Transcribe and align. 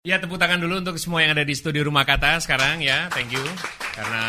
Ya 0.00 0.16
tepuk 0.16 0.40
tangan 0.40 0.64
dulu 0.64 0.80
untuk 0.80 0.96
semua 0.96 1.20
yang 1.20 1.36
ada 1.36 1.44
di 1.44 1.52
studio 1.52 1.84
Rumah 1.84 2.08
Kata 2.08 2.40
sekarang 2.40 2.80
ya, 2.80 3.12
thank 3.12 3.36
you 3.36 3.44
karena 3.92 4.24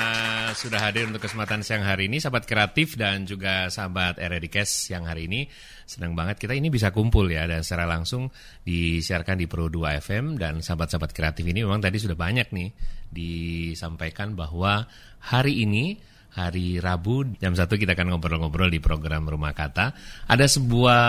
sudah 0.51 0.83
hadir 0.83 1.08
untuk 1.08 1.24
kesempatan 1.24 1.63
siang 1.63 1.88
hari 1.88 2.12
ini, 2.12 2.20
sahabat 2.20 2.44
kreatif 2.44 3.00
dan 3.00 3.24
juga 3.24 3.72
sahabat 3.72 4.20
Eredikes 4.20 4.92
yang 4.92 5.08
hari 5.08 5.32
ini 5.32 5.48
senang 5.88 6.12
banget 6.12 6.44
kita 6.44 6.60
ini 6.60 6.68
bisa 6.68 6.92
kumpul 6.92 7.32
ya 7.32 7.48
dan 7.48 7.64
secara 7.64 7.88
langsung 7.88 8.28
disiarkan 8.68 9.39
di 9.39 9.48
Pro 9.48 9.71
2 9.71 10.04
FM 10.04 10.36
dan 10.36 10.60
sahabat-sahabat 10.60 11.16
kreatif 11.16 11.48
ini 11.48 11.64
memang 11.64 11.80
tadi 11.80 12.04
sudah 12.04 12.20
banyak 12.20 12.52
nih 12.52 12.76
disampaikan 13.08 14.36
bahwa 14.36 14.84
hari 15.24 15.64
ini 15.64 15.96
hari 16.36 16.84
Rabu 16.84 17.40
jam 17.40 17.56
satu 17.56 17.80
kita 17.80 17.96
akan 17.96 18.12
ngobrol-ngobrol 18.12 18.68
di 18.68 18.84
program 18.84 19.24
Rumah 19.24 19.56
Kata. 19.56 19.96
Ada 20.28 20.52
sebuah 20.52 21.04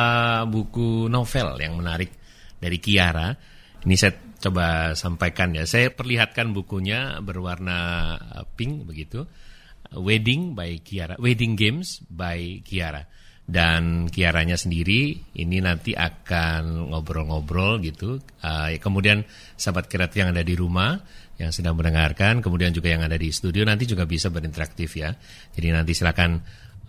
buku 0.47 1.11
novel 1.11 1.59
yang 1.59 1.75
menarik 1.83 2.15
dari 2.63 2.79
Kiara. 2.79 3.35
Ini 3.83 3.99
saya 3.99 4.31
coba 4.43 4.99
sampaikan 4.99 5.55
ya. 5.55 5.65
Saya 5.65 5.95
perlihatkan 5.95 6.51
bukunya 6.51 7.23
berwarna 7.23 7.79
uh, 8.19 8.45
pink 8.59 8.85
begitu. 8.85 9.25
Wedding 9.93 10.57
by 10.57 10.81
Kiara, 10.81 11.21
Wedding 11.21 11.55
Games 11.55 12.03
by 12.11 12.65
Kiara. 12.67 13.07
Dan 13.43 14.09
Kiaranya 14.09 14.55
sendiri 14.57 15.19
ini 15.37 15.59
nanti 15.61 15.93
akan 15.93 16.91
ngobrol-ngobrol 16.91 17.83
gitu. 17.85 18.19
Uh, 18.41 18.73
kemudian 18.81 19.23
sahabat 19.55 19.87
kreatif 19.87 20.23
yang 20.25 20.33
ada 20.33 20.43
di 20.43 20.57
rumah 20.57 20.97
yang 21.37 21.51
sedang 21.51 21.75
mendengarkan, 21.75 22.39
kemudian 22.39 22.71
juga 22.71 22.93
yang 22.95 23.03
ada 23.03 23.19
di 23.19 23.29
studio 23.35 23.67
nanti 23.67 23.85
juga 23.85 24.07
bisa 24.07 24.31
berinteraktif 24.31 24.97
ya. 24.97 25.11
Jadi 25.53 25.69
nanti 25.75 25.93
silakan 25.93 26.41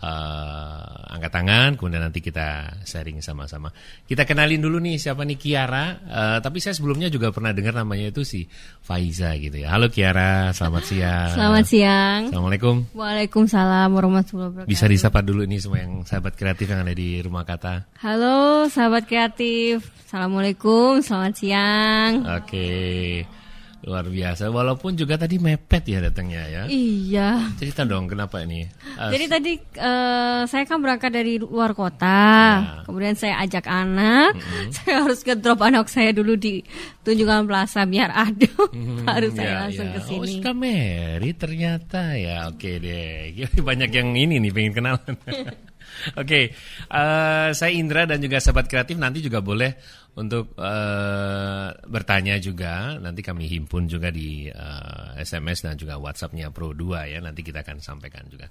uh, 0.02 1.14
angkat 1.14 1.32
tangan, 1.32 1.70
kemudian 1.78 2.02
nanti 2.02 2.24
kita 2.24 2.80
sharing 2.88 3.22
sama-sama. 3.22 3.70
Kita 4.08 4.26
kenalin 4.26 4.64
dulu 4.64 4.82
nih 4.82 4.98
siapa 4.98 5.22
nih 5.28 5.38
Kiara. 5.38 5.86
Uh, 6.04 6.38
tapi 6.42 6.58
saya 6.64 6.74
sebelumnya 6.74 7.12
juga 7.12 7.30
pernah 7.30 7.54
dengar 7.54 7.78
namanya 7.78 8.10
itu 8.10 8.26
si 8.26 8.48
Faiza 8.82 9.36
gitu 9.38 9.62
ya. 9.62 9.76
Halo 9.76 9.92
Kiara, 9.94 10.50
selamat 10.56 10.84
siang. 10.88 11.32
Selamat 11.36 11.66
siang. 11.70 12.20
Assalamualaikum. 12.34 12.76
Waalaikumsalam 12.98 13.90
warahmatullahi 13.94 14.50
wabarakatuh. 14.50 14.72
Bisa 14.72 14.86
disapa 14.90 15.22
dulu 15.22 15.46
nih 15.46 15.60
semua 15.62 15.80
yang 15.84 16.02
sahabat 16.08 16.34
kreatif 16.34 16.72
yang 16.72 16.82
ada 16.82 16.96
di 16.96 17.22
rumah 17.22 17.46
kata. 17.46 17.86
Halo 18.02 18.66
sahabat 18.72 19.06
kreatif. 19.06 19.86
Assalamualaikum, 20.10 21.02
selamat 21.02 21.34
siang. 21.34 22.12
Oke. 22.38 22.46
Okay. 22.46 23.43
Luar 23.84 24.08
biasa, 24.08 24.48
walaupun 24.48 24.96
juga 24.96 25.20
tadi 25.20 25.36
mepet 25.44 25.84
ya 25.92 26.00
datangnya 26.00 26.48
ya. 26.48 26.64
Iya. 26.72 27.52
Cerita 27.60 27.84
dong 27.84 28.08
kenapa 28.08 28.40
ini? 28.40 28.64
Uh, 28.96 29.12
Jadi 29.12 29.26
tadi 29.28 29.54
uh, 29.76 30.48
saya 30.48 30.64
kan 30.64 30.80
berangkat 30.80 31.12
dari 31.12 31.36
luar 31.36 31.76
kota, 31.76 32.24
ya. 32.64 32.88
kemudian 32.88 33.20
saya 33.20 33.44
ajak 33.44 33.68
anak, 33.68 34.40
mm 34.40 34.40
-hmm. 34.40 34.68
saya 34.80 35.04
harus 35.04 35.20
ke 35.20 35.36
drop 35.36 35.60
anak 35.68 35.92
saya 35.92 36.16
dulu 36.16 36.40
di 36.40 36.64
Tunjungan 37.04 37.44
Plaza 37.44 37.84
biar 37.84 38.16
ada, 38.16 38.56
mm, 38.72 39.04
baru 39.08 39.28
saya 39.36 39.52
ya, 39.52 39.60
langsung 39.68 39.88
ya. 39.92 39.94
ke 39.94 40.00
sini. 40.08 40.20
Oh, 40.24 40.28
suka 40.40 40.52
Mary 40.56 41.32
ternyata 41.36 42.16
ya, 42.16 42.48
oke 42.48 42.72
deh. 42.80 43.36
Banyak 43.60 43.92
yang 43.92 44.16
ini 44.16 44.40
nih 44.40 44.52
pengen 44.56 44.74
kenalan. 44.80 45.14
Oke, 46.22 46.28
okay. 46.28 46.46
uh, 46.92 47.54
saya 47.56 47.72
Indra 47.74 48.04
dan 48.10 48.20
juga 48.20 48.40
sahabat 48.40 48.68
kreatif 48.68 48.96
nanti 49.00 49.24
juga 49.24 49.40
boleh 49.40 50.04
untuk 50.14 50.54
uh, 50.62 51.74
bertanya 51.90 52.38
juga 52.38 53.02
nanti 53.02 53.26
kami 53.26 53.50
himpun 53.50 53.90
juga 53.90 54.14
di 54.14 54.46
uh, 54.46 55.18
eh, 55.18 55.26
SMS 55.26 55.66
dan 55.66 55.74
juga 55.74 55.98
WhatsAppnya 55.98 56.54
Pro 56.54 56.70
2 56.70 57.18
ya 57.18 57.18
nanti 57.18 57.42
kita 57.42 57.66
akan 57.66 57.82
sampaikan 57.82 58.30
juga. 58.30 58.46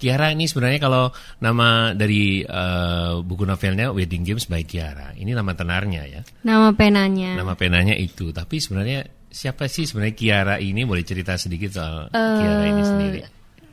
Kiara 0.00 0.32
ini 0.32 0.48
sebenarnya 0.48 0.80
kalau 0.80 1.12
nama 1.44 1.92
dari 1.92 2.40
uh, 2.40 3.20
buku 3.20 3.44
novelnya 3.44 3.92
Wedding 3.92 4.24
Games 4.24 4.48
by 4.48 4.64
Kiara 4.64 5.12
ini 5.20 5.36
nama 5.36 5.52
tenarnya 5.52 6.02
ya. 6.08 6.20
Nama 6.48 6.72
penanya. 6.72 7.36
Nama 7.36 7.54
penanya 7.60 7.92
itu 7.92 8.32
tapi 8.32 8.56
sebenarnya 8.56 9.04
siapa 9.28 9.68
sih 9.68 9.84
sebenarnya 9.84 10.16
Kiara 10.16 10.56
ini 10.64 10.88
boleh 10.88 11.04
cerita 11.04 11.36
sedikit 11.36 11.76
soal 11.76 12.08
uh, 12.08 12.36
Kiara 12.40 12.64
ini 12.72 12.82
sendiri? 12.88 13.20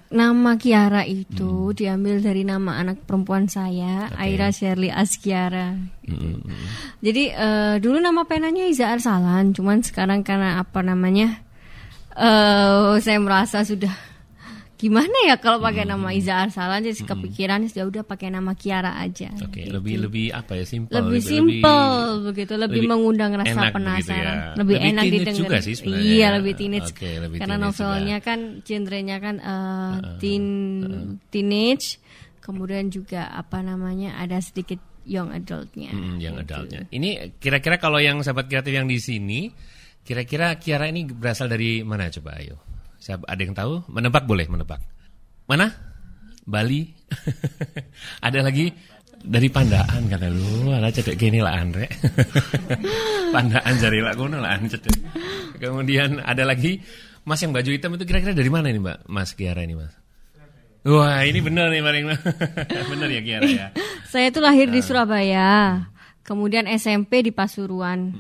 Nama 0.10 0.58
Kiara 0.58 1.06
itu 1.06 1.70
hmm. 1.70 1.76
diambil 1.78 2.18
dari 2.18 2.42
nama 2.42 2.82
anak 2.82 3.06
perempuan 3.06 3.46
saya, 3.46 4.10
okay. 4.10 4.34
Aira 4.34 4.50
Shirley 4.50 4.90
Askiara. 4.90 5.78
Gitu. 6.02 6.42
Hmm. 6.42 6.66
Jadi 7.06 7.30
uh, 7.30 7.78
dulu 7.78 8.02
nama 8.02 8.26
penanya 8.26 8.66
Iza 8.66 8.90
Arsalan, 8.90 9.54
cuman 9.54 9.86
sekarang 9.86 10.26
karena 10.26 10.66
apa 10.66 10.82
namanya, 10.82 11.46
uh, 12.18 12.98
saya 12.98 13.22
merasa 13.22 13.62
sudah 13.62 13.94
gimana 14.80 15.28
ya 15.28 15.36
kalau 15.36 15.60
pakai 15.60 15.84
hmm. 15.84 15.92
nama 15.92 16.08
Iza 16.16 16.48
Arsalan 16.48 16.80
jadi 16.88 17.04
hmm. 17.04 17.10
kepikiran 17.12 17.60
ya 17.68 17.84
udah 17.84 18.04
pakai 18.08 18.32
nama 18.32 18.56
Kiara 18.56 18.96
aja. 18.96 19.28
Oke, 19.36 19.52
okay, 19.52 19.64
gitu. 19.68 19.76
lebih 19.76 19.96
lebih 20.08 20.26
apa 20.32 20.56
ya 20.56 20.64
simpel. 20.64 21.04
Lebih, 21.04 21.20
simpel 21.20 21.88
begitu, 22.24 22.54
lebih, 22.56 22.80
lebih 22.80 22.88
mengundang 22.88 23.36
rasa 23.36 23.76
penasaran, 23.76 24.16
ya. 24.24 24.48
lebih, 24.56 24.80
lebih 24.80 24.90
enak 24.96 25.04
didengar. 25.12 25.42
Juga 25.44 25.58
sih 25.60 25.76
Iya, 25.84 26.28
lebih 26.40 26.54
teenage. 26.56 26.96
Okay, 26.96 27.20
lebih 27.20 27.44
Karena 27.44 27.60
teenage 27.60 27.76
novelnya 27.76 28.18
juga. 28.24 28.28
kan 28.32 28.40
genrenya 28.64 29.18
kan 29.20 29.36
uh, 29.44 29.52
uh, 29.52 30.16
teen 30.24 30.46
uh. 30.88 31.12
teenage, 31.28 32.00
kemudian 32.40 32.88
juga 32.88 33.28
apa 33.36 33.60
namanya 33.60 34.16
ada 34.16 34.40
sedikit 34.40 34.80
young 35.04 35.36
adultnya. 35.36 35.92
Hmm, 35.92 36.24
young 36.24 36.40
gitu. 36.40 36.56
adultnya. 36.56 36.88
Ini 36.88 37.36
kira-kira 37.36 37.76
kalau 37.84 38.00
yang 38.00 38.24
sahabat 38.24 38.48
kreatif 38.48 38.72
yang 38.72 38.88
di 38.88 38.96
sini, 38.96 39.52
kira-kira 40.08 40.56
Kiara 40.56 40.88
ini 40.88 41.04
berasal 41.04 41.52
dari 41.52 41.84
mana 41.84 42.08
coba 42.08 42.40
ayo? 42.40 42.70
Siapa 43.00 43.24
ada 43.26 43.42
yang 43.42 43.56
tahu? 43.56 43.88
Menebak 43.88 44.28
boleh 44.28 44.46
menebak. 44.52 44.84
Mana? 45.48 45.72
Bali. 46.44 46.84
ada 48.28 48.40
lagi 48.44 48.70
dari 49.20 49.48
Pandaan 49.52 50.08
kata 50.08 50.28
lu, 50.32 50.72
ada 50.72 50.92
cedek 50.92 51.20
gini 51.20 51.44
lah 51.44 51.60
Andre. 51.60 51.88
pandaan 53.36 53.74
jari 53.80 54.00
lah 54.00 54.14
kono 54.16 54.40
lah 54.40 54.60
cedek. 54.64 54.96
Kemudian 55.60 56.24
ada 56.24 56.44
lagi 56.48 56.80
Mas 57.28 57.44
yang 57.44 57.52
baju 57.52 57.70
hitam 57.70 57.94
itu 57.94 58.04
kira-kira 58.08 58.32
dari 58.32 58.48
mana 58.48 58.72
ini 58.72 58.80
Mbak? 58.80 59.12
Mas 59.12 59.36
Kiara 59.36 59.62
ini 59.64 59.76
Mas. 59.76 59.94
Wah 60.88 61.28
ini 61.28 61.44
benar 61.44 61.68
nih 61.68 61.84
paling 61.84 62.06
benar 62.96 63.08
ya 63.12 63.22
Kiara 63.22 63.48
ya. 63.48 63.68
Saya 64.08 64.32
itu 64.32 64.40
lahir 64.40 64.72
di 64.72 64.80
Surabaya. 64.80 65.84
Kemudian 66.24 66.70
SMP 66.70 67.26
di 67.26 67.34
Pasuruan. 67.34 68.14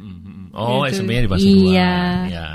Oh, 0.49 0.81
gitu. 0.85 1.05
SMP-nya 1.05 1.21
di 1.25 1.29
Pasuruan. 1.29 1.65
Iya. 1.73 1.93
Ya. 2.27 2.47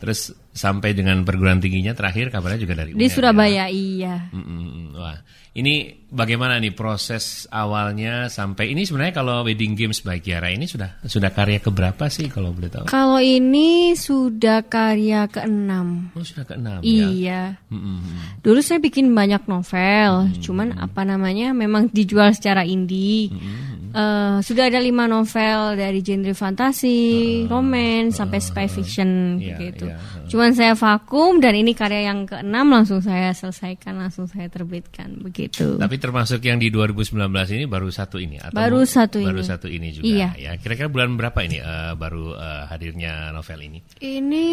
Terus 0.00 0.32
sampai 0.56 0.96
dengan 0.96 1.22
perguruan 1.28 1.60
tingginya 1.60 1.92
terakhir 1.92 2.32
kabarnya 2.32 2.58
juga 2.64 2.74
dari 2.80 2.96
di 2.96 3.08
Surabaya 3.12 3.68
ya. 3.68 3.70
iya. 3.70 4.16
Mm 4.32 4.42
-mm. 4.42 4.96
Wah 4.96 5.18
ini 5.50 6.06
bagaimana 6.06 6.62
nih 6.62 6.70
proses 6.70 7.50
awalnya 7.50 8.30
sampai 8.30 8.70
ini 8.70 8.86
sebenarnya 8.86 9.18
kalau 9.18 9.42
wedding 9.42 9.74
games 9.74 9.98
by 10.06 10.22
Kiara 10.22 10.54
ini 10.54 10.70
sudah 10.70 11.02
sudah 11.02 11.34
karya 11.34 11.58
keberapa 11.58 12.06
sih 12.06 12.30
kalau 12.30 12.54
boleh 12.54 12.70
tahu? 12.70 12.86
Kalau 12.86 13.18
ini 13.18 13.98
sudah 13.98 14.62
karya 14.62 15.26
keenam. 15.26 16.14
Oh 16.14 16.22
sudah 16.22 16.46
keenam. 16.46 16.78
Iya. 16.86 17.10
Ya? 17.18 17.42
Mm 17.66 17.80
-hmm. 17.82 18.00
Dulu 18.46 18.62
saya 18.62 18.78
bikin 18.78 19.10
banyak 19.10 19.50
novel, 19.50 20.12
mm 20.22 20.28
-hmm. 20.30 20.42
cuman 20.46 20.68
apa 20.78 21.02
namanya 21.02 21.50
memang 21.50 21.90
dijual 21.90 22.30
secara 22.30 22.62
indie. 22.62 23.34
Mm 23.34 23.38
-hmm. 23.42 23.79
Uh, 23.94 24.38
sudah 24.42 24.70
ada 24.70 24.80
lima 24.82 25.06
novel 25.06 25.76
dari 25.78 26.00
genre 26.00 26.34
fantasi, 26.34 26.98
uh, 27.44 27.50
romance 27.50 28.16
uh, 28.16 28.24
sampai 28.24 28.38
spy 28.38 28.66
fiction 28.70 29.36
uh, 29.38 29.58
gitu. 29.58 29.86
Yeah, 29.90 29.98
yeah. 29.98 30.26
Cuman 30.30 30.50
saya 30.54 30.78
vakum 30.78 31.42
dan 31.42 31.58
ini 31.58 31.74
karya 31.74 32.10
yang 32.10 32.26
keenam 32.26 32.70
langsung 32.70 33.02
saya 33.02 33.34
selesaikan, 33.34 33.98
langsung 33.98 34.30
saya 34.30 34.46
terbitkan 34.46 35.18
begitu. 35.18 35.78
Tapi 35.78 35.96
termasuk 35.98 36.42
yang 36.46 36.62
di 36.62 36.70
2019 36.70 37.18
ini 37.56 37.64
baru 37.66 37.90
satu 37.90 38.16
ini 38.22 38.38
atau 38.38 38.54
baru 38.54 38.86
satu 38.86 39.18
baru 39.18 39.42
ini. 39.42 39.50
satu 39.50 39.66
ini 39.66 39.88
juga 39.90 40.06
iya. 40.06 40.30
ya. 40.38 40.52
Kira-kira 40.58 40.86
bulan 40.86 41.18
berapa 41.18 41.38
ini 41.42 41.58
uh, 41.58 41.98
baru 41.98 42.34
uh, 42.38 42.64
hadirnya 42.70 43.34
novel 43.34 43.60
ini? 43.66 43.78
Ini 43.98 44.46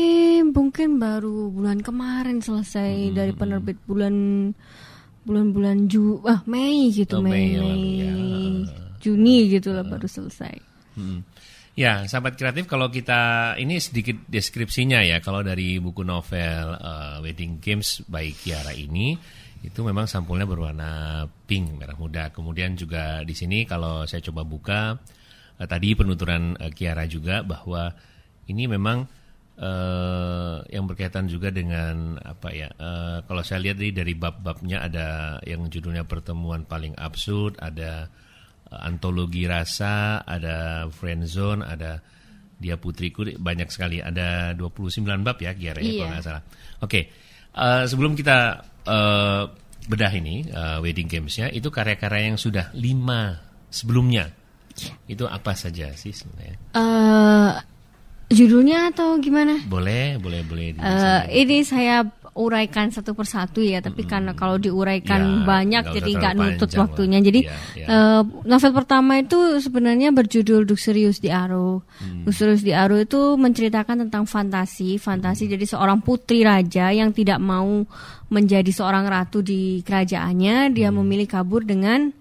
mungkin 0.49 0.97
baru 0.97 1.53
bulan 1.53 1.85
kemarin 1.85 2.41
selesai 2.41 3.11
hmm. 3.11 3.13
dari 3.13 3.33
penerbit 3.37 3.77
bulan 3.85 4.15
bulan-bulan 5.27 5.91
Ju 5.91 6.23
ah 6.23 6.39
Mei 6.47 6.87
gitu 6.95 7.19
oh, 7.19 7.21
Mei, 7.21 7.51
Mei, 7.51 7.59
Mei 7.59 7.83
ya. 7.99 8.86
Juni 9.01 9.51
gitu 9.51 9.73
lah 9.73 9.85
baru 9.85 10.07
selesai. 10.09 10.55
Hmm. 10.97 11.21
Ya, 11.77 12.09
sahabat 12.09 12.41
kreatif 12.41 12.65
kalau 12.65 12.89
kita 12.89 13.53
ini 13.61 13.77
sedikit 13.77 14.17
deskripsinya 14.25 15.05
ya 15.05 15.21
kalau 15.21 15.45
dari 15.45 15.77
buku 15.77 16.01
novel 16.01 16.73
uh, 16.73 17.21
Wedding 17.21 17.61
Games 17.61 18.01
by 18.09 18.33
Kiara 18.33 18.73
ini 18.73 19.13
itu 19.61 19.85
memang 19.85 20.09
sampulnya 20.09 20.49
berwarna 20.49 21.21
pink 21.45 21.77
merah 21.77 21.93
muda. 21.93 22.33
Kemudian 22.33 22.73
juga 22.73 23.21
di 23.21 23.37
sini 23.37 23.69
kalau 23.69 24.09
saya 24.09 24.25
coba 24.25 24.41
buka 24.41 24.97
uh, 25.61 25.67
tadi 25.69 25.93
penuturan 25.93 26.57
uh, 26.57 26.73
Kiara 26.73 27.05
juga 27.05 27.45
bahwa 27.45 27.93
ini 28.49 28.65
memang 28.65 29.05
uh, 29.61 30.65
yang 30.73 30.89
berkaitan 30.89 31.29
juga 31.29 31.53
dengan 31.53 32.17
apa 32.25 32.57
ya? 32.57 32.73
Uh, 32.73 33.21
kalau 33.29 33.45
saya 33.45 33.69
lihat 33.69 33.77
dari 33.77 33.93
dari 33.93 34.13
bab-babnya 34.17 34.81
ada 34.81 35.37
yang 35.45 35.69
judulnya 35.69 36.09
pertemuan 36.09 36.65
paling 36.65 36.97
absurd, 36.97 37.57
ada 37.61 38.09
antologi 38.71 39.47
rasa, 39.47 40.23
ada 40.23 40.87
friend 40.91 41.23
zone, 41.27 41.61
ada 41.63 42.03
dia 42.57 42.75
putriku 42.75 43.23
banyak 43.37 43.69
sekali. 43.69 44.01
Ada 44.01 44.57
29 44.57 45.03
bab 45.23 45.37
ya 45.39 45.53
kira 45.53 45.79
ya 45.79 45.85
iya. 45.85 45.93
kalau 46.03 46.11
nggak 46.13 46.25
salah. 46.25 46.43
Oke. 46.43 46.89
Okay. 46.89 47.03
Uh, 47.57 47.81
eh, 47.81 47.83
sebelum 47.89 48.13
kita 48.13 48.37
uh, 48.85 49.43
bedah 49.87 50.13
ini 50.13 50.45
uh, 50.51 50.77
wedding 50.83 51.09
gamesnya 51.09 51.49
itu 51.49 51.71
karya-karya 51.73 52.33
yang 52.33 52.37
sudah 52.37 52.69
lima 52.77 53.39
sebelumnya. 53.71 54.29
Itu 55.09 55.25
apa 55.25 55.57
saja 55.57 55.89
sih 55.97 56.13
sebenarnya? 56.13 56.57
Uh, 56.77 57.57
Judulnya 58.27 58.91
atau 58.91 59.15
gimana? 59.23 59.63
Boleh, 59.71 60.19
boleh, 60.19 60.43
boleh. 60.43 60.75
Uh, 60.75 61.23
ini 61.31 61.63
saya 61.63 62.03
uraikan 62.37 62.93
satu 62.93 63.17
persatu 63.17 63.65
ya, 63.65 63.81
tapi 63.81 64.05
hmm. 64.05 64.09
karena 64.09 64.31
kalau 64.37 64.61
diuraikan 64.61 65.21
ya, 65.21 65.43
banyak 65.43 65.83
jadi 65.97 66.09
nggak 66.21 66.33
nutut 66.37 66.71
waktunya. 66.77 67.17
Jadi 67.17 67.49
ya, 67.49 67.51
ya. 67.73 67.87
Uh, 67.89 68.21
novel 68.45 68.71
pertama 68.77 69.17
itu 69.17 69.57
sebenarnya 69.57 70.13
berjudul 70.13 70.69
Duk 70.69 70.77
Serius 70.77 71.17
di 71.17 71.33
Aro. 71.33 71.81
Hmm. 71.97 72.29
Di 72.61 72.73
Aro 72.77 73.01
itu 73.01 73.35
menceritakan 73.35 74.07
tentang 74.07 74.29
fantasi, 74.29 75.01
fantasi 75.01 75.49
hmm. 75.49 75.53
jadi 75.57 75.65
seorang 75.65 75.99
putri 76.05 76.45
raja 76.45 76.93
yang 76.93 77.09
tidak 77.09 77.41
mau 77.41 77.83
menjadi 78.29 78.69
seorang 78.69 79.09
ratu 79.09 79.41
di 79.41 79.81
kerajaannya, 79.81 80.71
dia 80.71 80.93
hmm. 80.93 80.97
memilih 81.01 81.27
kabur 81.27 81.65
dengan 81.65 82.13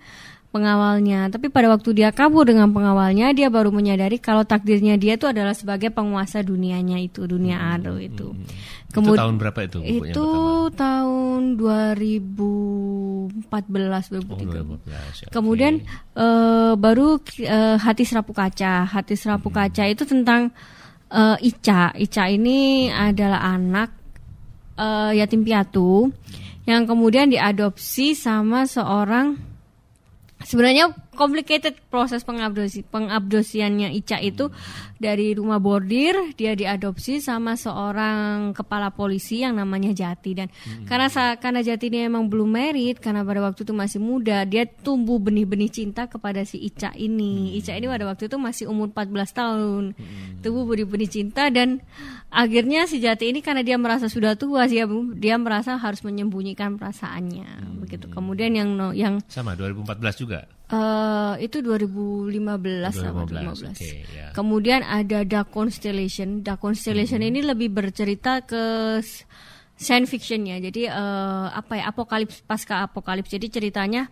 pengawalnya. 0.57 1.29
Tapi 1.29 1.53
pada 1.53 1.69
waktu 1.69 1.93
dia 1.93 2.09
kabur 2.09 2.49
dengan 2.49 2.73
pengawalnya, 2.73 3.37
dia 3.37 3.53
baru 3.53 3.69
menyadari 3.69 4.17
kalau 4.17 4.49
takdirnya 4.49 4.97
dia 4.97 5.21
itu 5.21 5.29
adalah 5.29 5.53
sebagai 5.53 5.93
penguasa 5.93 6.41
dunianya 6.41 6.97
itu, 6.97 7.29
dunia 7.29 7.61
hmm, 7.61 7.73
Aro 7.77 8.01
itu. 8.01 8.33
Hmm. 8.33 8.49
Kemudian, 8.89 9.13
itu 9.13 9.21
tahun 9.21 9.35
berapa 9.37 9.61
itu? 9.69 9.79
Itu 9.85 10.29
tahun 10.73 11.61
2014 11.61 13.45
2013. 13.53 14.33
Oh, 14.33 14.41
2014 15.29 15.37
Kemudian 15.37 15.85
uh, 16.17 16.73
baru 16.81 17.21
uh, 17.21 17.77
Hati 17.77 18.09
Serapu 18.09 18.33
Kaca. 18.33 18.89
Hati 18.89 19.13
Serapu 19.13 19.53
hmm. 19.53 19.57
Kaca 19.61 19.85
itu 19.85 20.09
tentang 20.09 20.49
uh, 21.13 21.37
Ica. 21.45 21.93
Ica 21.93 22.25
ini 22.33 22.89
adalah 22.89 23.45
anak 23.45 23.93
uh, 24.81 25.13
yatim 25.13 25.45
piatu 25.45 26.09
yang 26.67 26.89
kemudian 26.89 27.31
diadopsi 27.31 28.17
sama 28.19 28.67
seorang 28.67 29.56
sebenarnya 30.47 30.95
complicated 31.17 31.75
proses 31.89 32.23
pengabdosi 32.23 32.85
pengabdosiannya 32.87 33.91
Ica 33.97 34.21
itu 34.23 34.53
dari 34.97 35.37
rumah 35.37 35.61
bordir 35.61 36.37
dia 36.37 36.57
diadopsi 36.57 37.21
sama 37.21 37.57
seorang 37.57 38.57
kepala 38.57 38.93
polisi 38.93 39.45
yang 39.45 39.61
namanya 39.61 39.93
Jati 39.93 40.33
dan 40.33 40.49
hmm. 40.49 40.89
karena 40.89 41.09
karena 41.37 41.61
Jati 41.61 41.93
ini 41.93 42.09
emang 42.09 42.29
belum 42.29 42.49
merit 42.49 43.01
karena 43.01 43.21
pada 43.25 43.45
waktu 43.45 43.65
itu 43.65 43.73
masih 43.77 44.01
muda 44.01 44.45
dia 44.49 44.65
tumbuh 44.65 45.21
benih-benih 45.21 45.69
cinta 45.69 46.09
kepada 46.09 46.45
si 46.49 46.61
Ica 46.61 46.97
ini 46.97 47.53
hmm. 47.53 47.59
Ica 47.61 47.73
ini 47.77 47.87
pada 47.89 48.05
waktu 48.09 48.29
itu 48.29 48.37
masih 48.41 48.65
umur 48.73 48.89
14 48.93 49.37
tahun 49.37 49.85
hmm. 49.93 50.41
tumbuh 50.41 50.65
benih-benih 50.65 51.11
cinta 51.11 51.53
dan 51.53 51.85
akhirnya 52.33 52.89
si 52.89 53.01
Jati 53.01 53.33
ini 53.33 53.45
karena 53.45 53.61
dia 53.61 53.77
merasa 53.77 54.09
sudah 54.09 54.37
tua 54.37 54.65
dia 54.65 54.89
dia 55.17 55.37
merasa 55.37 55.77
harus 55.77 56.01
menyembunyikan 56.01 56.81
perasaannya 56.81 57.49
hmm. 57.49 57.77
begitu 57.85 58.07
kemudian 58.09 58.53
yang 58.57 58.71
yang 58.97 59.21
sama 59.29 59.53
2014 59.57 60.23
juga 60.23 60.49
Uh, 60.67 61.39
itu 61.39 61.63
2015, 61.63 62.43
2015 62.43 62.91
sama 62.91 63.23
2015. 63.23 63.71
Okay, 63.71 64.03
yeah. 64.11 64.35
Kemudian 64.35 64.83
ada 64.83 65.23
Dark 65.23 65.55
Constellation. 65.55 66.43
Dark 66.43 66.59
Constellation 66.59 67.23
hmm. 67.23 67.31
ini 67.31 67.41
lebih 67.47 67.71
bercerita 67.71 68.43
ke 68.43 68.99
science 69.79 70.11
fiction 70.11 70.43
ya. 70.43 70.59
Jadi 70.59 70.91
uh, 70.91 71.55
apa 71.55 71.79
ya 71.79 71.95
apokalips 71.95 72.43
pasca 72.43 72.83
apokalips. 72.83 73.31
Jadi 73.31 73.47
ceritanya 73.47 74.11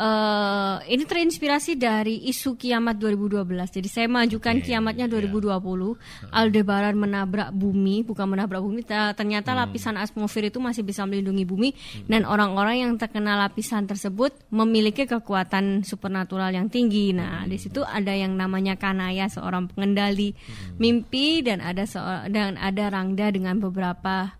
uh, 0.00 0.76
ini 0.88 1.04
terinspirasi 1.04 1.76
dari 1.76 2.24
isu 2.32 2.56
kiamat 2.56 2.96
2012. 2.96 3.44
Jadi 3.68 3.88
saya 3.88 4.08
majukan 4.08 4.56
okay, 4.58 4.72
kiamatnya 4.72 5.06
2020. 5.06 5.52
Yeah. 5.52 6.32
Aldebaran 6.32 6.96
menabrak 6.96 7.52
bumi, 7.52 8.02
bukan 8.08 8.26
menabrak 8.32 8.64
bumi, 8.64 8.82
ternyata 8.88 9.52
hmm. 9.52 9.58
lapisan 9.60 9.94
atmosfer 10.00 10.48
itu 10.48 10.58
masih 10.58 10.82
bisa 10.82 11.04
melindungi 11.04 11.44
bumi 11.44 11.70
hmm. 11.76 12.08
dan 12.08 12.24
orang-orang 12.24 12.88
yang 12.88 12.92
terkena 12.96 13.36
lapisan 13.36 13.84
tersebut 13.84 14.32
memiliki 14.48 15.04
kekuatan 15.04 15.84
supernatural 15.84 16.48
yang 16.50 16.72
tinggi. 16.72 17.12
Nah, 17.12 17.44
hmm. 17.44 17.48
di 17.52 17.58
situ 17.60 17.84
ada 17.84 18.16
yang 18.16 18.32
namanya 18.34 18.80
Kanaya, 18.80 19.28
seorang 19.28 19.68
pengendali 19.68 20.32
hmm. 20.32 20.80
mimpi 20.80 21.44
dan 21.44 21.60
ada 21.60 21.84
dan 22.32 22.56
ada 22.56 22.88
Rangda 22.90 23.28
dengan 23.30 23.60
beberapa 23.60 24.32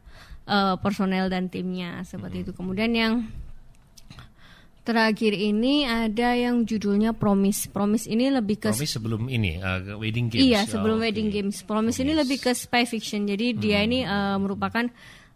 uh, 0.48 0.74
personel 0.80 1.28
dan 1.28 1.52
timnya 1.52 2.00
seperti 2.08 2.40
hmm. 2.40 2.44
itu. 2.48 2.52
Kemudian 2.56 2.92
yang 2.96 3.12
Terakhir 4.80 5.36
ini 5.36 5.84
ada 5.84 6.32
yang 6.32 6.64
judulnya 6.64 7.12
Promise. 7.12 7.68
Promise 7.68 8.08
ini 8.08 8.32
lebih 8.32 8.64
ke 8.64 8.72
Promise 8.72 8.96
sebelum 8.96 9.28
ini 9.28 9.60
uh, 9.60 10.00
Wedding 10.00 10.32
Games. 10.32 10.40
Iya, 10.40 10.64
sebelum 10.64 10.96
oh, 10.98 11.04
Wedding 11.04 11.28
okay. 11.28 11.44
Games. 11.44 11.60
Promise, 11.60 11.96
Promise 11.96 11.98
ini 12.00 12.12
lebih 12.16 12.38
ke 12.40 12.50
spy 12.56 12.88
fiction. 12.88 13.28
Jadi 13.28 13.52
hmm. 13.52 13.58
dia 13.60 13.78
ini 13.84 14.08
uh, 14.08 14.40
merupakan 14.40 14.88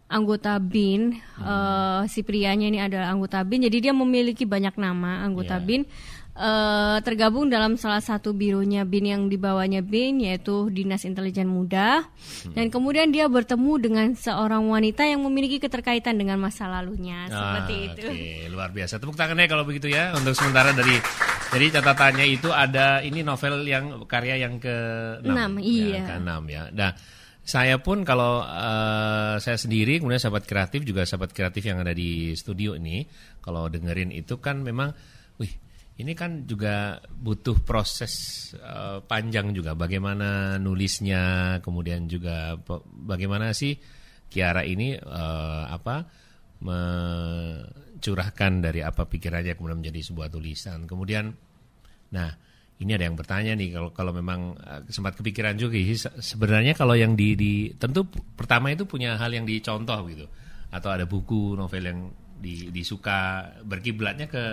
anggota 0.09 0.57
BIN. 0.57 1.21
Hmm. 1.37 1.45
Uh, 1.45 2.01
si 2.09 2.25
prianya 2.25 2.69
ini 2.73 2.81
adalah 2.81 3.13
anggota 3.13 3.45
BIN. 3.45 3.69
Jadi 3.69 3.89
dia 3.89 3.93
memiliki 3.93 4.49
banyak 4.49 4.81
nama 4.81 5.21
anggota 5.21 5.61
yeah. 5.61 5.65
BIN 5.65 5.81
uh, 6.35 6.97
tergabung 7.01 7.47
dalam 7.47 7.79
salah 7.79 8.03
satu 8.03 8.35
bironya 8.35 8.83
BIN 8.83 9.05
yang 9.11 9.23
dibawanya 9.31 9.79
BIN 9.79 10.21
yaitu 10.21 10.67
Dinas 10.69 11.07
Intelijen 11.07 11.47
Muda 11.47 12.03
hmm. 12.03 12.53
dan 12.53 12.67
kemudian 12.69 13.09
dia 13.09 13.25
bertemu 13.31 13.73
dengan 13.79 14.07
seorang 14.13 14.67
wanita 14.67 15.07
yang 15.07 15.23
memiliki 15.23 15.57
keterkaitan 15.63 16.19
dengan 16.19 16.37
masa 16.37 16.67
lalunya 16.67 17.27
ah, 17.27 17.31
seperti 17.31 17.73
itu. 17.91 18.07
Okay. 18.11 18.51
luar 18.51 18.69
biasa. 18.75 18.99
Tepuk 18.99 19.15
tangannya 19.15 19.47
kalau 19.47 19.63
begitu 19.63 19.89
ya 19.89 20.11
untuk 20.13 20.35
sementara 20.35 20.75
dari 20.75 20.99
jadi 21.55 21.79
catatannya 21.79 22.25
itu 22.27 22.51
ada 22.51 22.99
ini 22.99 23.23
novel 23.23 23.63
yang 23.63 24.03
karya 24.05 24.35
yang 24.43 24.59
ke 24.59 24.75
enam, 25.23 25.61
iya. 25.63 26.03
Ya, 26.03 26.03
ke 26.03 26.13
enam 26.19 26.41
ya. 26.51 26.67
Nah, 26.73 26.91
saya 27.45 27.77
pun 27.77 28.01
kalau 28.01 28.41
uh, 28.41 29.37
saya 29.37 29.55
sendiri 29.55 30.01
kemudian 30.01 30.17
sahabat 30.17 30.49
kreatif 30.49 30.81
juga 30.81 31.05
sahabat 31.05 31.29
kreatif 31.31 31.69
yang 31.69 31.77
ada 31.77 31.93
di 31.93 32.33
studio 32.33 32.73
ini 32.73 33.05
kalau 33.45 33.69
dengerin 33.69 34.09
itu 34.09 34.41
kan 34.41 34.65
memang 34.65 34.89
wih 35.37 35.53
ini 35.95 36.11
kan 36.11 36.43
juga 36.43 36.99
butuh 37.07 37.63
proses 37.63 38.13
uh, 38.59 38.99
panjang 38.99 39.55
juga. 39.55 39.79
Bagaimana 39.79 40.59
nulisnya 40.59 41.55
kemudian 41.63 42.11
juga 42.11 42.59
bagaimana 42.83 43.55
sih 43.55 43.79
Kiara 44.27 44.67
ini 44.67 44.99
uh, 44.99 45.63
apa 45.71 46.03
mencurahkan 46.59 48.53
dari 48.59 48.83
apa 48.83 49.07
pikirannya 49.07 49.55
kemudian 49.55 49.79
menjadi 49.79 50.01
sebuah 50.11 50.27
tulisan. 50.27 50.83
Kemudian 50.83 51.31
nah 52.11 52.29
ini 52.75 52.91
ada 52.91 53.07
yang 53.07 53.15
bertanya 53.15 53.55
nih 53.55 53.71
kalau 53.71 53.95
kalau 53.95 54.11
memang 54.11 54.51
uh, 54.59 54.83
sempat 54.91 55.15
kepikiran 55.15 55.55
juga 55.55 55.79
sebenarnya 56.19 56.75
kalau 56.75 56.99
yang 56.99 57.15
di, 57.15 57.39
di 57.39 57.71
tentu 57.71 58.03
pertama 58.35 58.67
itu 58.67 58.83
punya 58.83 59.15
hal 59.15 59.31
yang 59.31 59.47
dicontoh 59.47 60.03
gitu. 60.11 60.27
Atau 60.75 60.91
ada 60.91 61.07
buku 61.07 61.55
novel 61.55 61.83
yang 61.87 61.99
di, 62.35 62.67
disuka 62.67 63.47
berkiblatnya 63.63 64.27
ke 64.27 64.43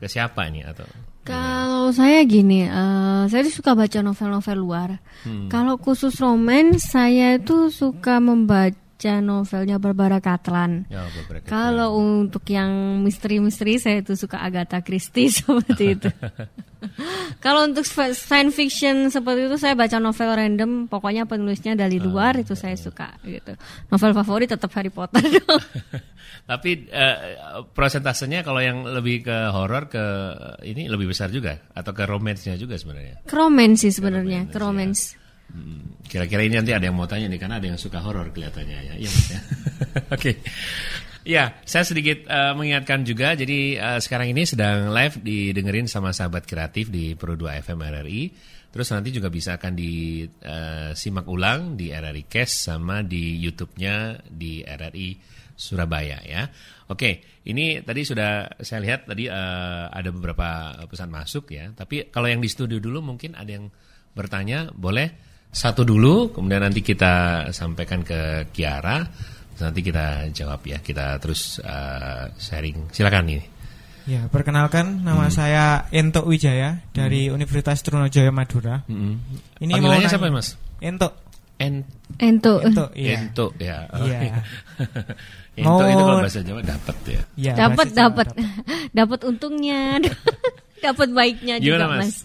ke 0.00 0.08
siapa 0.08 0.48
ini 0.48 0.64
atau 0.64 0.88
kalau 1.20 1.92
saya 1.92 2.24
gini, 2.24 2.64
uh, 2.64 3.28
saya 3.28 3.44
suka 3.46 3.76
baca 3.76 4.00
novel-novel 4.00 4.56
luar. 4.56 4.90
Hmm. 5.22 5.52
Kalau 5.52 5.76
khusus 5.76 6.16
roman, 6.18 6.80
saya 6.80 7.36
itu 7.36 7.68
suka 7.68 8.18
membaca 8.18 8.74
novelnya 9.24 9.80
Barbara 9.80 10.20
Catlan. 10.20 10.84
Ya, 10.92 11.08
Kalau 11.48 11.96
untuk 11.96 12.44
yang 12.52 13.00
misteri-misteri, 13.00 13.80
saya 13.80 14.04
itu 14.04 14.12
suka 14.12 14.44
Agatha 14.44 14.84
Christie 14.84 15.32
seperti 15.40 15.84
itu. 15.96 16.10
Kalau 17.44 17.68
untuk 17.68 17.84
science 17.84 18.56
fiction 18.56 19.12
seperti 19.12 19.48
itu 19.48 19.56
saya 19.60 19.76
baca 19.76 20.00
novel 20.00 20.32
random, 20.32 20.70
pokoknya 20.88 21.28
penulisnya 21.28 21.76
dari 21.76 22.00
ah, 22.00 22.04
luar 22.04 22.32
itu 22.40 22.56
saya 22.56 22.76
suka 22.76 23.20
gitu. 23.24 23.52
Novel 23.92 24.12
favorit 24.16 24.48
tetap 24.48 24.72
Harry 24.76 24.88
Potter 24.88 25.20
Tapi 26.50 26.88
uh, 26.88 27.62
prosentasenya 27.76 28.42
kalau 28.42 28.64
yang 28.64 28.82
lebih 28.82 29.22
ke 29.28 29.38
horor 29.52 29.92
ke 29.92 30.04
ini 30.66 30.88
lebih 30.88 31.12
besar 31.12 31.28
juga 31.28 31.68
atau 31.70 31.92
ke 31.92 32.02
romansnya 32.08 32.56
juga 32.56 32.80
sebenarnya? 32.80 33.22
Ke 33.28 33.36
romance 33.36 33.86
sih 33.86 33.92
sebenarnya, 33.92 34.48
ke 34.48 34.58
romance. 34.58 35.14
Ya. 35.14 35.19
Kira-kira 36.10 36.42
ini 36.42 36.58
nanti 36.58 36.74
ada 36.74 36.82
yang 36.82 36.98
mau 36.98 37.06
tanya 37.06 37.30
nih 37.30 37.38
karena 37.38 37.62
ada 37.62 37.66
yang 37.70 37.78
suka 37.78 38.02
horor 38.02 38.34
kelihatannya 38.34 38.78
ya. 38.82 38.94
Iya 38.98 39.10
ya. 39.10 39.38
Oke. 39.38 39.40
okay. 40.10 40.34
Ya, 41.20 41.60
saya 41.68 41.84
sedikit 41.84 42.24
uh, 42.26 42.56
mengingatkan 42.56 43.04
juga. 43.04 43.36
Jadi 43.36 43.76
uh, 43.76 44.00
sekarang 44.00 44.32
ini 44.32 44.48
sedang 44.48 44.88
live 44.88 45.20
didengerin 45.20 45.84
sama 45.84 46.16
sahabat 46.16 46.48
kreatif 46.48 46.88
di 46.88 47.12
Pro 47.12 47.36
2 47.36 47.60
FM 47.60 47.78
RRI. 47.78 48.22
Terus 48.70 48.88
nanti 48.94 49.10
juga 49.12 49.28
bisa 49.28 49.60
akan 49.60 49.74
disimak 49.76 51.26
uh, 51.28 51.34
ulang 51.34 51.74
di 51.76 51.92
RRI 51.92 52.24
Cash 52.24 52.70
sama 52.70 53.04
di 53.04 53.36
YouTube-nya 53.42 54.26
di 54.26 54.64
RRI 54.64 55.08
Surabaya 55.60 56.24
ya. 56.24 56.48
Oke, 56.88 57.22
ini 57.44 57.84
tadi 57.84 58.00
sudah 58.02 58.56
saya 58.64 58.80
lihat 58.80 59.06
tadi 59.06 59.28
uh, 59.28 59.92
ada 59.92 60.08
beberapa 60.08 60.72
pesan 60.88 61.12
masuk 61.12 61.52
ya. 61.52 61.68
Tapi 61.76 62.08
kalau 62.08 62.32
yang 62.32 62.40
di 62.40 62.48
studio 62.48 62.80
dulu 62.80 63.04
mungkin 63.04 63.36
ada 63.36 63.60
yang 63.60 63.68
bertanya, 64.16 64.72
boleh 64.72 65.29
satu 65.50 65.82
dulu, 65.82 66.30
kemudian 66.30 66.62
nanti 66.62 66.78
kita 66.80 67.46
sampaikan 67.50 68.06
ke 68.06 68.50
Kiara 68.54 69.02
nanti 69.60 69.84
kita 69.84 70.32
jawab 70.32 70.64
ya. 70.64 70.80
Kita 70.80 71.20
terus 71.20 71.60
uh, 71.60 72.32
sharing. 72.40 72.88
Silakan 72.90 73.28
ini. 73.28 73.44
Ya, 74.08 74.26
perkenalkan 74.32 75.04
nama 75.04 75.28
hmm. 75.28 75.34
saya 75.34 75.64
Ento 75.92 76.24
Wijaya 76.24 76.80
dari 76.90 77.28
hmm. 77.28 77.36
Universitas 77.36 77.84
Trunojoyo 77.84 78.32
Madura. 78.32 78.80
Hmm. 78.88 79.20
Ini 79.60 79.76
Panggilannya 79.76 80.08
siapa 80.08 80.26
ya, 80.26 80.32
Mas? 80.32 80.48
Ento. 80.80 81.08
En 81.60 81.84
Ento. 82.16 82.64
Ento, 82.64 82.88
iya. 82.96 83.20
Ento 83.20 83.52
ya. 83.60 83.84
Oh, 83.92 84.08
iya. 84.08 84.18
iya. 84.32 84.42
Ento 85.60 85.84
itu 85.84 86.02
kalau 86.08 86.24
bahasa 86.24 86.40
Jawa 86.40 86.60
dapat 86.64 86.96
ya. 87.04 87.22
ya 87.36 87.52
dapat 87.52 87.88
dapat. 87.92 88.26
Dapat 88.96 89.20
untungnya. 89.28 90.00
dapat 90.84 91.08
baiknya 91.12 91.60
Gimana, 91.60 91.68
juga, 91.68 91.84
Mas. 91.92 92.00
Mas. 92.00 92.16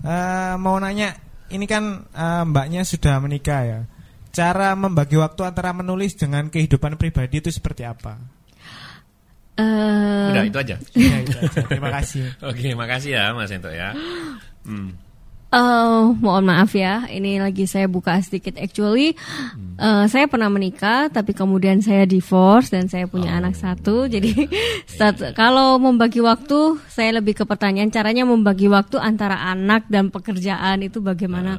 Uh, 0.00 0.54
mau 0.56 0.80
nanya 0.80 1.12
ini 1.50 1.66
kan 1.66 2.06
uh, 2.10 2.42
mbaknya 2.46 2.82
sudah 2.86 3.18
menikah 3.18 3.62
ya. 3.66 3.80
Cara 4.30 4.78
membagi 4.78 5.18
waktu 5.18 5.42
antara 5.42 5.74
menulis 5.74 6.14
dengan 6.14 6.46
kehidupan 6.46 6.94
pribadi 6.94 7.42
itu 7.42 7.50
seperti 7.50 7.82
apa? 7.82 8.14
Uh, 9.58 10.30
Udah 10.30 10.46
itu 10.46 10.58
aja. 10.62 10.76
ya, 10.94 11.16
itu 11.20 11.36
aja. 11.36 11.62
Terima 11.66 11.90
kasih. 11.90 12.30
Oke, 12.50 12.72
makasih 12.78 13.18
ya 13.18 13.34
Mas 13.34 13.50
Ento 13.50 13.68
ya. 13.68 13.90
Hmm. 14.62 14.94
Uh, 15.50 16.14
mohon 16.22 16.46
maaf 16.46 16.78
ya, 16.78 17.10
ini 17.10 17.42
lagi 17.42 17.66
saya 17.66 17.90
buka 17.90 18.14
sedikit. 18.22 18.54
Actually, 18.54 19.18
uh, 19.82 20.06
saya 20.06 20.30
pernah 20.30 20.46
menikah, 20.46 21.10
tapi 21.10 21.34
kemudian 21.34 21.82
saya 21.82 22.06
divorce 22.06 22.70
dan 22.70 22.86
saya 22.86 23.10
punya 23.10 23.34
Oh. 23.34 23.38
anak 23.42 23.58
satu. 23.58 24.06
Jadi, 24.06 24.30
start- 24.94 25.34
kalau 25.34 25.74
membagi 25.82 26.22
waktu, 26.22 26.78
saya 26.86 27.18
lebih 27.18 27.34
ke 27.34 27.42
pertanyaan 27.42 27.90
caranya 27.90 28.22
membagi 28.22 28.70
waktu 28.70 29.02
antara 29.02 29.42
anak 29.42 29.90
dan 29.90 30.14
pekerjaan 30.14 30.86
itu 30.86 31.02
bagaimana. 31.02 31.58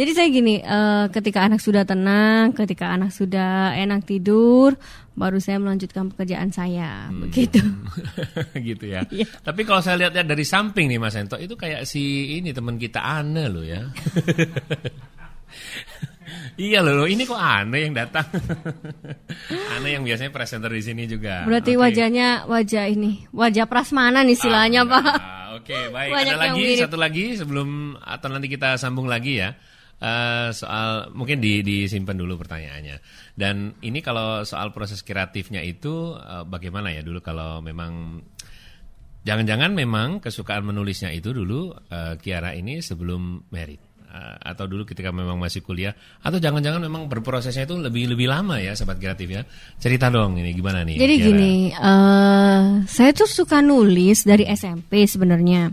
Jadi 0.00 0.10
saya 0.16 0.28
gini, 0.32 0.64
uh, 0.64 1.12
ketika 1.12 1.44
anak 1.44 1.60
sudah 1.60 1.84
tenang, 1.84 2.56
ketika 2.56 2.88
anak 2.88 3.12
sudah 3.12 3.76
enak 3.76 4.08
tidur, 4.08 4.80
baru 5.16 5.40
saya 5.40 5.56
melanjutkan 5.56 6.12
pekerjaan 6.12 6.52
saya, 6.52 7.08
begitu. 7.08 7.56
gitu 8.68 8.84
ya. 8.84 9.00
Iya. 9.08 9.24
Tapi 9.40 9.64
kalau 9.64 9.80
saya 9.80 10.06
lihat 10.06 10.12
dari 10.12 10.44
samping 10.44 10.92
nih 10.92 11.00
Mas 11.00 11.16
Ento, 11.16 11.40
itu 11.40 11.56
kayak 11.56 11.88
si 11.88 12.36
ini 12.36 12.52
teman 12.52 12.76
kita 12.76 13.00
Ane 13.00 13.48
loh 13.48 13.64
ya. 13.64 13.88
iya 16.60 16.84
loh, 16.84 17.08
ini 17.08 17.24
kok 17.24 17.40
Ane 17.40 17.88
yang 17.88 17.96
datang. 17.96 18.28
Ane 19.74 19.88
yang 19.96 20.04
biasanya 20.04 20.28
presenter 20.28 20.68
di 20.68 20.84
sini 20.84 21.08
juga. 21.08 21.48
Berarti 21.48 21.80
Oke. 21.80 21.88
wajahnya 21.88 22.44
wajah 22.44 22.84
ini, 22.92 23.24
wajah 23.32 23.64
prasmanan 23.64 24.28
istilahnya, 24.28 24.84
Ah, 24.84 25.00
Pak. 25.00 25.04
Oke, 25.64 25.78
baik. 25.88 26.12
Banyak 26.12 26.36
Ada 26.36 26.42
lagi 26.52 26.60
mirip. 26.62 26.82
satu 26.84 26.96
lagi 27.00 27.24
sebelum 27.40 27.96
atau 27.96 28.28
nanti 28.28 28.52
kita 28.52 28.76
sambung 28.76 29.08
lagi 29.08 29.40
ya. 29.40 29.56
Eh, 29.96 30.48
soal 30.52 31.08
mungkin 31.16 31.40
di 31.40 31.64
disimpan 31.64 32.16
dulu 32.16 32.36
pertanyaannya. 32.36 32.96
Dan 33.32 33.80
ini 33.80 34.04
kalau 34.04 34.44
soal 34.44 34.70
proses 34.76 35.00
kreatifnya 35.00 35.64
itu 35.64 36.16
eh, 36.16 36.44
bagaimana 36.44 36.92
ya 36.92 37.00
dulu 37.00 37.24
kalau 37.24 37.64
memang 37.64 38.20
jangan-jangan 39.24 39.72
memang 39.72 40.20
kesukaan 40.20 40.68
menulisnya 40.68 41.10
itu 41.16 41.32
dulu 41.32 41.72
eh, 41.88 42.14
Kiara 42.20 42.52
ini 42.52 42.84
sebelum 42.84 43.48
merit 43.48 43.96
Eh, 44.16 44.36
atau 44.54 44.64
dulu 44.64 44.88
ketika 44.88 45.12
memang 45.12 45.36
masih 45.36 45.60
kuliah 45.60 45.92
atau 46.24 46.40
jangan-jangan 46.40 46.80
memang 46.80 47.04
berprosesnya 47.10 47.68
itu 47.68 47.76
lebih 47.76 48.16
lebih 48.16 48.30
lama 48.32 48.56
ya 48.56 48.72
sobat 48.72 48.96
kreatif 48.96 49.28
ya. 49.28 49.42
Cerita 49.76 50.08
dong 50.08 50.40
ini 50.40 50.56
gimana 50.56 50.86
nih? 50.88 50.96
Jadi 50.96 51.14
Kiara? 51.20 51.26
gini, 51.28 51.54
eh 51.74 52.62
saya 52.88 53.10
tuh 53.12 53.28
suka 53.28 53.60
nulis 53.60 54.24
dari 54.24 54.48
SMP 54.48 55.04
sebenarnya. 55.04 55.68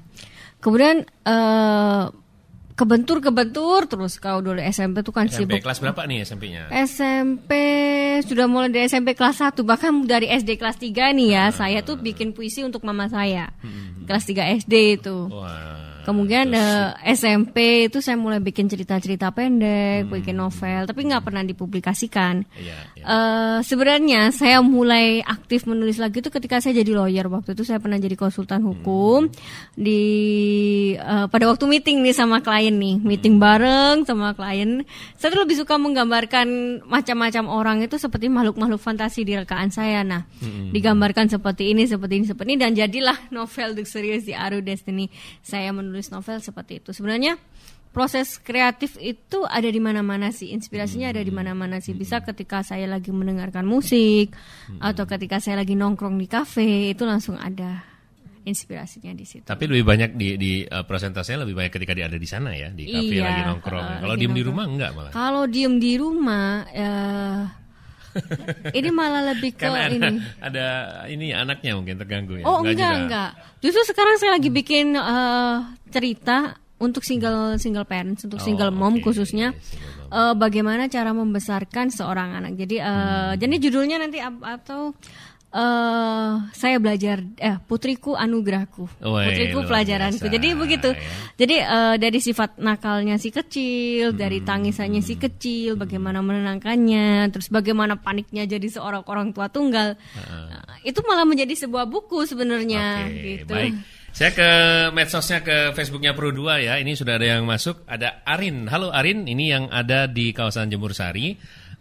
Kemudian 0.60 1.08
eh 1.08 2.04
kebentur-kebentur 2.74 3.86
terus. 3.88 4.18
Kalau 4.18 4.42
dulu 4.42 4.60
SMP 4.60 5.06
tuh 5.06 5.14
kan 5.14 5.30
SMP 5.30 5.58
sibuk. 5.58 5.60
kelas 5.64 5.80
berapa 5.82 6.02
nih 6.06 6.18
SMP-nya? 6.26 6.64
SMP 6.86 7.52
sudah 8.26 8.46
mulai 8.50 8.70
dari 8.74 8.86
SMP 8.90 9.14
kelas 9.14 9.42
1 9.42 9.62
bahkan 9.66 9.94
dari 10.06 10.30
SD 10.30 10.58
kelas 10.58 10.78
3 10.82 11.14
nih 11.14 11.30
ya. 11.34 11.46
Saya 11.54 11.80
tuh 11.86 12.02
bikin 12.02 12.34
puisi 12.34 12.66
untuk 12.66 12.82
mama 12.86 13.08
saya. 13.08 13.54
Kelas 14.04 14.26
3 14.28 14.60
SD 14.66 15.00
itu. 15.00 15.32
Kemudian 16.04 16.52
eh, 16.52 17.16
SMP 17.16 17.88
itu 17.92 18.00
saya 18.00 18.20
mulai 18.20 18.40
bikin 18.40 18.68
cerita-cerita 18.68 19.32
pendek 19.32 20.08
bikin 20.08 20.40
novel 20.40 20.88
tapi 20.88 21.08
nggak 21.08 21.24
pernah 21.24 21.44
dipublikasikan. 21.44 22.44
Iya, 22.60 22.78
iya. 23.00 23.04
Eh, 23.04 23.58
sebenarnya 23.64 24.32
saya 24.36 24.60
mulai 24.60 25.24
aktif 25.24 25.68
menulis 25.68 26.00
lagi 26.00 26.20
itu 26.20 26.30
ketika 26.30 26.60
saya 26.60 26.84
jadi 26.84 26.92
lawyer. 26.96 27.28
Waktu 27.30 27.56
itu 27.56 27.64
saya 27.64 27.80
pernah 27.80 27.96
jadi 28.00 28.18
konsultan 28.20 28.64
hukum 28.66 29.32
di 29.76 30.04
eh, 30.98 31.26
pada 31.30 31.46
waktu 31.48 31.66
meeting 31.70 32.04
nih 32.04 32.16
sama 32.16 32.44
klien 32.44 32.76
nih. 32.76 33.00
Meeting 33.00 33.40
bareng 33.40 34.04
sama 34.04 34.36
klien. 34.36 34.84
Saya 35.16 35.32
tuh 35.32 35.42
lebih 35.46 35.56
suka 35.60 35.80
menggambarkan 35.80 36.48
macam-macam 36.90 37.44
orang 37.48 37.78
itu 37.86 37.96
seperti 38.02 38.28
makhluk-makhluk 38.28 38.82
fantasi 38.82 39.24
di 39.24 39.38
rekaan 39.38 39.70
saya. 39.70 40.02
Nah 40.02 40.26
digambarkan 40.74 41.30
seperti 41.30 41.72
ini 41.72 41.86
seperti 41.86 42.14
ini 42.20 42.26
seperti 42.26 42.50
ini 42.56 42.60
dan 42.60 42.72
jadilah 42.74 43.18
novel 43.36 43.78
The 43.78 43.86
Serious 43.86 44.26
di 44.26 44.34
Aru 44.34 44.66
Destiny. 44.66 45.08
Saya 45.46 45.70
menulis 45.70 45.93
novel 46.10 46.40
seperti 46.40 46.80
itu. 46.80 46.90
Sebenarnya 46.90 47.38
proses 47.90 48.38
kreatif 48.38 48.98
itu 48.98 49.46
ada 49.46 49.66
di 49.66 49.78
mana-mana 49.78 50.30
sih. 50.30 50.50
Inspirasinya 50.50 51.14
ada 51.14 51.20
di 51.20 51.30
mana-mana 51.30 51.78
sih. 51.78 51.94
Bisa 51.94 52.20
ketika 52.20 52.62
saya 52.62 52.90
lagi 52.90 53.14
mendengarkan 53.14 53.64
musik 53.64 54.34
atau 54.80 55.06
ketika 55.06 55.38
saya 55.38 55.62
lagi 55.62 55.78
nongkrong 55.78 56.18
di 56.18 56.26
kafe 56.26 56.90
itu 56.90 57.06
langsung 57.06 57.38
ada 57.38 57.86
inspirasinya 58.44 59.14
di 59.14 59.24
situ. 59.24 59.46
Tapi 59.46 59.64
lebih 59.66 59.86
banyak 59.86 60.10
di 60.14 60.36
di 60.36 60.52
uh, 60.64 60.84
persentasenya 60.84 61.48
lebih 61.48 61.56
banyak 61.56 61.72
ketika 61.72 61.94
dia 61.94 62.12
ada 62.12 62.20
di 62.20 62.28
sana 62.28 62.52
ya, 62.52 62.68
di 62.70 62.92
kafe 62.92 63.14
Iya, 63.16 63.24
lagi 63.24 63.42
nongkrong. 63.48 63.86
uh, 63.88 64.00
Kalau 64.04 64.16
diem 64.18 64.34
di 64.34 64.42
nongkrong. 64.42 64.48
rumah 64.52 64.66
enggak 64.68 64.90
malah. 64.92 65.12
kalau 65.14 65.44
diem 65.48 65.76
di 65.80 65.92
rumah 65.96 66.48
eh, 66.68 67.42
ini 68.78 68.90
malah 68.90 69.34
lebih 69.34 69.54
ke 69.54 69.64
Karena 69.64 69.86
ada, 69.86 69.92
ini 69.92 70.10
ada 70.48 70.66
ini 71.08 71.26
anaknya 71.30 71.72
mungkin 71.74 71.96
terganggu 71.96 72.34
ya. 72.38 72.46
Oh 72.46 72.60
enggak 72.60 72.76
juga. 72.78 73.00
enggak. 73.00 73.32
Justru 73.60 73.82
sekarang 73.86 74.16
saya 74.18 74.32
lagi 74.34 74.50
bikin 74.50 74.94
eh, 74.94 75.56
cerita 75.90 76.38
untuk 76.78 77.02
single 77.02 77.56
single 77.56 77.86
parents 77.86 78.24
untuk 78.24 78.38
Oh, 78.38 78.44
single 78.44 78.70
mom 78.70 79.00
oke. 79.00 79.06
khususnya 79.06 79.56
Single 79.56 79.92
mom. 80.04 80.12
eh, 80.12 80.34
bagaimana 80.36 80.84
cara 80.86 81.12
membesarkan 81.12 81.88
seorang 81.90 82.36
anak. 82.36 82.54
Jadi 82.56 82.76
eh, 82.78 82.86
Hmm. 82.86 83.36
jadi 83.36 83.56
judulnya 83.60 83.98
nanti 83.98 84.20
atau 84.20 84.92
eh 85.54 86.32
saya 86.52 86.82
belajar 86.82 87.22
eh 87.38 87.62
putriku 87.64 88.18
anugerahku. 88.18 88.90
Woi, 89.00 89.30
putriku 89.30 89.62
pelajaranku. 89.64 90.26
biasa, 90.26 90.34
Jadi 90.34 90.48
begitu. 90.58 90.90
ya. 90.92 91.06
Jadi 91.38 91.56
eh, 91.62 91.96
dari 92.02 92.20
sifat 92.20 92.58
nakalnya 92.58 93.16
si 93.16 93.30
kecil, 93.30 94.18
dari 94.18 94.42
Hmm. 94.42 94.50
tangisannya 94.50 95.00
si 95.00 95.14
kecil, 95.16 95.78
bagaimana 95.78 96.26
menenangkannya, 96.26 97.30
terus 97.30 97.48
bagaimana 97.48 97.96
paniknya 97.96 98.44
jadi 98.44 98.66
seorang 98.66 99.06
orang 99.06 99.30
tua 99.30 99.48
tunggal. 99.48 99.94
Nah, 99.94 100.78
itu 100.82 101.00
malah 101.06 101.24
menjadi 101.24 101.54
sebuah 101.56 101.86
buku 101.86 102.26
sebenarnya 102.26 103.06
Oke, 103.06 103.46
gitu. 103.46 103.54
baik. 103.54 103.74
Saya 104.14 104.30
ke 104.30 104.50
medsosnya 104.94 105.42
ke 105.42 105.74
Facebooknya 105.74 106.14
Pro 106.14 106.30
2 106.30 106.62
ya. 106.62 106.78
Ini 106.78 106.94
sudah 106.94 107.18
ada 107.18 107.34
yang 107.34 107.50
masuk. 107.50 107.82
Ada 107.90 108.22
Arin. 108.30 108.70
Halo 108.70 108.94
Arin, 108.94 109.26
ini 109.26 109.50
yang 109.50 109.74
ada 109.74 110.06
di 110.06 110.30
kawasan 110.30 110.70
Jemur 110.70 110.94
Sari. 110.94 111.34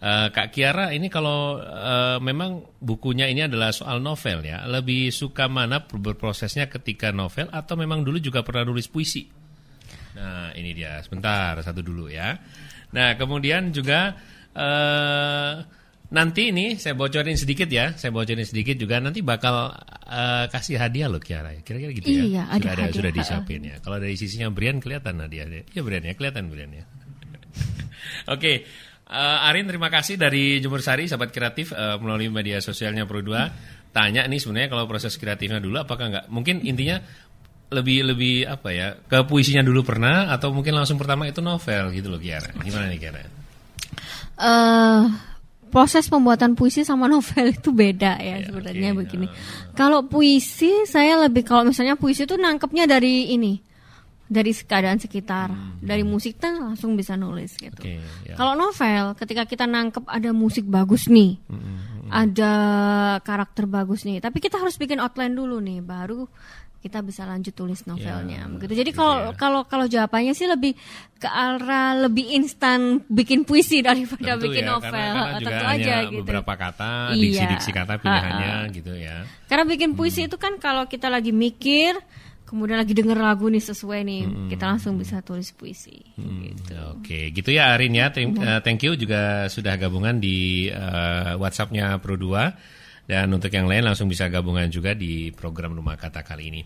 Eh, 0.02 0.28
Kak 0.34 0.50
Kiara, 0.50 0.90
ini 0.90 1.06
kalau 1.06 1.62
eh, 1.62 2.18
memang 2.18 2.74
bukunya 2.82 3.30
ini 3.30 3.46
adalah 3.46 3.70
soal 3.70 4.02
novel 4.02 4.42
ya. 4.42 4.66
Lebih 4.66 5.14
suka 5.14 5.46
mana 5.46 5.86
berprosesnya 5.86 6.66
ketika 6.66 7.14
novel 7.14 7.46
atau 7.54 7.78
memang 7.78 8.02
dulu 8.02 8.18
juga 8.18 8.42
pernah 8.42 8.66
nulis 8.66 8.90
puisi? 8.90 9.22
Nah, 10.18 10.50
ini 10.58 10.74
dia. 10.74 10.98
Sebentar, 11.06 11.54
satu 11.62 11.86
dulu 11.86 12.10
ya. 12.10 12.34
Nah, 12.98 13.14
kemudian 13.14 13.70
juga 13.70 14.18
eh 14.52 15.54
nanti 16.12 16.50
ini 16.50 16.82
saya 16.82 16.98
bocorin 16.98 17.38
sedikit 17.38 17.70
ya. 17.70 17.94
Saya 17.94 18.10
bocorin 18.10 18.42
sedikit 18.42 18.74
juga 18.74 18.98
nanti 18.98 19.22
bakal 19.22 19.70
eh, 20.10 20.50
kasih 20.50 20.82
hadiah 20.82 21.06
loh 21.06 21.22
Kiara. 21.22 21.54
Kira-kira 21.62 21.94
gitu 21.94 22.10
ya. 22.10 22.22
Iya, 22.26 22.42
ada 22.50 22.58
sudah 22.58 22.72
ada 22.74 22.82
hadiah. 22.82 22.98
sudah 22.98 23.12
disiapin 23.14 23.60
ya. 23.70 23.76
Kalau 23.78 24.02
dari 24.02 24.18
sisinya 24.18 24.50
Brian 24.50 24.82
kelihatan 24.82 25.22
hadiahnya. 25.22 25.62
Iya 25.70 25.80
Brian 25.86 26.02
ya, 26.02 26.18
kelihatan 26.18 26.50
Brian 26.50 26.74
ya. 26.74 26.84
Oke. 28.34 28.66
Eh, 29.12 29.46
Arin 29.52 29.68
terima 29.68 29.92
kasih 29.92 30.16
dari 30.16 30.58
Jemur 30.58 30.80
Sari 30.80 31.04
sahabat 31.04 31.28
kreatif 31.28 31.76
eh, 31.76 31.96
melalui 32.00 32.32
media 32.32 32.58
sosialnya 32.64 33.04
Pro 33.04 33.20
2 33.20 33.92
tanya 33.92 34.24
nih 34.24 34.40
sebenarnya 34.40 34.72
kalau 34.72 34.88
proses 34.88 35.20
kreatifnya 35.20 35.60
dulu 35.60 35.84
apakah 35.84 36.08
enggak 36.08 36.24
mungkin 36.32 36.64
intinya 36.64 36.96
lebih 37.72 38.04
lebih 38.08 38.48
apa 38.48 38.68
ya 38.72 38.88
ke 38.96 39.24
puisinya 39.28 39.60
dulu 39.60 39.84
pernah 39.84 40.32
atau 40.32 40.52
mungkin 40.52 40.72
langsung 40.76 40.96
pertama 40.96 41.28
itu 41.28 41.40
novel 41.44 41.92
gitu 41.92 42.08
loh 42.08 42.20
Kiara 42.20 42.52
gimana 42.60 42.88
nih 42.88 43.00
Kiara 43.00 43.20
eh 44.40 45.02
proses 45.72 46.04
pembuatan 46.12 46.52
puisi 46.52 46.84
sama 46.84 47.08
novel 47.12 47.56
itu 47.56 47.72
beda 47.72 48.20
ya 48.20 48.36
Ya, 48.40 48.46
sebenarnya 48.48 48.92
oke. 48.92 48.98
begini. 49.04 49.26
Kalau 49.72 50.04
puisi 50.04 50.84
saya 50.84 51.16
lebih 51.24 51.48
kalau 51.48 51.64
misalnya 51.64 51.96
puisi 51.96 52.28
itu 52.28 52.36
nangkepnya 52.36 52.84
dari 52.84 53.32
ini 53.32 53.56
dari 54.32 54.50
keadaan 54.50 54.96
sekitar, 54.96 55.52
dari 55.78 56.00
musik 56.02 56.40
kan 56.40 56.56
langsung 56.58 56.96
bisa 56.96 57.12
nulis 57.14 57.52
gitu. 57.54 57.76
Hmm. 57.78 58.00
Oke, 58.00 58.00
ya. 58.24 58.34
Kalau 58.34 58.56
novel 58.56 59.12
ketika 59.14 59.44
kita 59.44 59.64
nangkep 59.66 60.08
ada 60.08 60.32
musik 60.32 60.64
bagus 60.64 61.06
nih, 61.06 61.36
Hmm, 61.44 62.08
ada 62.08 62.52
karakter 63.20 63.64
bagus 63.66 64.02
nih, 64.02 64.18
tapi 64.18 64.38
kita 64.38 64.56
harus 64.56 64.74
bikin 64.74 64.98
outline 64.98 65.32
dulu 65.32 65.58
nih 65.58 65.78
baru 65.78 66.24
kita 66.78 66.98
bisa 66.98 67.22
lanjut 67.22 67.54
tulis 67.54 67.86
novelnya 67.86 68.42
Ya, 68.42 68.50
begitu. 68.50 68.74
Jadi 68.74 68.90
gitu 68.90 68.98
kalau 68.98 69.30
ya. 69.30 69.38
kalau 69.38 69.60
kalau 69.62 69.86
jawabannya 69.86 70.34
sih 70.34 70.50
lebih 70.50 70.74
ke 71.14 71.30
arah 71.30 71.94
lebih 71.96 72.34
instan 72.34 72.98
bikin 73.06 73.46
puisi 73.46 73.78
daripada 73.86 74.34
Tentu 74.34 74.50
bikin 74.50 74.66
ya, 74.66 74.70
novel. 74.72 74.90
karena, 74.90 75.22
karena 75.22 75.38
Tentu 75.46 75.64
hanya 75.64 75.78
aja 75.78 75.96
gitu. 76.02 76.18
beberapa 76.18 76.52
kata 76.52 76.90
Iya. 77.14 77.22
diksi-diksi 77.22 77.70
kata 77.70 77.92
pilihannya 77.96 78.52
gitu 78.74 78.92
ya 78.98 79.22
Karena 79.46 79.64
bikin 79.64 79.94
puisi 79.94 80.26
itu 80.26 80.34
kan 80.34 80.58
kalau 80.58 80.90
kita 80.90 81.06
lagi 81.06 81.30
mikir, 81.30 81.94
kemudian 82.52 82.76
lagi 82.76 82.92
denger 82.92 83.16
lagu 83.16 83.48
nih 83.48 83.64
sesuai 83.64 84.00
nih, 84.04 84.22
kita 84.52 84.68
langsung 84.68 85.00
bisa 85.00 85.24
tulis 85.24 85.48
puisi. 85.56 86.04
Hmm, 86.20 86.52
Gitu. 86.52 86.76
Oke, 87.00 87.32
gitu 87.32 87.48
ya 87.48 87.72
Arin 87.72 87.96
ya. 87.96 88.12
Thank, 88.12 88.36
eh, 88.36 88.60
thank 88.60 88.84
you 88.84 88.92
juga 88.92 89.48
sudah 89.48 89.80
gabungan 89.80 90.20
di 90.20 90.68
eh, 90.68 91.32
WhatsApp-nya 91.40 91.96
Pro 92.04 92.20
2 92.20 93.08
dan 93.08 93.26
untuk 93.34 93.50
yang 93.50 93.66
lain 93.66 93.82
langsung 93.88 94.06
bisa 94.06 94.28
gabungan 94.30 94.70
juga 94.70 94.94
di 94.94 95.32
program 95.34 95.74
Rumah 95.74 95.96
Kata 95.96 96.20
kali 96.22 96.44
ini. 96.52 96.62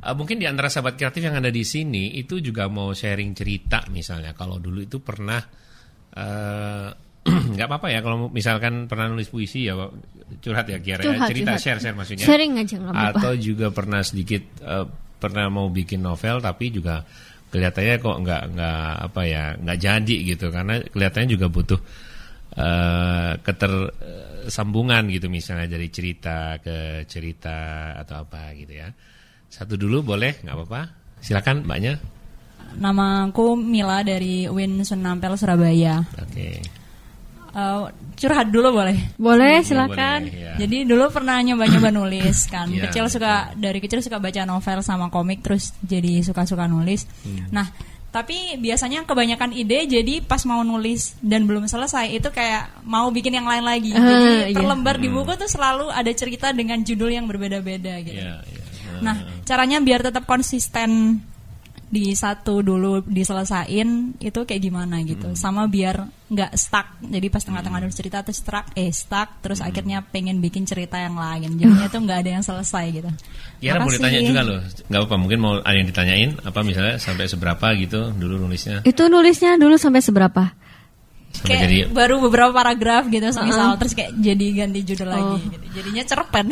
Uh, 0.00 0.16
mungkin 0.16 0.40
di 0.40 0.48
antara 0.48 0.72
sahabat 0.72 0.96
kreatif 0.96 1.20
yang 1.20 1.36
ada 1.36 1.52
di 1.52 1.68
sini 1.68 2.16
itu 2.16 2.40
juga 2.40 2.64
mau 2.70 2.96
sharing 2.96 3.36
cerita 3.36 3.84
misalnya. 3.92 4.32
Kalau 4.32 4.56
dulu 4.56 4.80
itu 4.80 5.04
pernah 5.04 5.42
uh, 6.16 6.88
nggak 7.54 7.66
apa-apa 7.68 7.92
ya 7.92 8.00
kalau 8.00 8.32
misalkan 8.32 8.88
pernah 8.88 9.06
nulis 9.12 9.28
puisi 9.28 9.68
ya 9.68 9.76
curhat 10.40 10.66
ya 10.72 10.80
Kiara 10.80 11.02
ya. 11.04 11.28
Cerita 11.28 11.54
curhat. 11.54 11.60
share 11.60 11.78
share 11.82 11.96
maksudnya 11.98 12.24
Sharing 12.24 12.52
aja 12.56 12.76
apa-apa. 12.80 13.20
atau 13.20 13.32
juga 13.36 13.68
pernah 13.68 14.00
sedikit 14.00 14.42
uh, 14.64 14.86
pernah 15.22 15.46
mau 15.46 15.70
bikin 15.70 16.02
novel 16.02 16.42
tapi 16.42 16.74
juga 16.74 17.06
kelihatannya 17.54 17.96
kok 18.02 18.16
nggak 18.26 18.42
nggak 18.58 18.86
apa 19.06 19.20
ya 19.22 19.44
nggak 19.54 19.78
jadi 19.78 20.16
gitu. 20.34 20.50
Karena 20.50 20.82
kelihatannya 20.82 21.28
juga 21.30 21.46
butuh 21.46 21.80
uh, 22.58 23.32
ketersambungan 23.38 25.06
gitu 25.14 25.30
misalnya 25.30 25.70
dari 25.78 25.86
cerita 25.94 26.58
ke 26.58 27.06
cerita 27.06 27.94
atau 28.02 28.26
apa 28.26 28.50
gitu 28.58 28.74
ya. 28.74 28.90
Satu 29.46 29.78
dulu 29.78 30.02
boleh 30.02 30.42
nggak 30.42 30.56
apa-apa. 30.58 30.82
Silakan 31.22 31.62
mbaknya. 31.62 32.02
Nama 32.72 33.30
aku 33.30 33.54
Mila 33.54 34.02
dari 34.02 34.48
Win 34.50 34.82
Sunampel 34.82 35.38
Surabaya. 35.38 36.02
oke 36.18 36.81
Eh, 37.52 37.84
curhat 38.16 38.48
dulu 38.48 38.72
boleh? 38.72 38.96
Boleh, 39.14 39.14
Boleh, 39.20 39.56
silakan. 39.60 40.24
boleh, 40.24 40.40
ya. 40.40 40.52
Jadi 40.64 40.88
dulu 40.88 41.04
pernah 41.12 41.36
nyoba-nyoba 41.38 41.92
nulis 42.00 42.48
kan. 42.48 42.64
Iya, 42.66 42.88
kecil 42.88 43.04
suka 43.06 43.52
dari 43.54 43.76
kecil 43.76 44.00
suka 44.00 44.16
baca 44.16 44.42
novel 44.42 44.80
sama 44.80 45.08
komik 45.08 45.44
terus 45.44 45.76
jadi 45.80 46.24
suka-suka 46.24 46.64
nulis. 46.64 47.04
Hmm. 47.20 47.52
Nah, 47.52 47.68
tapi 48.08 48.56
biasanya 48.56 49.04
kebanyakan 49.04 49.52
ide 49.52 49.84
jadi 49.84 50.20
pas 50.20 50.44
mau 50.44 50.60
nulis 50.60 51.16
dan 51.20 51.44
belum 51.44 51.64
selesai 51.64 52.12
itu 52.12 52.28
kayak 52.28 52.84
mau 52.84 53.08
bikin 53.08 53.36
yang 53.36 53.44
lain 53.44 53.64
lagi. 53.64 53.92
Ah, 53.92 54.00
jadi 54.00 54.28
iya. 54.48 54.56
per 54.56 54.64
lembar 54.64 54.96
Hmm. 54.96 55.04
di 55.04 55.08
buku 55.08 55.32
tuh 55.36 55.48
selalu 55.48 55.88
ada 55.88 56.12
cerita 56.12 56.52
dengan 56.52 56.80
judul 56.80 57.08
yang 57.08 57.24
berbeda-beda 57.24 58.00
gitu. 58.00 58.16
Iya, 58.16 58.40
iya. 58.44 58.60
Nah, 59.00 59.16
caranya 59.42 59.80
biar 59.80 60.00
tetap 60.00 60.24
konsisten 60.24 61.20
di 61.92 62.16
satu 62.16 62.64
dulu 62.64 63.04
diselesain 63.04 64.16
itu 64.16 64.40
kayak 64.48 64.62
gimana 64.64 65.04
gitu. 65.04 65.28
Hmm. 65.28 65.36
Sama 65.36 65.68
biar 65.68 66.08
nggak 66.32 66.56
stuck. 66.56 66.96
Jadi 67.04 67.28
pas 67.28 67.44
tengah-tengah 67.44 67.84
nulis 67.84 67.92
cerita 67.92 68.24
tuh 68.24 68.32
stuck, 68.32 68.72
eh 68.72 68.88
stuck, 68.88 69.44
terus 69.44 69.60
Hmm. 69.60 69.68
akhirnya 69.68 70.00
pengen 70.00 70.40
bikin 70.40 70.64
cerita 70.64 70.96
yang 70.96 71.20
lain. 71.20 71.60
Jadinya 71.60 71.92
tuh 71.92 72.00
nggak 72.00 72.18
ada 72.24 72.30
yang 72.40 72.44
selesai 72.44 72.84
gitu. 72.96 73.10
Mau 73.12 73.76
Makasih. 73.84 73.92
ditanya 74.00 74.20
juga 74.24 74.40
loh, 74.40 74.58
nggak 74.88 75.00
apa-apa. 75.04 75.16
Mungkin 75.20 75.38
mau 75.38 75.52
ada 75.60 75.76
yang 75.76 75.88
ditanyain, 75.92 76.30
apa 76.40 76.60
misalnya 76.64 76.96
sampai 76.96 77.28
seberapa 77.28 77.66
gitu 77.76 78.08
dulu 78.16 78.40
nulisnya, 78.40 78.80
Itu 78.88 79.12
nulisnya 79.12 79.60
dulu 79.60 79.76
sampai 79.76 80.00
seberapa? 80.00 80.56
Kayak 81.42 81.60
jadi 81.64 81.78
baru 81.90 82.20
beberapa 82.20 82.52
paragraf 82.52 83.08
gitu 83.08 83.24
misal 83.24 83.74
terus 83.80 83.96
kayak 83.96 84.12
jadi 84.14 84.46
ganti 84.62 84.80
judul 84.84 85.08
lagi 85.08 85.36
gitu. 85.48 85.64
Jadinya 85.72 86.02
cerpen. 86.04 86.46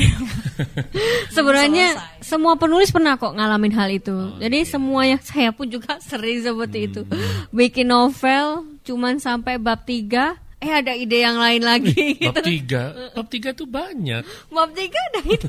Sebenarnya 1.36 1.86
Selesai. 1.94 2.24
semua 2.24 2.54
penulis 2.56 2.90
pernah 2.90 3.14
kok 3.14 3.36
ngalamin 3.36 3.72
hal 3.76 3.88
itu. 3.92 4.10
Oh, 4.12 4.40
Jadi 4.40 4.58
iya. 4.64 4.68
semua 4.68 5.02
yang 5.06 5.20
saya 5.30 5.52
pun 5.52 5.68
juga 5.68 6.00
sering 6.00 6.42
seperti 6.42 6.90
itu. 6.90 7.04
Hmm. 7.06 7.46
Bikin 7.52 7.86
novel 7.86 8.66
cuman 8.82 9.20
sampai 9.20 9.60
bab 9.60 9.84
3 9.84 10.36
eh 10.60 10.68
ada 10.76 10.92
ide 10.92 11.24
yang 11.24 11.40
lain 11.40 11.64
lagi 11.64 12.20
bab 12.20 12.36
gitu. 12.36 12.40
tiga, 12.44 12.92
bab 13.16 13.26
tiga 13.32 13.56
tuh 13.56 13.64
banyak. 13.64 14.20
Bab 14.52 14.68
3 14.76 14.76
ada 14.92 15.20
ide. 15.24 15.48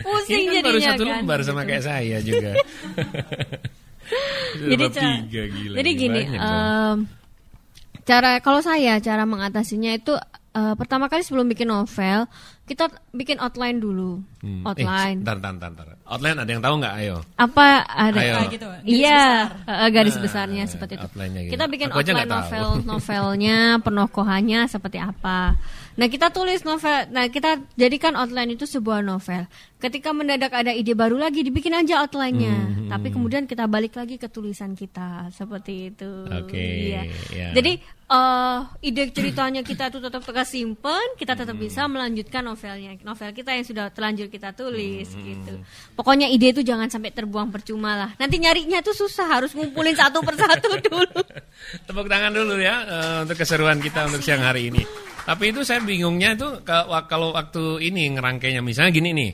Pusing 0.00 0.48
Ini 0.48 0.48
kan 0.48 0.54
jadinya 0.54 0.62
baru 0.64 0.78
satu 0.80 1.02
kan. 1.04 1.12
lembar 1.20 1.38
sama 1.44 1.60
gitu. 1.64 1.68
kayak 1.68 1.84
saya 1.84 2.16
juga. 2.24 2.52
jadi 4.56 4.74
bab 4.80 4.92
tiga 4.96 5.42
gila. 5.44 5.74
jadi 5.76 5.90
gini 5.92 6.20
em, 6.32 6.96
cara 8.08 8.40
kalau 8.40 8.60
saya 8.60 8.96
cara 8.98 9.22
mengatasinya 9.22 9.92
itu 9.92 10.16
eh, 10.50 10.74
pertama 10.74 11.06
kali 11.06 11.20
sebelum 11.20 11.44
bikin 11.44 11.68
novel 11.68 12.24
kita 12.64 12.84
bikin 13.10 13.36
outline 13.38 13.76
dulu 13.76 14.24
Hmm. 14.38 14.62
outline 14.62 15.18
Eh, 15.18 15.24
ntar, 15.26 15.36
ntar, 15.36 15.68
ntar. 15.68 15.86
Outline 16.04 16.38
ada 16.38 16.46
yang 16.46 16.62
tahu 16.62 16.74
nggak? 16.78 16.94
Ayo. 16.96 17.16
apa 17.36 17.66
ada 17.82 18.16
Ayo. 18.16 18.34
Ah, 18.34 18.46
gitu. 18.46 18.66
Garis 18.66 18.86
iya 18.86 19.22
besar. 19.50 19.76
eh, 19.76 19.90
garis 19.90 20.14
Nah, 20.14 20.22
besarnya 20.22 20.64
seperti 20.64 20.92
itu 20.94 21.04
gitu. 21.04 21.50
kita 21.52 21.64
bikin 21.66 21.86
Aku 21.88 21.98
outline 21.98 22.30
novel 22.30 22.66
novelnya 22.82 23.58
penokohannya 23.84 24.60
seperti 24.66 24.96
apa 24.96 25.58
nah 25.98 26.06
kita 26.06 26.30
tulis 26.30 26.62
novel. 26.62 27.10
Nah 27.10 27.26
kita 27.26 27.58
jadikan 27.74 28.14
outline 28.14 28.54
itu 28.54 28.64
sebuah 28.64 29.02
novel. 29.02 29.50
Ketika 29.76 30.10
mendadak 30.10 30.50
ada 30.52 30.70
ide 30.70 30.90
baru 30.92 31.14
lagi 31.14 31.42
dibikin 31.42 31.70
aja 31.72 32.00
outline-nya. 32.00 32.50
Hmm, 32.50 32.86
tapi 32.88 33.10
kemudian 33.10 33.44
kita 33.44 33.66
balik 33.66 33.94
lagi 33.94 34.14
ke 34.14 34.26
tulisan 34.26 34.72
kita. 34.72 35.30
Seperti 35.30 35.90
itu. 35.90 36.10
Oke, 36.24 36.58
Iya. 36.88 37.02
ya. 37.30 37.48
jadi 37.52 37.78
eh, 38.08 38.58
ide 38.80 39.10
ceritanya 39.12 39.60
kita 39.60 39.86
tuh 39.88 39.98
tetap 40.00 40.22
tetap 40.22 40.42
simpen. 40.44 41.14
Kita 41.14 41.34
tetap 41.34 41.52
Hmm. 41.52 41.62
bisa 41.62 41.82
melanjutkan 41.84 42.42
novelnya. 42.42 42.98
Novel 43.00 43.30
kita 43.32 43.50
yang 43.52 43.62
sudah 43.62 43.86
terlanjur 43.88 44.26
kita 44.26 44.50
tulis 44.52 45.06
Hmm, 45.08 45.22
gitu. 45.24 45.54
pokoknya 45.94 46.26
ide 46.26 46.50
itu 46.52 46.62
jangan 46.62 46.86
sampai 46.86 47.10
terbuang 47.10 47.50
percuma 47.50 47.94
lah. 47.96 48.10
Nanti 48.16 48.38
nyarinya 48.38 48.78
tuh 48.80 48.94
susah. 48.96 49.26
Harus 49.28 49.50
ngumpulin 49.50 49.94
satu 49.94 50.22
persatu 50.22 50.70
dulu. 50.86 51.20
Tepuk 51.84 52.06
tangan 52.06 52.30
dulu 52.30 52.54
ya 52.56 52.82
eh, 52.82 53.16
untuk 53.22 53.34
keseruan 53.36 53.78
kita 53.78 54.06
untuk 54.06 54.22
siang 54.22 54.40
hari 54.40 54.70
ini. 54.70 54.82
Tapi 55.28 55.52
itu 55.52 55.60
saya 55.60 55.84
bingungnya 55.84 56.32
itu 56.40 56.64
kalau 56.64 57.36
waktu 57.36 57.84
ini 57.84 58.16
ngerangkainya 58.16 58.64
misalnya 58.64 58.96
gini 58.96 59.12
nih. 59.12 59.32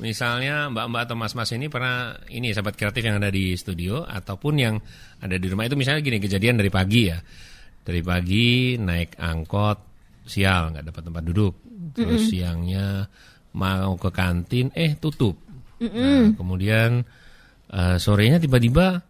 Misalnya 0.00 0.72
mbak-mbak 0.72 1.08
atau 1.08 1.16
mas-mas 1.16 1.52
ini 1.52 1.68
pernah 1.68 2.16
ini 2.32 2.56
sahabat 2.56 2.76
kreatif 2.76 3.04
yang 3.04 3.20
ada 3.20 3.28
di 3.28 3.52
studio 3.52 4.00
ataupun 4.04 4.54
yang 4.56 4.80
ada 5.20 5.36
di 5.36 5.44
rumah 5.48 5.68
itu 5.68 5.76
misalnya 5.76 6.00
gini 6.00 6.16
kejadian 6.24 6.56
dari 6.56 6.72
pagi 6.72 7.12
ya. 7.12 7.20
Dari 7.84 8.00
pagi 8.00 8.80
naik 8.80 9.20
angkot 9.20 9.78
sial 10.24 10.72
nggak 10.72 10.88
dapat 10.88 11.02
tempat 11.04 11.22
duduk. 11.28 11.54
Terus 11.92 12.32
siangnya 12.32 13.04
mau 13.60 13.92
ke 14.00 14.08
kantin 14.08 14.72
eh 14.72 14.96
tutup. 14.96 15.36
Nah, 15.84 16.32
kemudian 16.32 17.04
eh, 17.76 17.96
sorenya 18.00 18.40
tiba-tiba 18.40 19.04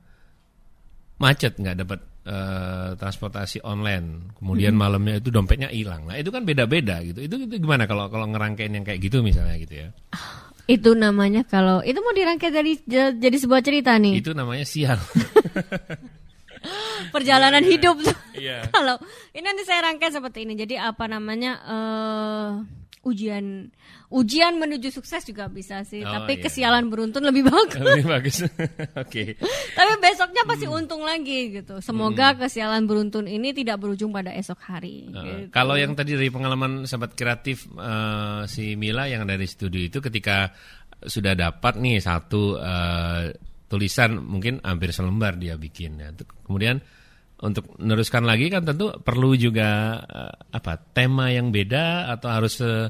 macet 1.22 1.54
nggak 1.54 1.86
dapat 1.86 2.00
eh, 2.26 2.90
transportasi 2.98 3.62
online. 3.62 4.34
Kemudian 4.36 4.74
malamnya 4.74 5.22
itu 5.22 5.30
dompetnya 5.30 5.70
hilang. 5.70 6.10
Nah 6.10 6.18
itu 6.18 6.34
kan 6.34 6.42
beda-beda 6.42 6.98
gitu. 7.06 7.22
Itu, 7.22 7.46
itu 7.46 7.62
gimana 7.62 7.86
kalau 7.86 8.10
kalau 8.10 8.26
ngerangkain 8.26 8.74
yang 8.74 8.82
kayak 8.82 8.98
gitu 8.98 9.22
misalnya 9.22 9.54
gitu 9.62 9.86
ya? 9.86 9.88
Itu 10.66 10.98
namanya 10.98 11.46
kalau 11.46 11.78
itu 11.86 12.02
mau 12.02 12.10
dirangkai 12.10 12.50
dari 12.50 12.74
jadi 13.16 13.36
sebuah 13.38 13.62
cerita 13.62 13.94
nih. 13.96 14.18
Itu 14.18 14.34
namanya 14.34 14.66
sial. 14.66 14.98
Perjalanan 17.14 17.62
hidup 17.62 18.02
tuh. 18.02 18.16
Iya. 18.34 18.66
kalau 18.74 18.98
ini 19.30 19.46
nanti 19.46 19.62
saya 19.62 19.86
rangkai 19.86 20.10
seperti 20.10 20.42
ini. 20.42 20.58
Jadi 20.58 20.74
apa 20.74 21.06
namanya 21.06 21.52
eh 21.62 22.50
ujian 23.06 23.70
ujian 24.10 24.58
menuju 24.58 24.90
sukses 24.90 25.22
juga 25.22 25.46
bisa 25.46 25.86
sih 25.86 26.02
Oh, 26.02 26.10
tapi 26.10 26.38
iya. 26.38 26.42
kesialan 26.42 26.90
beruntun 26.90 27.22
lebih 27.22 27.46
bagus 27.46 27.78
lebih 27.78 28.06
bagus 28.10 28.36
oke 29.02 29.22
tapi 29.78 29.92
besoknya 30.02 30.42
pasti 30.42 30.66
untung 30.66 31.06
lagi 31.06 31.54
gitu 31.62 31.78
semoga 31.78 32.34
kesialan 32.34 32.84
beruntun 32.90 33.30
ini 33.30 33.54
tidak 33.54 33.78
berujung 33.78 34.10
pada 34.10 34.34
esok 34.34 34.58
hari 34.66 34.96
Uh, 35.06 35.22
gitu. 35.22 35.52
Kalau 35.52 35.76
yang 35.76 35.92
tadi 35.94 36.16
dari 36.16 36.32
pengalaman 36.32 36.88
sahabat 36.88 37.14
kreatif 37.14 37.68
eh, 37.68 38.42
si 38.48 38.74
Mila 38.74 39.06
yang 39.06 39.28
dari 39.28 39.44
studio 39.46 39.78
itu 39.78 40.00
ketika 40.00 40.50
sudah 41.04 41.36
dapat 41.36 41.76
nih 41.78 42.00
satu 42.00 42.56
eh, 42.58 43.36
tulisan 43.66 44.18
mungkin 44.18 44.62
hampir 44.62 44.90
selembar 44.90 45.36
dia 45.36 45.54
bikin 45.60 46.00
ya. 46.00 46.10
Kemudian 46.46 46.80
untuk 47.36 47.76
meneruskan 47.76 48.24
lagi 48.24 48.48
kan 48.48 48.64
tentu 48.64 48.96
perlu 48.96 49.36
juga 49.36 50.00
eh, 50.00 50.34
apa 50.56 50.80
tema 50.96 51.28
yang 51.28 51.52
beda 51.52 52.08
atau 52.16 52.28
harus 52.32 52.60
eh, 52.64 52.88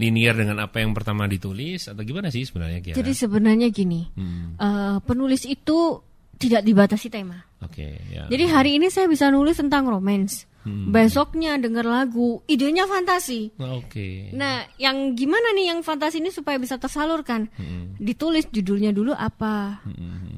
linear 0.00 0.32
dengan 0.32 0.64
apa 0.64 0.80
yang 0.80 0.96
pertama 0.96 1.28
ditulis 1.28 1.92
atau 1.92 2.00
gimana 2.00 2.32
sih 2.32 2.48
sebenarnya 2.48 2.80
Kiara? 2.80 2.96
jadi 2.96 3.12
sebenarnya 3.12 3.68
gini 3.68 4.08
Hmm, 4.16 4.56
eh, 4.56 4.96
penulis 5.04 5.44
itu 5.44 6.00
tidak 6.42 6.66
dibatasi 6.66 7.06
tema 7.06 7.46
Oke 7.62 7.94
ya. 8.10 8.26
Jadi 8.26 8.44
hari 8.50 8.70
ini 8.82 8.90
saya 8.90 9.06
bisa 9.06 9.30
nulis 9.30 9.54
tentang 9.54 9.86
romance. 9.86 10.50
Hmm. 10.62 10.94
Besoknya 10.94 11.58
denger 11.58 11.82
lagu, 11.82 12.38
idenya 12.46 12.86
fantasi. 12.86 13.50
Oke. 13.58 14.30
Nah, 14.30 14.62
yang 14.78 15.18
gimana 15.18 15.50
nih 15.58 15.74
yang 15.74 15.82
fantasi 15.82 16.22
ini 16.22 16.30
supaya 16.30 16.54
bisa 16.54 16.78
tersalurkan? 16.78 17.50
Hmm. 17.58 17.98
Ditulis 17.98 18.46
judulnya 18.46 18.94
dulu 18.94 19.10
apa? 19.10 19.82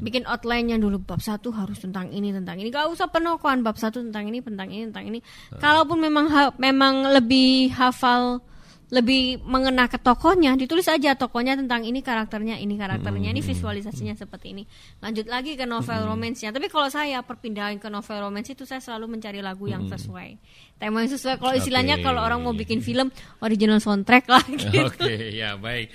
Bikin 0.00 0.24
outline-nya 0.24 0.80
dulu 0.80 0.96
bab 1.00 1.20
satu 1.20 1.52
harus 1.52 1.80
tentang 1.80 2.08
ini 2.08 2.32
tentang 2.32 2.56
ini. 2.56 2.72
Gak 2.72 2.88
usah 2.88 3.08
penokohan 3.12 3.60
bab 3.60 3.76
satu 3.76 4.00
tentang 4.00 4.32
ini 4.32 4.40
tentang 4.40 4.72
ini 4.72 4.88
tentang 4.88 5.04
ini. 5.12 5.20
Kalaupun 5.60 6.00
memang 6.00 6.26
ha- 6.32 6.56
memang 6.56 7.08
lebih 7.12 7.72
hafal 7.76 8.40
lebih 8.92 9.40
mengena 9.48 9.88
ke 9.88 9.96
tokohnya, 9.96 10.52
ditulis 10.60 10.84
aja 10.86 11.16
tokohnya 11.16 11.56
tentang 11.56 11.82
ini 11.88 12.04
karakternya, 12.04 12.60
ini 12.60 12.76
karakternya, 12.76 13.32
ini 13.32 13.40
visualisasinya 13.40 14.12
seperti 14.12 14.52
ini. 14.52 14.64
Lanjut 15.00 15.24
lagi 15.24 15.56
ke 15.56 15.64
novel 15.64 16.04
romance-nya. 16.04 16.52
Tapi 16.52 16.68
kalau 16.68 16.92
saya 16.92 17.24
perpindahan 17.24 17.80
ke 17.80 17.88
novel 17.88 18.28
romance 18.28 18.52
itu 18.52 18.68
saya 18.68 18.84
selalu 18.84 19.16
mencari 19.16 19.40
lagu 19.40 19.64
yang 19.64 19.88
sesuai. 19.88 20.36
Tema 20.76 21.00
yang 21.00 21.10
sesuai. 21.10 21.40
Kalau 21.40 21.54
istilahnya 21.56 21.96
Oke. 21.98 22.04
kalau 22.04 22.20
orang 22.20 22.44
mau 22.44 22.52
bikin 22.52 22.84
film 22.84 23.08
original 23.40 23.80
soundtrack 23.80 24.28
lah 24.28 24.44
gitu. 24.52 24.84
Oke, 24.84 25.32
ya 25.32 25.56
baik. 25.56 25.88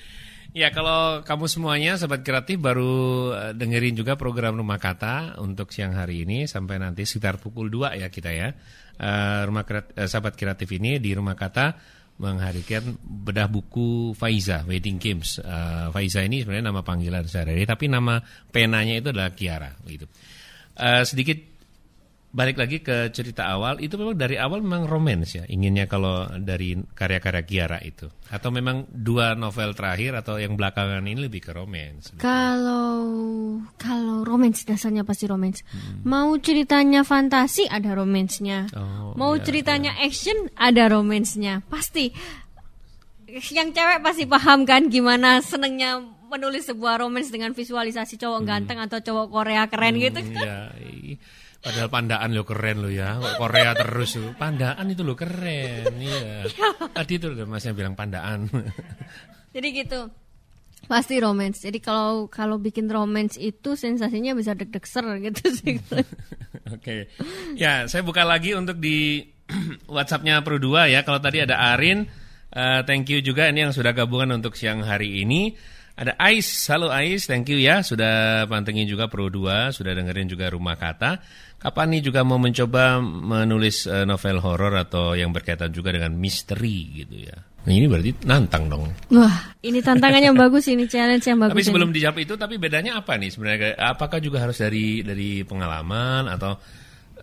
Ya 0.49 0.73
kalau 0.73 1.21
kamu 1.21 1.45
semuanya 1.45 1.93
sobat 2.01 2.25
kreatif 2.25 2.57
baru 2.57 2.89
eh, 3.37 3.53
dengerin 3.53 3.93
juga 3.93 4.17
program 4.17 4.57
Rumah 4.57 4.81
Kata 4.81 5.37
untuk 5.37 5.69
siang 5.69 5.93
hari 5.93 6.25
ini 6.25 6.49
sampai 6.49 6.81
nanti 6.81 7.05
sekitar 7.05 7.37
pukul 7.37 7.69
2 7.69 8.01
ya 8.01 8.09
kita 8.09 8.33
ya. 8.33 8.49
Eh, 8.99 9.41
rumah 9.45 9.61
kreat- 9.61 9.93
eh, 9.93 10.09
sahabat 10.09 10.33
kreatif 10.33 10.65
ini 10.73 10.97
di 10.97 11.13
Rumah 11.13 11.37
Kata 11.37 11.98
menghadirkan 12.19 12.99
bedah 12.99 13.47
buku 13.47 14.11
Faiza 14.11 14.67
Wedding 14.67 14.99
Games. 14.99 15.39
Uh, 15.39 15.87
Faiza 15.95 16.19
ini 16.21 16.43
sebenarnya 16.43 16.69
nama 16.69 16.83
panggilan 16.83 17.23
sehari-hari, 17.23 17.63
tapi 17.63 17.87
nama 17.87 18.19
penanya 18.51 18.99
itu 18.99 19.07
adalah 19.15 19.31
Kiara. 19.31 19.71
Gitu. 19.87 20.05
Uh, 20.75 21.03
sedikit 21.07 21.39
balik 22.29 22.61
lagi 22.61 22.85
ke 22.85 23.09
cerita 23.09 23.49
awal 23.49 23.81
itu 23.81 23.97
memang 23.97 24.13
dari 24.13 24.37
awal 24.37 24.61
memang 24.61 24.85
romans 24.85 25.33
ya 25.33 25.49
inginnya 25.49 25.89
kalau 25.89 26.29
dari 26.37 26.77
karya-karya 26.77 27.41
Kiara 27.41 27.79
itu 27.81 28.05
atau 28.29 28.53
memang 28.53 28.85
dua 28.85 29.33
novel 29.33 29.73
terakhir 29.73 30.13
atau 30.21 30.37
yang 30.37 30.53
belakangan 30.53 31.01
ini 31.09 31.25
lebih 31.25 31.49
ke 31.49 31.51
romans 31.57 32.13
kalau 32.21 33.01
kalau 33.81 34.21
romans 34.21 34.61
dasarnya 34.61 35.01
pasti 35.01 35.25
romans 35.25 35.65
hmm. 35.73 36.05
mau 36.05 36.29
ceritanya 36.37 37.01
fantasi 37.01 37.65
ada 37.65 37.97
romansnya 37.97 38.69
oh, 38.77 39.17
mau 39.17 39.33
iya, 39.33 39.43
ceritanya 39.49 39.91
iya. 39.97 40.05
action 40.05 40.37
ada 40.53 40.85
romansnya 40.85 41.65
pasti 41.65 42.13
yang 43.57 43.73
cewek 43.73 44.05
pasti 44.05 44.29
paham 44.29 44.69
kan 44.69 44.85
gimana 44.93 45.41
senengnya 45.41 45.97
menulis 46.29 46.69
sebuah 46.69 47.01
romans 47.01 47.33
dengan 47.33 47.57
visualisasi 47.57 48.21
cowok 48.21 48.45
hmm. 48.45 48.49
ganteng 48.53 48.77
atau 48.85 49.01
cowok 49.01 49.33
Korea 49.33 49.65
keren 49.65 49.97
hmm, 49.97 50.03
gitu 50.05 50.21
kan 50.29 50.45
iya. 50.45 51.17
Padahal 51.59 51.91
pandaan 51.91 52.31
lo 52.31 52.47
keren 52.47 52.79
lo 52.79 52.87
ya, 52.87 53.19
Korea 53.35 53.75
terus 53.75 54.15
lo. 54.15 54.31
Pandaan 54.31 54.95
itu 54.95 55.03
lo 55.03 55.11
keren, 55.19 55.91
iya. 55.99 56.47
Tadi 56.95 57.19
itu 57.19 57.35
udah 57.35 57.43
masnya 57.43 57.75
bilang 57.75 57.99
pandaan. 57.99 58.47
Jadi 59.55 59.67
gitu, 59.75 60.07
pasti 60.87 61.19
romance. 61.19 61.59
Jadi 61.67 61.83
kalau 61.83 62.31
kalau 62.31 62.55
bikin 62.57 62.87
romance 62.87 63.35
itu 63.35 63.75
sensasinya 63.75 64.31
bisa 64.31 64.55
deg-deg 64.55 64.85
ser 64.87 65.05
gitu 65.19 65.51
sih. 65.51 65.75
Oke, 65.91 66.07
okay. 66.69 66.99
ya 67.59 67.89
saya 67.91 68.07
buka 68.07 68.23
lagi 68.23 68.55
untuk 68.55 68.79
di 68.79 69.25
WhatsAppnya 69.95 70.39
Pro 70.45 70.61
2 70.61 70.95
ya. 70.95 71.03
Kalau 71.03 71.19
tadi 71.19 71.43
ada 71.43 71.75
Arin, 71.75 72.07
uh, 72.55 72.81
thank 72.87 73.11
you 73.11 73.19
juga 73.19 73.51
ini 73.51 73.67
yang 73.67 73.73
sudah 73.75 73.91
gabungan 73.91 74.31
untuk 74.37 74.55
siang 74.55 74.85
hari 74.85 75.27
ini. 75.27 75.53
Ada 75.99 76.15
Ais, 76.15 76.47
halo 76.71 76.87
Ais, 76.95 77.27
thank 77.27 77.51
you 77.51 77.59
ya 77.59 77.83
sudah 77.83 78.47
pantengin 78.47 78.87
juga 78.87 79.11
Pro 79.11 79.27
2, 79.27 79.75
sudah 79.75 79.91
dengerin 79.91 80.31
juga 80.31 80.47
Rumah 80.47 80.79
Kata. 80.79 81.19
Kapan 81.59 81.87
nih 81.91 82.01
juga 82.07 82.23
mau 82.23 82.39
mencoba 82.39 83.03
menulis 83.03 83.83
uh, 83.83 84.07
novel 84.07 84.39
horor 84.39 84.79
atau 84.79 85.11
yang 85.11 85.35
berkaitan 85.35 85.75
juga 85.75 85.91
dengan 85.91 86.15
misteri 86.15 87.03
gitu 87.03 87.19
ya? 87.19 87.35
Nah, 87.67 87.73
ini 87.75 87.85
berarti 87.91 88.15
nantang 88.23 88.71
dong. 88.71 88.87
Wah, 89.11 89.51
ini 89.59 89.83
tantangannya 89.83 90.31
bagus 90.47 90.71
ini 90.71 90.87
challenge 90.87 91.27
yang 91.27 91.35
bagus. 91.43 91.59
Tapi 91.59 91.67
sebelum 91.67 91.91
dijawab 91.91 92.17
itu, 92.23 92.39
tapi 92.39 92.55
bedanya 92.55 92.95
apa 93.03 93.19
nih 93.19 93.29
sebenarnya? 93.35 93.75
Apakah 93.75 94.23
juga 94.23 94.47
harus 94.47 94.55
dari 94.55 95.03
dari 95.03 95.43
pengalaman 95.43 96.31
atau 96.31 96.55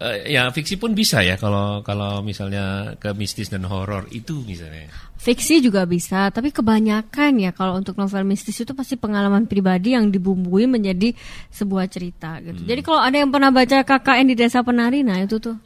uh, 0.01 0.17
ya 0.29 0.49
fiksi 0.53 0.77
pun 0.77 0.93
bisa 0.93 1.25
ya 1.25 1.41
kalau 1.41 1.81
kalau 1.81 2.21
misalnya 2.21 2.97
ke 3.01 3.13
mistis 3.17 3.49
dan 3.49 3.65
horor 3.65 4.09
itu 4.13 4.45
misalnya. 4.45 4.89
Fiksi 5.17 5.65
juga 5.65 5.89
bisa, 5.89 6.29
tapi 6.29 6.53
kebanyakan 6.53 7.41
ya 7.41 7.51
kalau 7.51 7.81
untuk 7.81 7.97
novel 7.97 8.23
mistis 8.29 8.61
itu 8.61 8.77
pasti 8.77 9.01
pengalaman 9.01 9.49
pribadi 9.49 9.97
yang 9.97 10.13
dibumbui 10.13 10.69
menjadi 10.69 11.17
sebuah 11.51 11.89
cerita 11.89 12.39
gitu. 12.45 12.63
Hmm. 12.63 12.69
Jadi 12.69 12.81
kalau 12.85 13.01
ada 13.01 13.17
yang 13.17 13.33
pernah 13.33 13.49
baca 13.49 13.81
KKN 13.83 14.27
di 14.31 14.37
Desa 14.37 14.61
Penari, 14.61 15.01
nah 15.01 15.17
itu 15.19 15.41
tuh 15.41 15.57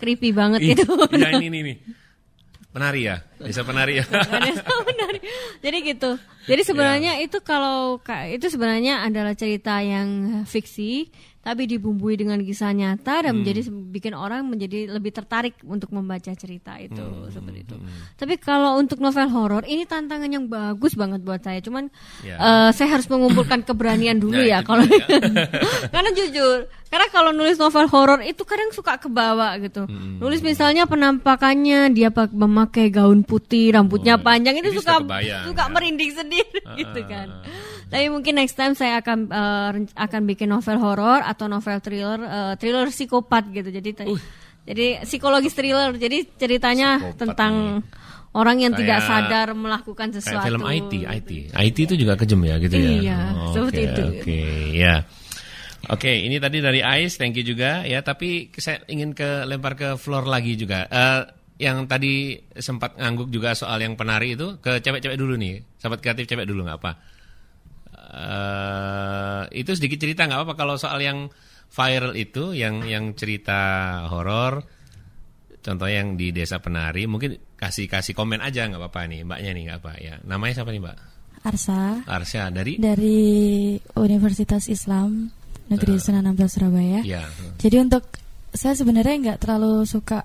creepy 0.00 0.34
banget 0.34 0.60
Ih, 0.64 0.72
itu. 0.74 0.88
Ya 1.20 1.30
ini 1.36 1.46
ini 1.52 1.60
nih. 1.62 1.76
Penari 2.74 3.06
ya, 3.06 3.22
desa 3.38 3.62
penari 3.62 4.02
ya. 4.02 4.04
desa 4.50 4.66
penari. 4.66 5.22
Jadi 5.62 5.78
gitu. 5.94 6.10
Jadi 6.50 6.62
sebenarnya 6.66 7.22
yeah. 7.22 7.26
itu 7.30 7.38
kalau 7.38 8.02
itu 8.26 8.50
sebenarnya 8.50 9.06
adalah 9.06 9.38
cerita 9.38 9.78
yang 9.78 10.42
fiksi 10.42 11.06
tapi 11.44 11.68
dibumbui 11.68 12.16
dengan 12.16 12.40
kisah 12.40 12.72
nyata 12.72 13.28
dan 13.28 13.36
hmm. 13.36 13.38
menjadi 13.44 13.60
bikin 13.68 14.14
orang 14.16 14.48
menjadi 14.48 14.88
lebih 14.88 15.12
tertarik 15.12 15.60
untuk 15.60 15.92
membaca 15.92 16.32
cerita 16.32 16.80
itu 16.80 17.04
hmm. 17.04 17.28
seperti 17.28 17.68
itu. 17.68 17.76
Hmm. 17.76 17.84
Tapi 18.16 18.40
kalau 18.40 18.80
untuk 18.80 18.96
novel 19.04 19.28
horor 19.28 19.62
ini 19.68 19.84
tantangan 19.84 20.32
yang 20.32 20.48
bagus 20.48 20.96
banget 20.96 21.20
buat 21.20 21.44
saya. 21.44 21.60
Cuman 21.60 21.92
ya. 22.24 22.40
uh, 22.40 22.70
saya 22.72 22.96
harus 22.96 23.04
mengumpulkan 23.12 23.60
keberanian 23.60 24.16
dulu 24.16 24.40
nah, 24.40 24.48
ya 24.56 24.58
kalau 24.64 24.88
ya. 24.88 25.20
karena 25.92 26.10
jujur 26.16 26.64
karena 26.94 27.10
kalau 27.10 27.34
nulis 27.34 27.58
novel 27.58 27.90
horor 27.90 28.22
itu 28.22 28.46
kadang 28.46 28.70
suka 28.72 28.96
kebawa 28.96 29.58
gitu. 29.60 29.84
Hmm. 29.84 30.22
Nulis 30.22 30.40
misalnya 30.40 30.88
penampakannya 30.88 31.90
dia 31.90 32.08
memakai 32.32 32.88
gaun 32.88 33.26
putih, 33.26 33.74
rambutnya 33.74 34.16
oh, 34.16 34.22
panjang 34.22 34.62
itu 34.62 34.78
suka 34.78 35.02
suka 35.02 35.18
ya. 35.20 35.68
merinding 35.68 36.14
sendiri 36.14 36.62
uh, 36.62 36.72
gitu 36.80 37.04
kan. 37.04 37.44
Tapi 37.88 38.06
mungkin 38.10 38.40
next 38.40 38.56
time 38.56 38.72
saya 38.72 39.00
akan 39.04 39.18
uh, 39.30 39.70
akan 39.94 40.22
bikin 40.24 40.50
novel 40.50 40.80
horor 40.80 41.20
atau 41.20 41.46
novel 41.46 41.78
thriller 41.78 42.18
uh, 42.24 42.54
thriller 42.56 42.88
psikopat 42.88 43.48
gitu. 43.52 43.68
Jadi 43.70 43.90
uh. 44.08 44.20
jadi 44.64 44.86
psikologis 45.04 45.54
thriller. 45.54 45.94
Jadi 45.94 46.26
ceritanya 46.36 46.98
psikopat 46.98 47.18
tentang 47.20 47.54
ini. 47.84 48.36
orang 48.36 48.56
yang 48.62 48.72
kayak, 48.74 48.82
tidak 48.86 49.00
sadar 49.04 49.48
melakukan 49.52 50.08
sesuatu. 50.16 50.42
Kayak 50.42 50.48
film 50.50 50.62
IT, 50.64 50.92
IT. 51.04 51.30
IT 51.54 51.76
itu 51.92 51.94
juga 51.94 52.14
kejem 52.18 52.40
ya 52.44 52.56
gitu 52.58 52.76
iya, 52.76 52.88
ya. 52.88 52.94
Iya, 52.98 53.18
oh, 53.36 53.52
seperti 53.54 53.80
okay, 53.80 53.86
itu. 53.86 54.02
Oke, 54.02 54.18
okay, 54.20 54.56
ya. 54.74 54.96
Oke, 55.84 56.08
okay, 56.08 56.16
ini 56.24 56.40
tadi 56.40 56.64
dari 56.64 56.80
Ais, 56.80 57.20
thank 57.20 57.36
you 57.36 57.44
juga 57.44 57.84
ya. 57.84 58.00
Tapi 58.00 58.48
saya 58.56 58.80
ingin 58.88 59.12
ke 59.12 59.44
lempar 59.44 59.76
ke 59.76 60.00
floor 60.00 60.24
lagi 60.24 60.56
juga. 60.56 60.88
Uh, 60.88 61.28
yang 61.54 61.86
tadi 61.86 62.34
sempat 62.58 62.98
ngangguk 62.98 63.30
juga 63.30 63.54
soal 63.54 63.78
yang 63.78 63.94
penari 63.94 64.34
itu 64.34 64.58
ke 64.58 64.82
cewek-cewek 64.82 65.14
dulu 65.14 65.38
nih, 65.38 65.62
sahabat 65.78 66.02
kreatif 66.02 66.26
cewek 66.26 66.50
dulu 66.50 66.66
nggak 66.66 66.78
apa? 66.82 66.92
Uh, 68.10 69.42
itu 69.54 69.72
sedikit 69.72 70.02
cerita 70.04 70.28
nggak 70.28 70.44
apa-apa. 70.44 70.54
Kalau 70.58 70.74
soal 70.76 71.00
yang 71.00 71.32
viral 71.72 72.14
itu 72.14 72.54
yang 72.54 72.84
yang 72.86 73.18
cerita 73.18 73.60
horor 74.06 74.62
contoh 75.64 75.88
yang 75.88 76.14
di 76.14 76.30
desa 76.30 76.60
penari 76.60 77.08
mungkin 77.08 77.40
kasih 77.56 77.88
kasih 77.88 78.12
komen 78.12 78.44
aja 78.44 78.68
nggak 78.68 78.78
apa-apa 78.78 79.08
nih 79.08 79.20
mbaknya 79.24 79.50
nih 79.56 79.62
nggak 79.70 79.78
apa 79.80 79.92
ya. 79.98 80.14
Namanya 80.28 80.60
siapa 80.60 80.70
nih 80.70 80.82
mbak? 80.84 80.96
Arsa. 81.44 81.80
Arsa 82.04 82.48
dari? 82.52 82.80
Dari 82.80 83.20
Universitas 84.00 84.68
Islam 84.68 85.28
Negeri 85.68 85.96
uh, 85.96 86.00
Sunan 86.00 86.28
Ampel 86.28 86.48
Surabaya. 86.52 87.00
Ya. 87.00 87.24
jadi 87.56 87.80
untuk 87.80 88.04
saya 88.54 88.76
sebenarnya 88.76 89.32
nggak 89.32 89.38
terlalu 89.42 89.88
suka 89.88 90.22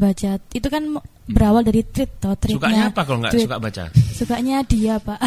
baca 0.00 0.40
itu 0.56 0.68
kan 0.72 0.96
berawal 1.28 1.62
dari 1.62 1.84
tweet 1.84 2.18
toh 2.18 2.34
tweetnya 2.34 2.56
sukanya 2.56 2.82
apa 2.88 3.00
kalau 3.04 3.18
nggak 3.20 3.34
suka 3.36 3.56
baca? 3.60 3.84
Sukanya 4.16 4.56
dia 4.64 4.96
pak 4.98 5.20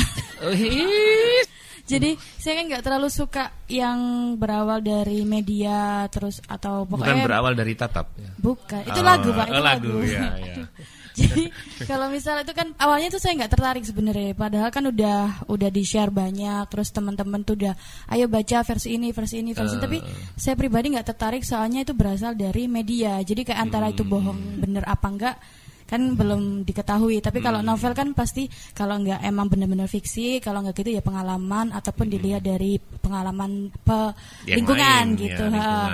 jadi 1.84 2.16
saya 2.40 2.64
kan 2.64 2.66
nggak 2.72 2.84
terlalu 2.84 3.10
suka 3.12 3.52
yang 3.68 4.00
berawal 4.40 4.80
dari 4.80 5.28
media 5.28 6.08
terus 6.08 6.40
atau 6.48 6.88
pokoknya 6.88 7.20
bukan 7.20 7.28
berawal 7.28 7.54
dari 7.60 7.74
tatap 7.76 8.08
ya? 8.16 8.32
bukan 8.40 8.82
itu 8.88 9.02
oh, 9.02 9.06
lagu 9.06 9.30
pak 9.36 9.48
itu 9.52 9.60
oh, 9.60 9.64
lagu, 9.64 9.92
lagu. 9.92 10.08
Ya, 10.08 10.28
ya. 10.48 10.56
jadi 11.14 11.44
kalau 11.84 12.08
misalnya 12.08 12.48
itu 12.48 12.56
kan 12.56 12.72
awalnya 12.80 13.12
tuh 13.12 13.20
saya 13.20 13.36
nggak 13.36 13.52
tertarik 13.52 13.84
sebenarnya 13.84 14.32
padahal 14.32 14.72
kan 14.72 14.88
udah 14.88 15.46
udah 15.52 15.70
di 15.70 15.84
share 15.84 16.10
banyak 16.10 16.64
terus 16.72 16.90
teman-teman 16.96 17.44
tuh 17.44 17.60
udah 17.60 17.76
ayo 18.16 18.32
baca 18.32 18.64
versi 18.64 18.96
ini 18.96 19.12
versi 19.12 19.44
ini 19.44 19.52
versi 19.52 19.76
uh. 19.76 19.78
ini 19.78 19.84
tapi 19.84 19.98
saya 20.40 20.56
pribadi 20.56 20.96
nggak 20.96 21.08
tertarik 21.14 21.44
soalnya 21.44 21.84
itu 21.84 21.92
berasal 21.92 22.34
dari 22.34 22.72
media 22.72 23.20
jadi 23.22 23.44
kayak 23.44 23.60
antara 23.60 23.92
hmm. 23.92 23.94
itu 24.00 24.04
bohong 24.08 24.40
bener 24.64 24.88
apa 24.88 25.08
enggak 25.12 25.36
kan 25.94 26.18
belum 26.18 26.66
diketahui 26.66 27.22
tapi 27.22 27.38
kalau 27.38 27.62
hmm. 27.62 27.70
novel 27.70 27.94
kan 27.94 28.18
pasti 28.18 28.50
kalau 28.74 28.98
nggak 28.98 29.22
emang 29.22 29.46
benar-benar 29.46 29.86
fiksi 29.86 30.42
kalau 30.42 30.66
nggak 30.66 30.82
gitu 30.82 30.98
ya 30.98 31.06
pengalaman 31.06 31.70
ataupun 31.70 32.10
hmm. 32.10 32.14
dilihat 32.18 32.42
dari 32.42 32.82
pengalaman 32.82 33.70
pe 33.70 34.10
lingkungan 34.50 35.06
lain, 35.14 35.22
gitu 35.22 35.44
ya, 35.46 35.54
lingkungan. 35.54 35.90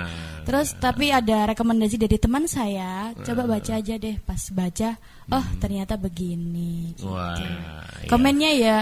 terus 0.48 0.72
tapi 0.80 1.12
ada 1.12 1.52
rekomendasi 1.52 2.00
dari 2.00 2.16
teman 2.16 2.48
saya 2.48 3.12
coba 3.20 3.44
baca 3.44 3.76
aja 3.76 3.94
deh 4.00 4.16
pas 4.24 4.40
baca 4.56 4.96
oh 5.28 5.44
hmm. 5.44 5.60
ternyata 5.60 6.00
begini 6.00 6.96
gitu. 6.96 7.12
Wah, 7.12 7.36
iya. 7.36 8.08
komennya 8.08 8.50
ya 8.56 8.76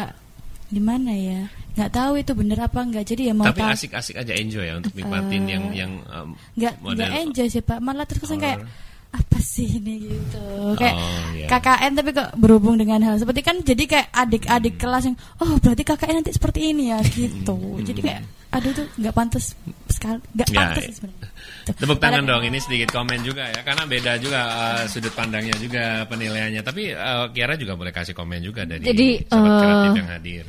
gimana 0.70 1.18
ya 1.18 1.50
nggak 1.74 1.90
tahu 1.90 2.12
itu 2.22 2.32
bener 2.38 2.58
apa 2.62 2.78
enggak 2.78 3.10
jadi 3.10 3.30
ya 3.30 3.34
mau 3.34 3.50
tapi 3.50 3.66
asik-asik 3.66 4.14
aja 4.22 4.34
enjoy 4.38 4.70
ya 4.70 4.78
untuk 4.78 4.94
nikmatin 4.94 5.42
uh, 5.46 5.50
yang 5.50 5.64
yang 5.74 5.92
um, 6.14 6.38
nggak 6.54 6.74
nggak 6.78 7.10
enjoy 7.26 7.46
sih 7.50 7.62
pak 7.62 7.82
malah 7.82 8.06
terkesan 8.06 8.38
kayak 8.38 8.62
apa 9.08 9.38
sih 9.40 9.80
ini 9.80 10.04
gitu? 10.04 10.44
Kayak 10.76 10.96
oh, 11.00 11.32
yeah. 11.32 11.48
KKN 11.48 11.92
tapi 11.96 12.10
kok 12.12 12.28
berhubung 12.36 12.76
dengan 12.76 13.00
hal 13.00 13.16
seperti 13.16 13.40
kan 13.40 13.56
jadi 13.64 13.84
kayak 13.88 14.08
adik-adik 14.12 14.74
hmm. 14.76 14.82
kelas 14.84 15.02
yang 15.08 15.16
oh 15.40 15.52
berarti 15.58 15.82
KKN 15.84 16.14
nanti 16.20 16.32
seperti 16.36 16.60
ini 16.76 16.92
ya 16.92 17.00
gitu. 17.00 17.56
Hmm. 17.56 17.80
jadi 17.80 18.00
kayak 18.04 18.22
aduh 18.48 18.72
tuh 18.72 18.86
nggak 18.96 19.12
pantas 19.12 19.52
sekali 19.92 20.20
nggak 20.32 20.48
ya, 20.48 20.56
pantas 20.56 20.84
sebenarnya. 20.92 21.30
Tepuk 21.68 21.98
tangan 22.00 22.24
dong 22.24 22.44
ini 22.48 22.58
sedikit 22.60 22.88
komen 22.96 23.20
juga 23.20 23.44
ya 23.48 23.60
karena 23.60 23.84
beda 23.84 24.12
juga 24.20 24.40
uh, 24.44 24.82
sudut 24.88 25.12
pandangnya 25.12 25.56
juga 25.56 26.04
penilaiannya. 26.08 26.62
Tapi 26.64 26.82
uh, 26.92 27.28
Kiara 27.32 27.56
juga 27.56 27.76
boleh 27.76 27.92
kasih 27.92 28.16
komen 28.16 28.40
juga 28.44 28.64
dari 28.64 28.84
jadi, 28.84 29.08
sahabat 29.28 29.52
uh, 29.52 29.60
kreatif 29.60 29.90
yang 30.00 30.10
hadir 30.12 30.44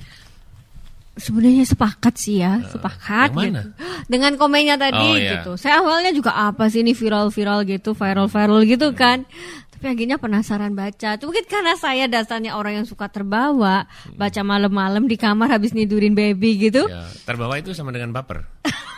sebenarnya 1.19 1.67
sepakat 1.67 2.13
sih 2.15 2.41
ya, 2.41 2.63
uh, 2.63 2.71
sepakat 2.71 3.29
gitu. 3.35 3.61
Dengan 4.11 4.39
komennya 4.39 4.79
tadi 4.79 4.97
oh, 4.97 5.15
iya. 5.19 5.39
gitu. 5.39 5.59
Saya 5.59 5.83
awalnya 5.83 6.15
juga 6.15 6.33
apa 6.33 6.71
sih 6.71 6.81
ini 6.81 6.95
viral-viral 6.95 7.67
gitu, 7.67 7.93
viral-viral 7.93 8.65
gitu 8.65 8.89
hmm. 8.89 8.97
kan. 8.97 9.27
Tapi 9.69 9.85
akhirnya 9.95 10.17
penasaran 10.19 10.75
baca. 10.75 11.15
Mungkin 11.19 11.45
karena 11.47 11.75
saya 11.79 12.09
dasarnya 12.11 12.57
orang 12.57 12.83
yang 12.83 12.87
suka 12.87 13.07
terbawa, 13.07 13.85
hmm. 13.85 14.17
baca 14.17 14.41
malam-malam 14.41 15.05
di 15.05 15.15
kamar 15.15 15.51
habis 15.51 15.71
nidurin 15.75 16.17
baby 16.17 16.71
gitu. 16.71 16.87
Ya, 16.87 17.05
terbawa 17.27 17.59
itu 17.59 17.71
sama 17.75 17.93
dengan 17.93 18.11
baper. 18.11 18.43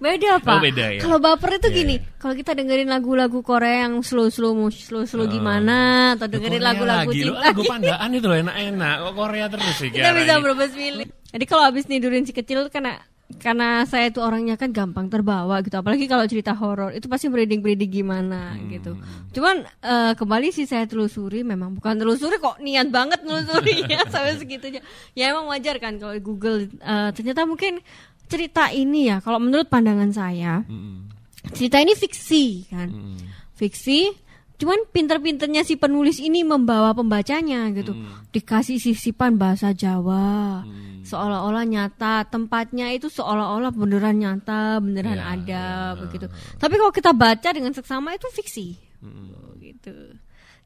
Beda 0.00 0.40
pak. 0.40 0.56
Oh, 0.58 0.62
beda 0.64 0.84
ya. 0.96 1.00
Kalau 1.04 1.18
baper 1.20 1.60
itu 1.60 1.68
Iya, 1.68 1.76
gini, 1.76 1.94
iya. 2.00 2.16
kalau 2.16 2.34
kita 2.34 2.56
dengerin 2.56 2.88
lagu-lagu 2.88 3.38
Korea 3.44 3.84
yang 3.84 4.00
slow 4.00 4.32
slow 4.32 4.56
slow 4.72 5.04
slow 5.04 5.26
gimana, 5.28 6.12
atau 6.16 6.24
dengerin 6.24 6.60
Korea 6.60 6.68
lagu-lagu 6.72 7.10
cinta, 7.12 7.40
lagu 7.52 7.62
pandaan 7.64 8.08
itu 8.16 8.26
loh 8.26 8.38
enak-enak. 8.38 8.94
Kok 9.04 9.14
Korea 9.14 9.46
terus 9.52 9.74
sih? 9.76 9.88
kita 9.94 10.10
bisa 10.16 10.34
berubah 10.40 10.66
pilih. 10.72 11.06
Jadi 11.28 11.44
kalau 11.44 11.62
habis 11.68 11.84
nidurin 11.86 12.24
si 12.24 12.32
kecil 12.32 12.72
karena 12.72 12.96
karena 13.28 13.84
saya 13.84 14.08
itu 14.08 14.24
orangnya 14.24 14.56
kan 14.56 14.72
gampang 14.72 15.12
terbawa 15.12 15.60
gitu, 15.60 15.76
apalagi 15.76 16.08
kalau 16.08 16.24
cerita 16.24 16.56
horor 16.56 16.96
itu 16.96 17.12
pasti 17.12 17.28
merinding 17.28 17.60
merinding 17.60 17.92
gimana 17.92 18.56
Hmm. 18.56 18.72
gitu. 18.72 18.96
Cuman 19.36 19.68
eh, 19.84 20.12
kembali 20.16 20.48
sih 20.48 20.64
saya 20.64 20.88
telusuri, 20.88 21.44
memang 21.44 21.76
bukan 21.76 22.00
telusuri 22.00 22.40
kok 22.40 22.56
niat 22.56 22.88
banget 22.88 23.20
telusuri 23.20 23.84
ya 23.92 24.00
sampai 24.08 24.40
segitunya. 24.40 24.80
Ya 25.12 25.36
emang 25.36 25.44
wajar 25.44 25.76
kan 25.76 26.00
kalau 26.00 26.16
Google 26.24 26.72
eh, 26.72 27.10
ternyata 27.12 27.44
mungkin 27.44 27.84
cerita 28.28 28.70
ini 28.70 29.08
ya, 29.08 29.18
kalau 29.24 29.40
menurut 29.40 29.66
pandangan 29.66 30.12
saya 30.12 30.62
cerita 31.56 31.80
ini 31.80 31.96
fiksi 31.96 32.68
kan? 32.68 32.88
Fiksi 33.56 34.12
cuman 34.58 34.90
pinter-pinternya 34.90 35.62
si 35.62 35.78
penulis 35.78 36.18
ini 36.18 36.42
membawa 36.44 36.92
pembacanya 36.92 37.70
gitu. 37.72 37.96
Dikasih 38.30 38.76
sisipan 38.78 39.40
bahasa 39.40 39.72
Jawa 39.72 40.62
seolah-olah 41.08 41.64
nyata 41.64 42.28
tempatnya 42.28 42.92
itu 42.92 43.08
seolah-olah 43.08 43.72
beneran 43.72 44.20
nyata 44.20 44.76
beneran 44.84 45.16
Ya, 45.16 45.24
ada 45.32 45.64
ya. 45.96 45.98
begitu. 46.04 46.28
Tapi 46.60 46.74
kalau 46.76 46.92
kita 46.92 47.16
baca 47.16 47.48
dengan 47.48 47.72
seksama 47.72 48.12
itu 48.12 48.28
fiksi. 48.28 48.76
Gitu 49.56 49.96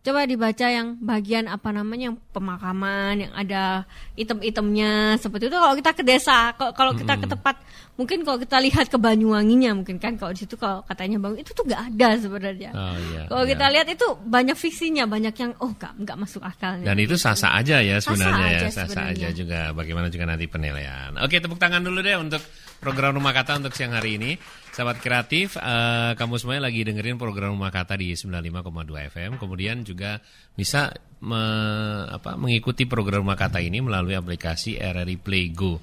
coba 0.02 0.26
dibaca 0.26 0.66
yang 0.66 0.98
bagian 0.98 1.46
apa 1.46 1.70
namanya 1.70 2.10
yang 2.10 2.18
pemakaman 2.34 3.22
yang 3.22 3.32
ada 3.38 3.86
item-itemnya 4.18 5.14
seperti 5.22 5.46
itu 5.46 5.54
kalau 5.54 5.78
kita 5.78 5.94
ke 5.94 6.02
desa 6.02 6.50
kalau 6.58 6.90
kita 6.90 7.22
ke 7.22 7.26
tempat 7.30 7.62
mungkin 7.94 8.26
kalau 8.26 8.34
kita 8.34 8.58
lihat 8.58 8.90
ke 8.90 8.98
Banyuwanginya 8.98 9.78
mungkin 9.78 10.02
kan 10.02 10.18
kalau 10.18 10.34
di 10.34 10.42
situ 10.42 10.58
kalau 10.58 10.82
katanya 10.82 11.22
bang 11.22 11.38
itu 11.38 11.54
tuh 11.54 11.62
nggak 11.62 11.82
ada 11.94 12.08
sebenarnya 12.18 12.70
Oh, 12.72 12.96
iya, 12.98 13.22
kalau 13.30 13.44
iya. 13.46 13.50
kita 13.54 13.66
lihat 13.68 13.86
itu 13.94 14.06
banyak 14.26 14.56
fiksinya 14.58 15.04
banyak 15.06 15.34
yang 15.38 15.52
oh 15.62 15.70
nggak 15.70 15.92
nggak 16.02 16.16
masuk 16.18 16.42
akalnya 16.42 16.86
Dan 16.88 16.98
itu 16.98 17.14
sah-sah 17.14 17.54
aja 17.62 17.78
ya 17.78 18.02
sebenarnya 18.02 18.46
ya, 18.48 18.58
aja 18.58 18.68
sah-sah 18.72 19.06
sebenarnya. 19.06 19.28
aja 19.30 19.38
juga. 19.38 19.60
Bagaimana 19.76 20.06
juga 20.10 20.24
nanti 20.26 20.46
penilaian. 20.48 21.14
Oke, 21.20 21.38
tepuk 21.38 21.60
tangan 21.62 21.84
dulu 21.84 22.02
deh 22.02 22.16
untuk 22.18 22.42
program 22.80 23.14
Rumah 23.14 23.32
Kata 23.32 23.60
untuk 23.60 23.72
siang 23.76 23.94
hari 23.94 24.18
ini. 24.18 24.34
Sahabat 24.72 25.04
kreatif, 25.04 25.60
eh, 25.60 26.16
kamu 26.16 26.40
semuanya 26.40 26.72
lagi 26.72 26.80
dengerin 26.80 27.20
program 27.20 27.52
Rumah 27.52 27.68
Kata 27.68 27.92
di 27.92 28.16
95,2 28.16 29.04
FM. 29.04 29.36
Kemudian 29.36 29.84
juga 29.84 30.16
bisa 30.56 30.88
me- 31.20 32.08
apa, 32.08 32.40
mengikuti 32.40 32.88
program 32.88 33.20
Rumah 33.20 33.36
Kata 33.36 33.60
ini 33.60 33.84
melalui 33.84 34.16
aplikasi 34.16 34.80
RRI 34.80 35.20
Play 35.20 35.52
Go. 35.52 35.76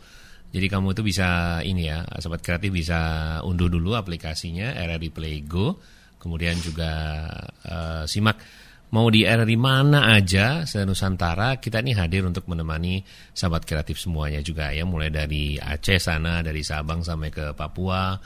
Jadi 0.49 0.65
kamu 0.65 0.97
itu 0.97 1.06
bisa 1.06 1.62
ini 1.62 1.86
ya, 1.86 2.02
sahabat 2.17 2.41
kreatif 2.41 2.73
bisa 2.73 2.97
unduh 3.45 3.69
dulu 3.69 3.93
aplikasinya 3.93 4.73
RRI 4.73 5.10
Play 5.13 5.45
Go. 5.45 5.78
Kemudian 6.17 6.58
juga 6.58 7.30
eh, 7.69 8.04
simak 8.10 8.41
Mau 8.89 9.06
di 9.13 9.21
RRI 9.21 9.54
mana 9.54 10.17
aja 10.17 10.65
se-Nusantara 10.65 11.62
kita 11.62 11.86
ini 11.86 11.93
hadir 11.93 12.25
untuk 12.25 12.49
menemani 12.49 13.06
sahabat 13.38 13.62
kreatif 13.62 14.02
semuanya 14.02 14.41
juga 14.41 14.73
ya 14.73 14.82
mulai 14.82 15.13
dari 15.13 15.62
Aceh 15.62 16.02
sana 16.02 16.41
dari 16.41 16.65
Sabang 16.65 17.06
sampai 17.06 17.30
ke 17.30 17.54
Papua 17.54 18.17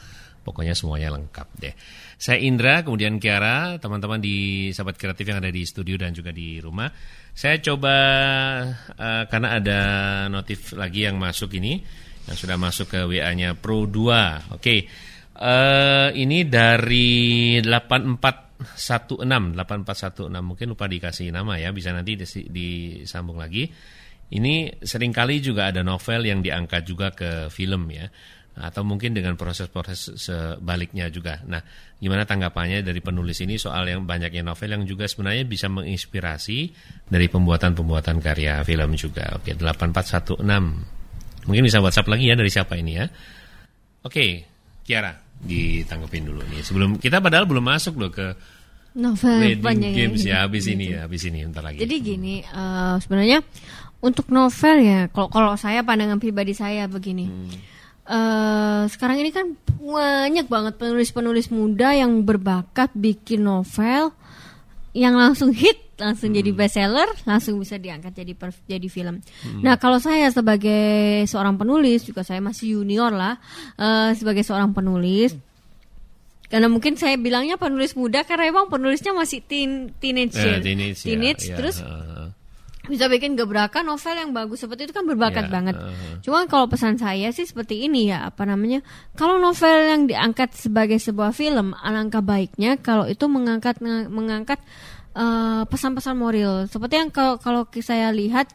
pokoknya 0.44 0.76
semuanya 0.76 1.16
lengkap 1.16 1.48
deh. 1.58 1.74
Saya 2.20 2.44
Indra 2.44 2.84
kemudian 2.84 3.18
Kiara 3.18 3.80
teman-teman 3.80 4.20
di 4.20 4.70
sahabat 4.76 5.00
kreatif 5.00 5.26
yang 5.26 5.40
ada 5.40 5.50
di 5.50 5.64
studio 5.64 5.96
dan 5.96 6.12
juga 6.12 6.36
di 6.36 6.60
rumah. 6.60 6.92
Saya 7.34 7.58
coba 7.64 7.96
eh, 8.94 9.24
karena 9.32 9.50
ada 9.58 9.80
notif 10.28 10.76
lagi 10.76 11.08
yang 11.08 11.18
masuk 11.18 11.56
ini 11.58 11.80
yang 12.28 12.38
sudah 12.38 12.56
masuk 12.60 12.88
ke 12.92 13.00
WA-nya 13.04 13.56
Pro 13.58 13.88
2. 13.88 14.56
Oke. 14.56 14.76
Eh 15.34 16.10
ini 16.14 16.46
dari 16.46 17.58
8416 17.66 19.58
8416 19.58 20.30
mungkin 20.40 20.68
lupa 20.72 20.86
dikasih 20.86 21.34
nama 21.34 21.58
ya 21.58 21.74
bisa 21.74 21.90
nanti 21.92 22.20
disambung 22.48 23.42
lagi. 23.42 23.68
Ini 24.34 24.82
sering 24.82 25.14
kali 25.14 25.44
juga 25.44 25.70
ada 25.70 25.86
novel 25.86 26.26
yang 26.26 26.42
diangkat 26.42 26.82
juga 26.88 27.14
ke 27.14 27.54
film 27.54 27.86
ya 27.92 28.08
atau 28.54 28.86
mungkin 28.86 29.18
dengan 29.18 29.34
proses-proses 29.34 30.14
sebaliknya 30.14 31.10
juga. 31.10 31.42
Nah, 31.50 31.58
gimana 31.98 32.22
tanggapannya 32.22 32.86
dari 32.86 33.02
penulis 33.02 33.42
ini 33.42 33.58
soal 33.58 33.90
yang 33.90 34.06
banyaknya 34.06 34.46
novel 34.46 34.78
yang 34.78 34.86
juga 34.86 35.10
sebenarnya 35.10 35.50
bisa 35.50 35.74
menginspirasi 35.74 36.70
dari 37.10 37.26
pembuatan-pembuatan 37.34 38.22
karya 38.22 38.62
film 38.62 38.94
juga. 38.94 39.42
Oke, 39.42 39.58
8416. 39.58 41.50
Mungkin 41.50 41.64
bisa 41.66 41.82
WhatsApp 41.82 42.14
lagi 42.14 42.30
ya 42.30 42.38
dari 42.38 42.52
siapa 42.54 42.78
ini 42.78 42.92
ya. 42.94 43.06
Oke, 44.06 44.46
Kiara 44.86 45.18
ditanggepin 45.42 46.24
dulu 46.30 46.46
nih. 46.46 46.62
Sebelum 46.62 47.02
kita 47.02 47.20
padahal 47.20 47.50
belum 47.50 47.66
masuk 47.66 47.98
loh 47.98 48.14
ke 48.14 48.38
novel 48.94 49.42
wedding 49.42 49.66
panjang 49.66 49.94
games 49.98 50.22
ya 50.22 50.46
habis 50.46 50.70
ini 50.70 50.94
ya, 50.94 51.10
habis 51.10 51.26
ini 51.26 51.42
bentar 51.42 51.66
lagi. 51.66 51.82
Jadi 51.82 51.96
gini, 52.00 52.46
eh, 52.46 52.96
sebenarnya 53.02 53.42
untuk 54.04 54.30
novel 54.30 54.76
ya, 54.84 55.00
kalau 55.10 55.28
kalau 55.34 55.58
saya 55.58 55.82
pandangan 55.82 56.22
pribadi 56.22 56.54
saya 56.54 56.86
begini. 56.86 57.26
Eh, 58.04 58.84
sekarang 58.92 59.16
ini 59.18 59.32
kan 59.32 59.56
banyak 59.80 60.48
banget 60.48 60.76
penulis-penulis 60.76 61.48
muda 61.50 61.96
yang 61.96 62.24
berbakat 62.24 62.92
bikin 62.92 63.44
novel 63.44 64.12
yang 64.92 65.16
langsung 65.16 65.50
hit, 65.50 65.80
langsung 65.96 66.30
jadi 66.30 66.52
bestseller, 66.52 67.08
langsung 67.24 67.58
bisa 67.58 67.80
diangkat 67.80 68.14
jadi 68.14 68.34
per- 68.36 68.64
jadi 68.68 68.88
film. 68.88 69.24
Nah, 69.60 69.80
kalau 69.80 69.98
saya 69.98 70.30
sebagai 70.30 71.24
seorang 71.26 71.56
penulis 71.56 72.04
juga 72.04 72.22
saya 72.22 72.38
masih 72.40 72.78
junior 72.78 73.10
lah, 73.10 73.40
eh, 73.76 74.12
sebagai 74.14 74.44
seorang 74.44 74.70
penulis 74.70 75.34
karena 76.46 76.70
mungkin 76.70 76.94
saya 76.94 77.18
bilangnya 77.18 77.58
penulis 77.58 77.98
muda 77.98 78.22
karena 78.22 78.46
emang 78.46 78.70
penulisnya 78.70 79.10
masih 79.10 79.42
teen 79.42 79.90
teenage, 79.98 80.38
Eh, 80.38 80.46
ya. 80.46 80.58
teenage, 80.62 81.00
Teenage, 81.02 81.44
ya, 81.50 81.56
terus 81.58 81.82
eh, 81.82 82.28
bisa 82.84 83.08
bikin 83.08 83.40
gebrakan 83.40 83.88
novel 83.88 84.12
yang 84.12 84.32
bagus 84.32 84.60
seperti 84.60 84.86
itu 84.86 84.94
kan 84.94 85.08
berbakat 85.08 85.48
Ya, 85.48 85.52
banget. 85.52 85.76
uh-huh. 85.80 86.20
Cuma 86.20 86.44
kalau 86.52 86.68
pesan 86.68 87.00
saya 87.00 87.32
sih 87.32 87.48
seperti 87.48 87.88
ini 87.88 88.12
ya 88.12 88.28
apa 88.28 88.44
namanya? 88.44 88.84
Kalau 89.16 89.40
novel 89.40 89.88
yang 89.88 90.04
diangkat 90.04 90.52
sebagai 90.52 91.00
sebuah 91.00 91.32
film, 91.32 91.72
alangkah 91.80 92.20
baiknya 92.20 92.76
kalau 92.76 93.08
itu 93.08 93.24
mengangkat 93.26 93.80
mengangkat 94.12 94.60
eh, 95.16 95.64
pesan-pesan 95.64 96.16
moral. 96.18 96.68
Seperti 96.68 97.00
yang 97.00 97.10
kalau 97.10 97.40
kalau 97.40 97.64
saya 97.80 98.12
lihat 98.12 98.52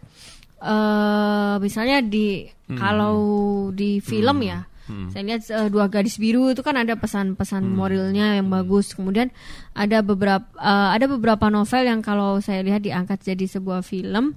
eh 0.58 1.54
misalnya 1.58 2.02
di 2.02 2.44
Hmm. 2.68 2.76
kalau 2.76 3.16
di 3.72 3.96
film 4.04 4.44
ya. 4.44 4.68
Saya 5.12 5.22
lihat 5.22 5.42
eh, 5.46 5.68
dua 5.68 5.86
gadis 5.86 6.16
biru 6.16 6.48
itu 6.48 6.64
kan 6.64 6.74
ada 6.74 6.96
pesan-pesan 6.96 7.62
Hmm. 7.62 7.76
moralnya 7.76 8.40
yang 8.40 8.48
bagus. 8.48 8.96
Kemudian 8.96 9.28
ada 9.72 10.00
beberapa 10.00 10.48
eh, 10.56 10.88
ada 10.96 11.06
beberapa 11.06 11.46
novel 11.48 11.84
yang 11.84 12.00
kalau 12.00 12.40
saya 12.40 12.64
lihat 12.64 12.82
diangkat 12.82 13.20
jadi 13.20 13.44
sebuah 13.46 13.84
film 13.84 14.32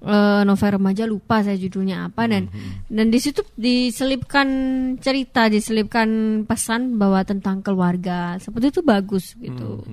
eh, 0.00 0.42
novel 0.48 0.80
remaja 0.80 1.04
lupa 1.04 1.44
saya 1.44 1.60
judulnya 1.60 2.08
apa 2.08 2.24
dan 2.24 2.48
dan 2.88 3.06
di 3.12 3.20
situ 3.20 3.44
diselipkan 3.54 4.48
cerita, 4.96 5.52
diselipkan 5.52 6.08
pesan 6.48 6.96
bahwa 6.96 7.20
tentang 7.22 7.60
keluarga. 7.60 8.40
Seperti 8.40 8.72
itu 8.72 8.80
bagus 8.80 9.36
gitu. 9.36 9.84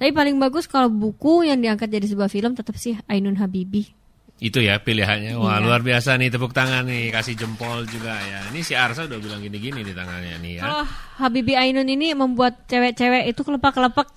Tapi 0.00 0.10
paling 0.16 0.40
bagus 0.40 0.64
kalau 0.64 0.88
buku 0.88 1.44
yang 1.44 1.60
diangkat 1.60 1.92
jadi 1.92 2.08
sebuah 2.08 2.32
film 2.32 2.56
tetap 2.56 2.72
sih 2.80 2.96
Ainun 3.04 3.36
Habibi. 3.36 3.99
Itu 4.40 4.58
ya 4.58 4.80
pilihannya. 4.80 5.36
Wah, 5.36 5.60
Iya. 5.60 5.62
luar 5.62 5.80
biasa 5.80 6.16
nih 6.16 6.28
tepuk 6.28 6.50
tangan 6.50 6.82
nih, 6.82 7.12
kasih 7.12 7.36
jempol 7.36 7.84
juga 7.84 8.16
ya. 8.16 8.40
Ini 8.48 8.60
si 8.60 8.72
Arsa 8.72 9.04
udah 9.04 9.16
bilang 9.16 9.38
gini-gini 9.38 9.80
di 9.80 9.92
tangannya 9.92 10.36
nih 10.38 10.52
ya. 10.56 10.62
Kalau 10.62 10.84
Habibi 11.18 11.54
Ainun 11.54 11.84
ini 11.86 12.12
membuat 12.12 12.64
cewek-cewek 12.64 13.28
itu 13.28 13.40
kelepak-kelepak 13.40 14.08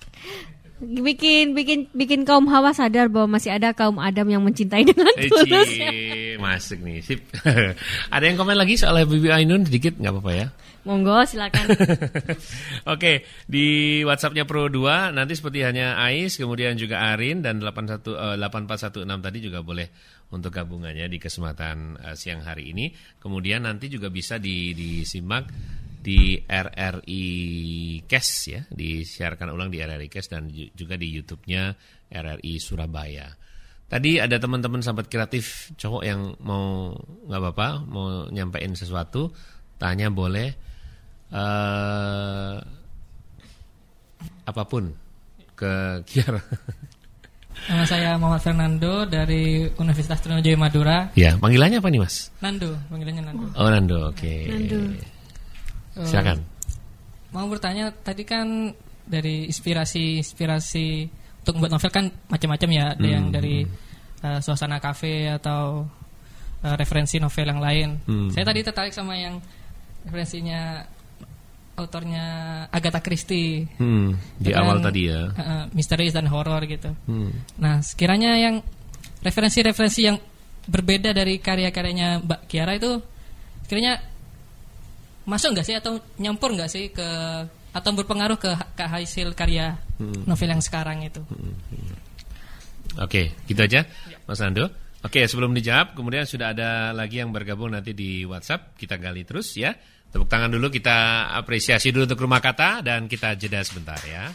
bikin 0.80 1.52
bikin 1.52 1.86
bikin 1.92 2.24
kaum 2.24 2.44
hawa 2.44 2.72
sadar 2.72 3.06
bahwa 3.06 3.38
masih 3.38 3.52
ada 3.52 3.72
kaum 3.72 3.96
Adam 3.96 4.26
yang 4.26 4.42
mencintai 4.42 4.82
dengan 4.82 5.12
Eh, 5.14 5.28
tulus. 5.28 5.70
masuk 6.36 6.80
nih. 6.80 6.98
Sip. 7.00 7.20
Ada 8.14 8.24
yang 8.24 8.36
komen 8.36 8.56
lagi 8.56 8.74
soal 8.74 9.04
Bibi 9.04 9.28
Ainun 9.28 9.64
sedikit 9.64 9.96
nggak 9.96 10.12
apa-apa 10.12 10.32
ya? 10.34 10.46
Monggo 10.84 11.24
silakan. 11.24 11.64
Oke, 12.92 13.24
di 13.48 14.00
WhatsAppnya 14.04 14.44
Pro 14.44 14.68
2 14.68 15.16
nanti 15.16 15.32
seperti 15.32 15.64
hanya 15.64 15.96
Ais, 15.96 16.36
kemudian 16.36 16.76
juga 16.76 17.08
Arin 17.16 17.40
dan 17.40 17.56
81 17.58 18.04
eh, 18.04 18.36
8416 18.36 19.08
tadi 19.24 19.38
juga 19.40 19.64
boleh 19.64 19.88
untuk 20.28 20.52
gabungannya 20.52 21.08
di 21.08 21.16
kesempatan 21.16 21.96
eh, 21.96 22.16
siang 22.20 22.44
hari 22.44 22.76
ini. 22.76 22.92
Kemudian 23.16 23.64
nanti 23.64 23.88
juga 23.88 24.12
bisa 24.12 24.36
di, 24.36 24.76
disimak 24.76 25.48
di 26.04 26.36
RRI 26.44 27.24
Cash 28.04 28.32
ya, 28.52 28.60
disiarkan 28.68 29.56
ulang 29.56 29.72
di 29.72 29.80
RRI 29.80 30.12
Cash 30.12 30.28
dan 30.28 30.52
ju- 30.52 30.68
juga 30.76 31.00
di 31.00 31.08
YouTube-nya 31.16 31.72
RRI 32.12 32.60
Surabaya. 32.60 33.32
Tadi 33.88 34.20
ada 34.20 34.36
teman-teman 34.36 34.84
sahabat 34.84 35.08
kreatif 35.08 35.72
cowok 35.80 36.02
yang 36.04 36.36
mau 36.44 36.92
nggak 37.24 37.40
apa-apa, 37.40 37.68
mau 37.88 38.28
nyampein 38.28 38.76
sesuatu, 38.76 39.32
tanya 39.80 40.12
boleh 40.12 40.63
eh 41.34 42.54
apa 44.44 44.62
pun 44.64 44.92
ke 45.54 45.72
Kiara. 46.06 46.38
Nama 47.64 47.84
saya 47.88 48.10
Muhammad 48.20 48.42
Fernando 48.44 49.08
dari 49.08 49.64
Universitas 49.80 50.20
Trunojoyo 50.20 50.58
Madura. 50.58 51.08
ya, 51.16 51.38
panggilannya 51.40 51.80
apa 51.80 51.88
nih 51.88 52.00
Mas? 52.02 52.28
Nando, 52.44 52.76
panggilannya 52.92 53.22
Nando. 53.24 53.46
Oh 53.56 53.68
Nando, 53.72 53.98
oke. 54.12 54.34
Nando. 54.52 54.78
Eh, 55.96 56.04
Silakan. 56.04 56.38
mau 57.32 57.46
bertanya 57.48 57.88
tadi 57.90 58.22
kan 58.22 58.70
dari 59.06 59.48
inspirasi 59.48 60.20
inspirasi 60.20 61.08
untuk 61.40 61.56
membuat 61.56 61.78
novel 61.78 61.90
kan 61.90 62.04
macam-macam 62.28 62.68
ya 62.70 62.86
ada 62.94 63.06
yang 63.08 63.24
Hmm. 63.30 63.34
dari 63.34 63.56
uh, 64.22 64.38
suasana 64.38 64.76
kafe 64.78 65.28
atau 65.30 65.86
uh, 66.60 66.74
referensi 66.76 67.16
novel 67.16 67.48
yang 67.48 67.60
lain. 67.62 67.88
Hmm. 68.04 68.28
Saya 68.28 68.44
tadi 68.44 68.60
tertarik 68.60 68.92
sama 68.92 69.16
yang 69.16 69.40
referensinya 70.04 70.84
autornya 71.74 72.24
Agatha 72.70 73.02
Christie. 73.02 73.66
Hmm, 73.78 74.14
di 74.38 74.50
Itu 74.50 74.58
awal 74.58 74.78
tadi 74.82 75.10
ya. 75.10 75.30
uh, 75.30 75.40
uh, 75.40 75.62
misteris 75.74 76.14
dan 76.14 76.30
horor 76.30 76.62
gitu. 76.66 76.94
Hmm. 77.06 77.30
Nah, 77.58 77.82
sekiranya 77.82 78.38
yang 78.38 78.62
referensi-referensi 79.22 80.00
yang 80.06 80.16
berbeda 80.64 81.12
dari 81.12 81.42
karya-karyanya 81.42 82.24
Mbak 82.24 82.40
Kiara 82.48 82.78
itu 82.78 83.02
sekiranya 83.66 84.00
masuk 85.24 85.56
nggak 85.56 85.66
sih 85.66 85.76
atau 85.76 86.00
nyampur 86.20 86.52
nggak 86.52 86.70
sih 86.70 86.92
ke 86.92 87.08
atau 87.74 87.90
berpengaruh 87.90 88.38
ke, 88.38 88.50
ke 88.78 88.84
hasil 88.86 89.34
karya 89.34 89.74
novel 89.98 90.50
yang 90.54 90.62
sekarang 90.62 91.02
itu? 91.02 91.18
Oke, 93.02 93.34
gitu 93.50 93.58
aja, 93.58 93.82
Mas 94.30 94.38
Nando. 94.38 94.70
Oke, 95.04 95.26
sebelum 95.28 95.52
dijawab, 95.52 95.92
kemudian 95.98 96.24
sudah 96.24 96.56
ada 96.56 96.94
lagi 96.96 97.20
yang 97.20 97.34
bergabung 97.34 97.74
nanti 97.74 97.92
di 97.92 98.24
WhatsApp. 98.24 98.72
Kita 98.78 98.96
gali 98.96 99.26
terus 99.26 99.52
ya. 99.58 99.76
Tepuk 100.14 100.30
tangan 100.30 100.46
dulu, 100.46 100.70
kita 100.70 101.26
apresiasi 101.34 101.90
dulu 101.90 102.06
untuk 102.06 102.22
rumah 102.22 102.38
kata 102.38 102.86
dan 102.86 103.10
kita 103.10 103.34
jeda 103.34 103.58
sebentar 103.66 103.98
ya. 104.06 104.30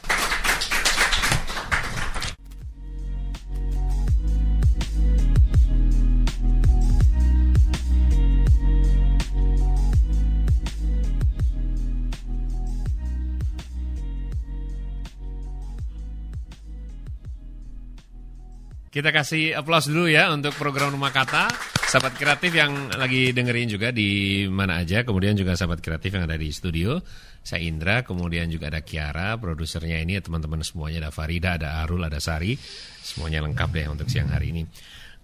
Kita 18.89 19.13
kasih 19.13 19.53
aplaus 19.53 19.85
dulu 19.85 20.09
ya 20.09 20.33
untuk 20.33 20.57
program 20.57 20.89
Rumah 20.89 21.13
Kata. 21.13 21.45
Sahabat 21.85 22.17
kreatif 22.17 22.57
yang 22.57 22.89
lagi 22.97 23.29
dengerin 23.29 23.69
juga 23.69 23.93
di 23.93 24.49
mana 24.49 24.81
aja. 24.81 25.05
Kemudian 25.05 25.37
juga 25.37 25.53
sahabat 25.53 25.77
kreatif 25.77 26.17
yang 26.17 26.25
ada 26.25 26.33
di 26.33 26.49
studio. 26.49 26.97
Saya 27.45 27.69
Indra, 27.69 28.01
kemudian 28.01 28.49
juga 28.49 28.73
ada 28.73 28.81
Kiara, 28.81 29.37
produsernya 29.37 30.01
ini 30.01 30.17
teman-teman 30.17 30.65
semuanya. 30.65 31.05
Ada 31.05 31.11
Farida, 31.13 31.61
ada 31.61 31.85
Arul, 31.85 32.01
ada 32.01 32.17
Sari. 32.17 32.57
Semuanya 33.05 33.45
lengkap 33.45 33.69
deh 33.69 33.85
untuk 33.93 34.09
siang 34.09 34.33
hari 34.33 34.57
ini. 34.57 34.65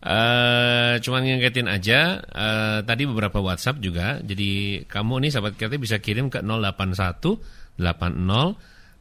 Eh, 0.05 1.01
cuman 1.01 1.25
ngingetin 1.25 1.65
aja 1.65 2.21
eh, 2.21 2.79
tadi 2.85 3.09
beberapa 3.09 3.41
WhatsApp 3.41 3.81
juga. 3.81 4.21
Jadi 4.21 4.85
kamu 4.85 5.25
nih 5.25 5.31
sahabat 5.33 5.57
kreatif 5.57 5.81
bisa 5.81 5.97
kirim 5.97 6.29
ke 6.29 6.45
081 6.45 7.81
80 7.81 7.81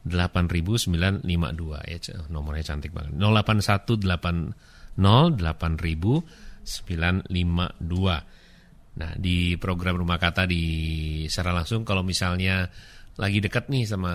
8952 0.05 1.25
ya 1.89 1.97
nomornya 2.29 2.63
cantik 2.63 2.93
banget. 2.93 3.17
0818808952 3.17 5.01
nah 8.95 9.11
di 9.19 9.59
program 9.59 9.99
rumah 9.99 10.15
kata 10.15 10.47
di 10.47 10.63
secara 11.27 11.51
langsung 11.51 11.83
kalau 11.83 11.99
misalnya 11.99 12.71
lagi 13.15 13.39
dekat 13.39 13.71
nih 13.71 13.87
sama 13.87 14.13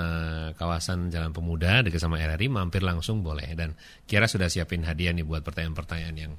kawasan 0.57 1.09
Jalan 1.09 1.33
Pemuda 1.33 1.81
dekat 1.81 2.00
sama 2.00 2.20
RRI 2.20 2.53
mampir 2.53 2.85
langsung 2.85 3.24
boleh. 3.24 3.48
Dan 3.57 3.72
Kiara 4.05 4.29
sudah 4.29 4.53
siapin 4.53 4.85
hadiah 4.85 5.16
nih 5.16 5.24
buat 5.24 5.40
pertanyaan-pertanyaan 5.40 6.16
yang 6.16 6.33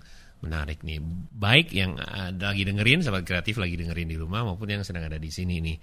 menarik 0.46 0.86
nih. 0.86 1.02
Baik 1.34 1.74
yang 1.74 1.98
ada 1.98 2.54
lagi 2.54 2.62
dengerin 2.66 3.02
sahabat 3.02 3.26
kreatif 3.26 3.58
lagi 3.58 3.78
dengerin 3.78 4.10
di 4.10 4.18
rumah 4.18 4.46
maupun 4.46 4.70
yang 4.70 4.86
sedang 4.86 5.10
ada 5.10 5.18
di 5.18 5.34
sini 5.34 5.58
nih 5.58 5.78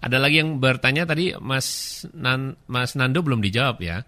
ada 0.00 0.16
lagi 0.20 0.44
yang 0.44 0.60
bertanya 0.60 1.08
tadi 1.08 1.32
Mas 1.40 2.02
Nan, 2.12 2.54
Mas 2.68 2.94
Nando 2.94 3.24
belum 3.24 3.40
dijawab 3.40 3.80
ya. 3.80 4.04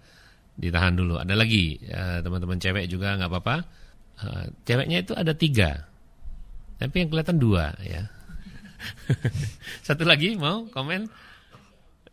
Ditahan 0.59 0.98
dulu. 0.98 1.16
Ada 1.22 1.35
lagi 1.38 1.79
eh, 1.81 2.18
teman-teman 2.20 2.59
cewek 2.59 2.90
juga 2.90 3.14
nggak 3.16 3.31
apa-apa. 3.31 3.57
Eh, 4.18 4.44
ceweknya 4.66 4.98
itu 5.07 5.14
ada 5.14 5.33
tiga, 5.33 5.87
tapi 6.83 7.07
yang 7.07 7.09
kelihatan 7.11 7.38
dua 7.38 7.74
ya. 7.83 8.07
Satu 9.87 10.07
lagi 10.07 10.35
mau 10.38 10.66
komen? 10.70 11.28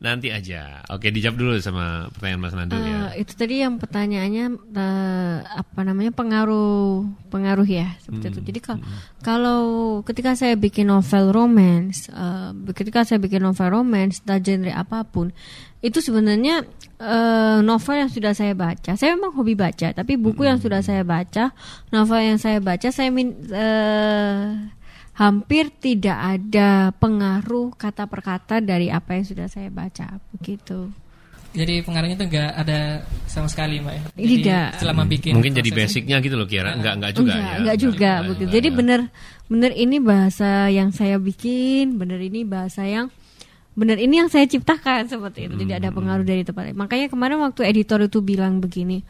Nanti 0.06 0.30
aja. 0.30 0.86
Oke 0.94 1.10
dijawab 1.10 1.34
dulu 1.34 1.58
sama 1.58 2.14
pertanyaan 2.14 2.42
Mas 2.46 2.54
Nando 2.54 2.78
ya. 2.78 3.10
Eh, 3.18 3.26
itu 3.26 3.34
tadi 3.34 3.66
yang 3.66 3.82
pertanyaannya 3.82 4.46
eh, 4.54 5.38
apa 5.42 5.82
namanya 5.82 6.14
pengaruh 6.14 7.10
pengaruh 7.34 7.66
ya 7.66 7.98
seperti 8.06 8.38
itu. 8.38 8.42
Jadi 8.54 8.60
kalau 8.62 8.82
kalau 9.26 9.62
ketika 10.06 10.38
saya 10.38 10.54
bikin 10.54 10.94
novel 10.94 11.34
romance, 11.34 12.06
eh, 12.14 12.54
ketika 12.78 13.02
saya 13.02 13.18
bikin 13.18 13.42
novel 13.42 13.74
romance, 13.74 14.22
entah 14.22 14.38
genre 14.38 14.70
apa 14.78 15.02
pun, 15.10 15.34
itu 15.82 15.98
sebenarnya 16.02 16.66
eh, 17.02 17.60
novel 17.66 17.96
yang 18.06 18.12
sudah 18.14 18.38
saya 18.38 18.54
baca. 18.54 18.94
Saya 18.94 19.18
memang 19.18 19.34
hobi 19.34 19.58
baca, 19.58 19.90
tapi 19.90 20.22
buku 20.22 20.46
yang 20.46 20.62
sudah 20.62 20.86
saya 20.86 21.02
baca, 21.02 21.50
novel 21.90 22.22
yang 22.22 22.38
saya 22.38 22.62
baca, 22.62 22.94
saya 22.94 23.10
min, 23.10 23.34
eh, 23.50 24.70
hampir 25.16 25.72
tidak 25.74 26.18
ada 26.20 26.92
pengaruh 26.94 27.72
kata 27.74 28.04
per 28.06 28.20
kata 28.20 28.56
dari 28.60 28.92
apa 28.92 29.16
yang 29.16 29.26
sudah 29.26 29.48
saya 29.48 29.72
baca 29.72 30.20
begitu. 30.32 30.92
Jadi 31.56 31.88
pengaruhnya 31.88 32.20
itu 32.20 32.28
nggak 32.28 32.52
ada 32.52 32.80
sama 33.32 33.48
sekali, 33.48 33.80
Mbak. 33.80 33.94
ya? 33.96 34.02
Jadi 34.12 34.28
Tidak. 34.44 34.68
Selama 34.76 35.08
bikin 35.08 35.32
Mungkin 35.40 35.56
jadi 35.56 35.70
basicnya 35.72 36.20
gitu 36.20 36.36
loh 36.36 36.44
Kiara. 36.44 36.76
Enggak 36.76 37.00
enggak 37.00 37.14
juga 37.16 37.32
enggak, 37.32 37.48
ya. 37.48 37.56
enggak 37.64 37.78
juga 37.80 37.96
Enggak, 37.96 38.20
begitu. 38.20 38.36
enggak, 38.44 38.52
Jadi 38.52 38.68
enggak. 38.68 38.80
bener 38.84 39.00
bener 39.46 39.72
ini 39.72 39.98
bahasa 40.04 40.50
yang 40.68 40.90
saya 40.92 41.16
bikin, 41.16 41.96
bener 41.96 42.20
ini 42.20 42.44
bahasa 42.44 42.84
yang 42.84 43.08
bener 43.72 44.00
ini 44.00 44.20
yang 44.20 44.28
saya 44.28 44.44
ciptakan 44.48 45.08
seperti 45.08 45.48
itu. 45.48 45.56
Jadi 45.56 45.72
ada 45.74 45.90
Hmm. 45.92 45.96
pengaruh 45.96 46.26
dari 46.28 46.44
tempat 46.44 46.64
lain. 46.66 46.76
Makanya 46.76 47.08
kemarin 47.08 47.40
waktu 47.40 47.62
editor 47.64 48.04
itu 48.04 48.20
bilang 48.20 48.60
begini, 48.60 49.08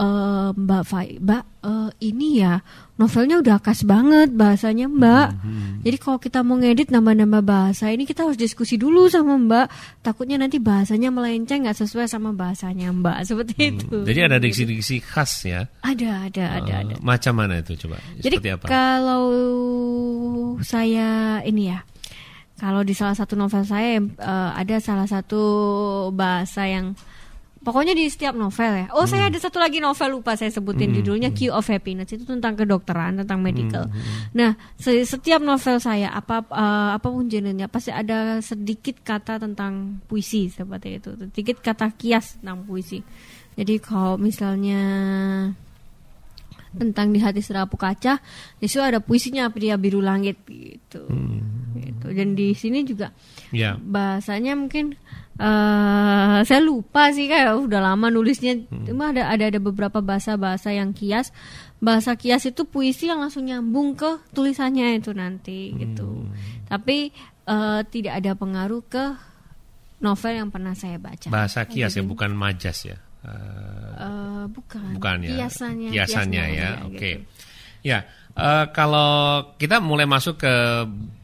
"Eh, 0.00 0.48
Mbak 0.56 0.82
Fai, 0.82 1.20
Mbak, 1.20 1.42
eh, 1.60 1.90
ini 2.08 2.40
ya 2.40 2.64
novelnya 2.96 3.36
udah 3.36 3.60
khas 3.60 3.84
banget 3.84 4.32
bahasanya 4.32 4.88
Mbak. 4.88 5.28
Hmm, 5.36 5.84
Jadi 5.84 5.96
kalau 5.96 6.16
kita 6.16 6.40
mau 6.40 6.56
ngedit 6.56 6.88
nambah-nambah 6.88 7.42
bahasa 7.44 7.92
ini 7.92 8.04
kita 8.04 8.24
harus 8.24 8.40
diskusi 8.40 8.80
dulu 8.80 9.12
sama 9.12 9.36
Mbak. 9.36 9.66
Takutnya 10.00 10.40
nanti 10.40 10.56
bahasanya 10.56 11.12
melenceng 11.12 11.68
nggak 11.68 11.76
sesuai 11.76 12.08
sama 12.08 12.32
bahasanya 12.32 12.88
Mbak 12.90 13.18
seperti 13.28 13.54
itu. 13.60 13.92
Hmm. 13.92 14.08
Jadi 14.08 14.20
ada 14.24 14.36
diksi-diksi 14.36 15.04
khas 15.04 15.32
ya. 15.44 15.68
Ada, 15.84 16.32
ada, 16.32 16.44
ada, 16.64 16.72
Eh, 16.72 16.80
ada. 16.88 16.94
Macam 17.04 17.36
mana 17.36 17.60
itu 17.60 17.76
coba? 17.76 18.00
Jadi 18.16 18.40
Seperti 18.40 18.50
apa? 18.56 18.64
kalau 18.64 19.24
saya 20.60 21.40
ini 21.42 21.72
ya, 21.72 21.84
kalau 22.56 22.80
di 22.80 22.92
salah 22.92 23.16
satu 23.16 23.36
novel 23.36 23.64
saya 23.64 24.00
eh, 24.00 24.50
ada 24.56 24.76
salah 24.80 25.04
satu 25.04 25.42
bahasa 26.12 26.64
yang 26.64 26.96
pokoknya 27.60 27.92
di 27.92 28.08
setiap 28.08 28.32
novel 28.32 28.72
ya. 28.72 28.86
Oh, 28.90 29.04
saya 29.04 29.28
Hmm. 29.28 29.30
ada 29.30 29.38
satu 29.38 29.60
lagi 29.60 29.78
novel 29.78 30.16
lupa 30.16 30.32
saya 30.32 30.48
sebutin 30.48 30.90
judulnya 30.92 31.28
Key 31.30 31.48
of 31.48 31.64
Happiness 31.64 32.08
itu 32.08 32.24
tentang 32.24 32.56
kedokteran, 32.56 33.20
tentang 33.20 33.38
medical. 33.38 33.84
Hmm, 33.84 34.32
Nah, 34.32 34.50
se- 34.74 35.04
setiap 35.04 35.38
novel 35.38 35.76
saya 35.76 36.08
apa 36.08 36.40
eh, 36.42 36.90
apa 36.94 37.06
pun 37.06 37.26
genrenya 37.26 37.66
pasti 37.66 37.90
ada 37.90 38.40
sedikit 38.40 39.00
kata 39.00 39.36
tentang 39.38 40.00
puisi 40.04 40.48
seperti 40.48 40.96
itu, 40.96 41.12
sedikit 41.20 41.60
kata 41.60 41.92
kias 41.92 42.40
tentang 42.40 42.64
puisi. 42.64 43.04
Jadi 43.54 43.76
kalau 43.76 44.16
misalnya 44.16 44.80
tentang 46.70 47.10
di 47.10 47.18
hati 47.18 47.42
serapu 47.42 47.74
kaca 47.74 48.22
di 48.56 48.70
situ 48.70 48.78
ada 48.78 49.02
puisinya 49.02 49.50
dia 49.50 49.74
biru 49.74 49.98
langit 49.98 50.38
gitu 50.46 51.02
gitu 51.74 52.06
dan 52.08 52.38
di 52.38 52.54
sini 52.54 52.86
juga 52.86 53.10
Ya. 53.50 53.74
bahasanya 53.74 54.54
mungkin 54.54 54.94
eh 55.38 56.38
saya 56.42 56.60
lupa 56.60 57.12
sih 57.12 57.28
kayak 57.28 57.54
udah 57.60 57.80
lama 57.80 58.08
nulisnya 58.08 58.58
cuma 58.84 59.14
ada 59.14 59.30
ada 59.30 59.48
ada 59.48 59.60
beberapa 59.60 60.00
bahasa 60.00 60.34
bahasa 60.34 60.72
yang 60.72 60.90
kias 60.90 61.30
bahasa 61.78 62.12
kias 62.14 62.44
itu 62.44 62.64
puisi 62.64 63.08
yang 63.08 63.20
langsung 63.20 63.48
nyambung 63.48 63.96
ke 63.96 64.20
tulisannya 64.32 64.98
itu 64.98 65.14
nanti 65.14 65.72
gitu 65.76 66.28
tapi 66.66 67.12
eh, 67.46 67.80
tidak 67.88 68.20
ada 68.20 68.32
pengaruh 68.36 68.82
ke 68.84 69.04
novel 70.00 70.32
yang 70.32 70.48
pernah 70.48 70.72
saya 70.72 70.96
baca 70.96 71.28
Bahasa 71.28 71.64
kias 71.64 71.92
ya, 71.92 72.00
bukan 72.00 72.32
majas 72.32 72.88
ya. 72.88 72.96
Eh, 73.20 73.28
Eh, 74.00 74.44
bukan 74.48 74.96
bukan 74.96 75.20
ya. 75.20 75.36
kiasannya 75.44 75.92
Kiasannya 75.92 76.40
ya. 76.40 76.68
kiasnya, 76.72 76.88
Oke. 76.88 76.96
gitu. 76.96 77.20
Ya, 77.80 78.04
eh, 78.30 78.64
kalau 78.70 79.10
kita 79.56 79.80
mulai 79.80 80.04
masuk 80.04 80.36
ke 80.36 80.54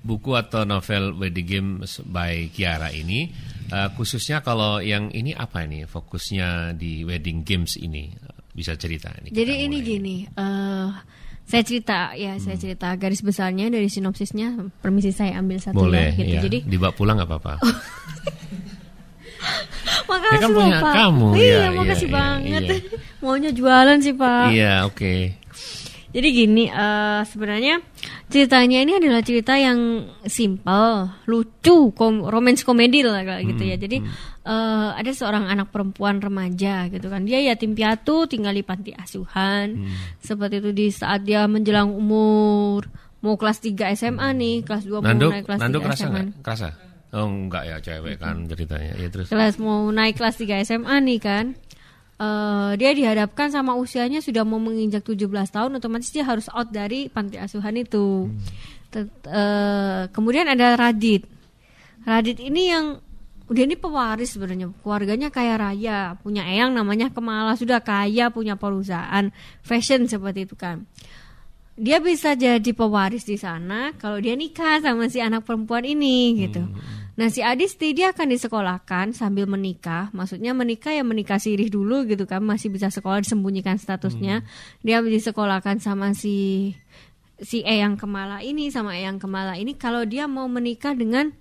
buku 0.01 0.33
atau 0.33 0.65
novel 0.65 1.13
Wedding 1.15 1.45
Games 1.45 2.01
by 2.03 2.49
Kiara 2.49 2.89
ini, 2.91 3.29
eh, 3.69 3.89
khususnya 3.93 4.41
kalau 4.41 4.81
yang 4.81 5.11
ini 5.11 5.31
apa 5.31 5.63
ini 5.63 5.85
fokusnya 5.85 6.73
di 6.73 7.03
Wedding 7.03 7.43
Games 7.43 7.77
ini 7.77 8.09
bisa 8.51 8.73
cerita 8.75 9.13
ini. 9.21 9.29
Jadi 9.31 9.53
ini 9.63 9.77
mulai. 9.77 9.85
gini, 9.85 10.17
eh 10.25 10.89
saya 11.47 11.63
cerita 11.63 12.11
ya, 12.13 12.35
Hmm. 12.35 12.43
saya 12.43 12.57
cerita 12.57 12.89
garis 12.97 13.21
besarnya 13.21 13.69
dari 13.69 13.87
sinopsisnya. 13.87 14.67
Permisi 14.81 15.13
saya 15.13 15.39
ambil 15.39 15.61
satu 15.61 15.77
Boleh, 15.79 16.11
ya, 16.11 16.19
gitu. 16.19 16.33
ya. 16.33 16.41
Jadi 16.43 16.59
dibawa 16.65 16.91
pulang 16.91 17.21
nggak 17.21 17.29
apa-apa. 17.29 17.55
makasih 20.07 20.33
Ya 20.33 20.39
kan 20.41 20.51
punya 20.51 20.79
Pak. 20.81 20.95
kamu, 20.95 21.27
Iya, 21.35 21.45
iya, 21.45 21.69
makasih 21.71 22.09
iya, 22.09 22.17
banget. 22.17 22.63
iya. 22.63 22.77
Maunya 23.23 23.51
jualan 23.53 23.99
sih 24.01 24.15
Pak. 24.15 24.47
Iya, 24.51 24.75
oke. 24.87 25.15
Jadi 26.17 26.29
gini, 26.33 26.65
eh, 26.73 27.21
sebenarnya 27.29 27.77
ceritanya 28.33 28.81
ini 28.81 28.97
adalah 28.97 29.21
cerita 29.21 29.53
yang 29.61 30.09
simple, 30.25 31.13
lucu, 31.29 31.93
kom 31.93 32.25
romance 32.25 32.65
komedi 32.65 33.05
lah 33.05 33.21
gitu 33.45 33.61
ya. 33.61 33.77
Jadi 33.77 34.01
eh, 34.47 34.89
ada 34.97 35.13
seorang 35.13 35.45
anak 35.53 35.69
perempuan 35.69 36.25
remaja 36.25 36.89
gitu 36.89 37.13
kan, 37.13 37.29
dia 37.29 37.45
yatim 37.45 37.77
piatu, 37.77 38.25
tinggal 38.25 38.57
di 38.57 38.65
panti 38.65 38.97
asuhan. 38.97 39.77
Seperti 40.25 40.65
itu 40.65 40.71
di 40.73 40.89
saat 40.89 41.29
dia 41.29 41.45
menjelang 41.45 41.93
umur 41.93 42.89
mau 43.21 43.37
kelas 43.37 43.59
3 43.61 43.93
SMA 43.99 44.29
nih, 44.39 44.57
kelas 44.65 44.85
2 44.89 45.03
mau 45.03 45.13
naik 45.13 45.45
kelas 45.45 45.59
Nando 45.61 45.79
3 45.83 45.85
kerasa 45.85 45.99
SMA. 46.01 46.13
nggak? 46.13 46.27
Kerasa? 46.41 46.69
Oh 47.17 47.27
enggak 47.29 47.65
ya 47.65 47.77
cewek 47.81 48.17
kan 48.21 48.45
ceritanya. 48.51 48.93
Ya 48.99 49.09
terus. 49.09 49.29
kelas 49.29 49.57
mau 49.61 49.89
naik 49.89 50.17
kelas 50.17 50.37
3 50.41 50.65
SMA 50.65 50.97
nih 51.01 51.21
kan 51.21 51.45
eh 52.17 52.73
dia 52.81 52.91
dihadapkan 52.97 53.53
sama 53.53 53.77
usianya 53.77 54.25
sudah 54.25 54.41
mau 54.41 54.57
menginjak 54.57 55.05
17 55.05 55.29
tahun 55.29 55.77
otomatis 55.77 56.09
dia 56.09 56.25
harus 56.25 56.49
out 56.49 56.73
dari 56.73 57.13
panti 57.13 57.37
asuhan 57.37 57.77
itu. 57.77 58.33
Tet- 58.89 59.29
eh, 59.29 60.09
kemudian 60.09 60.49
ada 60.49 60.81
Radit. 60.81 61.29
Radit 62.09 62.41
ini 62.41 62.73
yang 62.73 63.05
dia 63.53 63.69
ini 63.69 63.77
pewaris 63.77 64.35
sebenarnya. 64.35 64.73
Keluarganya 64.81 65.29
kaya 65.31 65.55
raya 65.61 66.17
punya 66.19 66.43
eyang 66.49 66.75
namanya 66.75 67.13
Kemala 67.13 67.55
sudah 67.55 67.79
kaya 67.85 68.33
punya 68.33 68.57
perusahaan 68.59 69.31
fashion 69.63 70.09
seperti 70.09 70.49
itu 70.49 70.57
kan. 70.59 70.89
Dia 71.77 72.01
bisa 72.01 72.33
jadi 72.33 72.73
pewaris 72.73 73.29
di 73.29 73.37
sana 73.37 73.93
kalau 74.01 74.17
dia 74.17 74.33
nikah 74.33 74.81
sama 74.81 75.13
si 75.13 75.21
anak 75.21 75.45
perempuan 75.45 75.85
ini 75.85 76.49
gitu. 76.49 76.65
Nah 77.17 77.33
si 77.33 77.41
Adisti 77.41 77.97
dia 77.97 78.13
akan 78.13 78.29
disekolahkan 78.29 79.17
sambil 79.17 79.49
menikah, 79.49 80.13
maksudnya 80.13 80.53
menikah 80.53 80.93
ya 80.93 81.01
menikah 81.01 81.41
sirih 81.41 81.73
dulu 81.73 82.05
gitu 82.05 82.29
kan, 82.29 82.45
masih 82.45 82.69
bisa 82.69 82.93
sekolah 82.93 83.25
disembunyikan 83.25 83.81
statusnya. 83.81 84.45
Dia 84.85 85.01
disekolahkan 85.01 85.81
sama 85.81 86.13
si 86.13 86.73
si 87.41 87.65
Eyang 87.65 87.97
Kemala 87.97 88.45
ini 88.45 88.69
sama 88.69 88.97
Eyang 88.97 89.17
Kemala 89.17 89.57
ini 89.57 89.77
kalau 89.81 90.05
dia 90.05 90.29
mau 90.29 90.45
menikah 90.49 90.93
dengan 90.93 91.33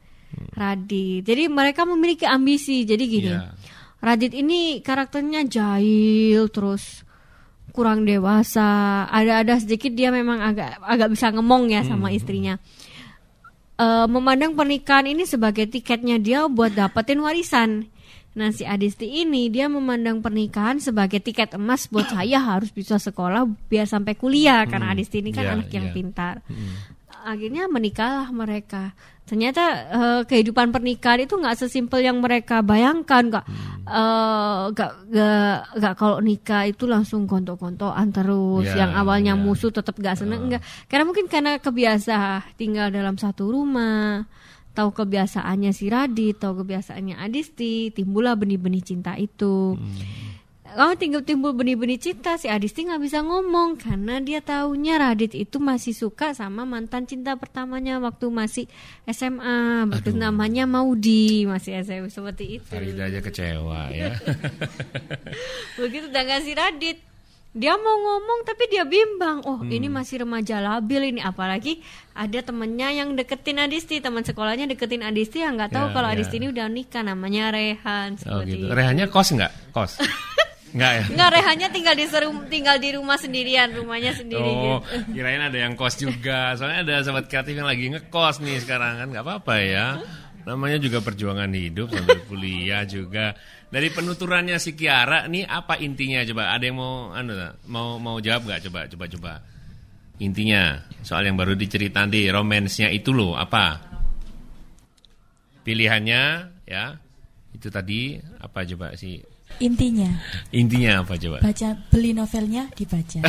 Radit. 0.56 1.24
Jadi 1.24 1.48
mereka 1.48 1.88
memiliki 1.88 2.28
ambisi. 2.28 2.84
Jadi 2.84 3.04
gini, 3.08 3.32
Iya. 3.32 3.56
Radit 4.04 4.36
ini 4.36 4.84
karakternya 4.84 5.48
jahil 5.48 6.52
terus 6.52 7.04
kurang 7.72 8.04
dewasa. 8.08 9.04
Ada-ada 9.12 9.60
sedikit 9.60 9.92
dia 9.96 10.12
memang 10.12 10.40
agak 10.40 10.80
agak 10.84 11.12
bisa 11.16 11.32
ngemong 11.32 11.72
ya 11.72 11.82
sama 11.84 12.12
istrinya. 12.12 12.60
Eh, 13.76 14.08
memandang 14.08 14.56
pernikahan 14.56 15.04
ini 15.04 15.28
sebagai 15.28 15.68
tiketnya 15.68 16.16
dia 16.16 16.48
buat 16.48 16.72
dapetin 16.72 17.20
warisan. 17.20 17.92
Nah 18.36 18.52
si 18.52 18.64
Adisti 18.64 19.24
ini 19.24 19.52
dia 19.52 19.68
memandang 19.68 20.24
pernikahan 20.24 20.80
sebagai 20.80 21.20
tiket 21.20 21.56
emas 21.56 21.88
buat 21.88 22.08
saya 22.08 22.40
harus 22.40 22.72
bisa 22.72 23.00
sekolah 23.00 23.48
biar 23.72 23.88
sampai 23.88 24.16
kuliah 24.16 24.64
karena 24.68 24.96
Adisti 24.96 25.20
ini 25.24 25.32
kan 25.36 25.44
Iya, 25.44 25.54
anak 25.60 25.70
yang 25.72 25.88
iya. 25.92 25.96
pintar. 25.96 26.36
Akhirnya 27.26 27.66
menikahlah 27.66 28.30
mereka. 28.30 28.94
Ternyata 29.26 29.64
eh, 29.90 30.22
kehidupan 30.30 30.70
pernikahan 30.70 31.26
itu 31.26 31.34
nggak 31.34 31.58
sesimpel 31.58 32.06
yang 32.06 32.22
mereka 32.22 32.62
bayangkan, 32.62 33.26
nggak 33.26 33.46
eh, 33.90 34.62
nggak 34.70 34.92
nggak 35.10 35.58
nggak 35.82 35.94
kalau 35.98 36.22
nikah 36.22 36.70
itu 36.70 36.86
langsung 36.86 37.26
gontok-gontokan 37.26 38.14
terus. 38.14 38.70
Ya, 38.70 38.86
yang 38.86 38.92
awalnya 38.94 39.34
ya. 39.34 39.42
musuh 39.42 39.74
tetap 39.74 39.98
nggak 39.98 40.22
seneng 40.22 40.46
enggak. 40.46 40.62
Karena 40.86 41.04
mungkin 41.10 41.26
karena 41.26 41.58
kebiasa 41.58 42.46
tinggal 42.54 42.94
dalam 42.94 43.18
satu 43.18 43.50
rumah, 43.50 44.30
tahu 44.78 44.94
kebiasaannya 44.94 45.72
si 45.74 45.90
Radit, 45.90 46.38
tahu 46.38 46.62
kebiasaannya 46.62 47.18
Adisti, 47.18 47.90
timbullah 47.90 48.38
benih-benih 48.38 48.86
cinta 48.86 49.18
itu. 49.18 49.74
Kalau 50.76 50.92
tinggal 50.94 51.24
timbul 51.24 51.56
benih-benih 51.56 51.96
cinta 51.96 52.36
si 52.36 52.46
Adisti 52.46 52.84
nggak 52.84 53.00
bisa 53.00 53.24
ngomong 53.24 53.80
karena 53.80 54.20
dia 54.20 54.44
taunya 54.44 55.00
Radit 55.00 55.32
itu 55.32 55.56
masih 55.56 55.96
suka 55.96 56.36
sama 56.36 56.68
mantan 56.68 57.08
cinta 57.08 57.34
pertamanya 57.34 57.96
waktu 57.98 58.28
masih 58.28 58.68
SMA, 59.08 59.88
waktu 59.88 60.12
namanya 60.14 60.68
Maudi 60.68 61.48
masih 61.48 61.80
SMA 61.80 62.12
seperti 62.12 62.60
itu. 62.60 62.68
Farida 62.68 63.08
aja 63.08 63.20
kecewa 63.20 63.88
ya. 63.88 64.20
Begitu 65.80 66.12
dengan 66.12 66.44
si 66.44 66.52
Radit 66.52 67.00
dia 67.56 67.72
mau 67.72 67.96
ngomong 67.96 68.44
tapi 68.44 68.68
dia 68.68 68.84
bimbang. 68.84 69.48
Oh, 69.48 69.64
Hmm. 69.64 69.72
ini 69.72 69.88
masih 69.88 70.28
remaja 70.28 70.60
labil 70.60 71.16
ini 71.16 71.24
apalagi 71.24 71.80
ada 72.12 72.44
temennya 72.44 72.92
yang 72.92 73.16
deketin 73.16 73.64
Adisti, 73.64 74.04
teman 74.04 74.28
sekolahnya 74.28 74.68
deketin 74.68 75.08
Adisti 75.08 75.40
yang 75.40 75.56
nggak 75.56 75.72
tahu 75.72 75.88
Ya, 75.88 75.94
kalau 75.96 76.12
ya. 76.12 76.20
Adisti 76.20 76.36
ini 76.36 76.52
udah 76.52 76.68
nikah 76.68 77.00
namanya 77.00 77.56
Rehan 77.56 78.20
oh 78.28 78.44
gitu. 78.44 78.60
itu. 78.60 78.68
Rehannya 78.68 79.08
kos 79.08 79.32
nggak? 79.32 79.72
Kos? 79.72 79.94
Enggak 80.76 80.92
ya? 80.92 81.04
Enggak, 81.08 81.30
Rehannya 81.40 81.68
tinggal 81.72 81.96
di 81.96 82.06
serum, 82.12 82.36
tinggal 82.52 82.76
di 82.84 82.90
rumah 82.92 83.16
sendirian, 83.16 83.72
rumahnya 83.72 84.12
sendiri 84.12 84.44
Oh, 84.44 84.84
gitu. 84.84 85.16
kirain 85.16 85.40
ada 85.40 85.56
yang 85.56 85.80
kos 85.80 85.96
juga. 85.96 86.52
Soalnya 86.60 86.84
ada 86.84 86.96
sahabat 87.00 87.32
kreatif 87.32 87.56
yang 87.56 87.64
lagi 87.64 87.88
ngekos 87.96 88.44
nih 88.44 88.60
sekarang 88.60 89.00
kan 89.00 89.08
nggak 89.08 89.24
apa-apa 89.24 89.56
ya. 89.64 90.04
Namanya 90.44 90.78
juga 90.78 91.00
perjuangan 91.00 91.48
hidup 91.50 91.96
sambil 91.96 92.20
kuliah 92.28 92.84
juga. 92.84 93.34
Dari 93.72 93.88
penuturannya 93.90 94.60
si 94.60 94.76
Kiara 94.76 95.26
nih 95.26 95.48
apa 95.48 95.80
intinya 95.80 96.22
coba? 96.28 96.54
Ada 96.54 96.64
yang 96.68 96.78
mau 96.78 97.16
anu 97.16 97.34
mau 97.72 97.96
mau 97.98 98.20
jawab 98.20 98.44
nggak 98.46 98.62
coba 98.70 98.80
coba 98.92 99.06
coba. 99.16 99.34
Intinya 100.20 100.84
soal 101.02 101.24
yang 101.26 101.40
baru 101.40 101.56
diceritain 101.56 102.12
di 102.12 102.28
romansnya 102.28 102.92
itu 102.92 103.16
loh 103.16 103.40
apa? 103.40 103.80
Pilihannya 105.64 106.22
ya 106.68 107.00
itu 107.56 107.68
tadi 107.72 108.20
apa 108.38 108.68
coba 108.68 108.94
sih? 109.00 109.24
Intinya 109.60 110.12
Intinya 110.51 111.01
apa 111.01 111.16
coba? 111.16 111.39
baca 111.39 111.70
beli 111.88 112.12
novelnya 112.12 112.68
dibaca. 112.76 113.20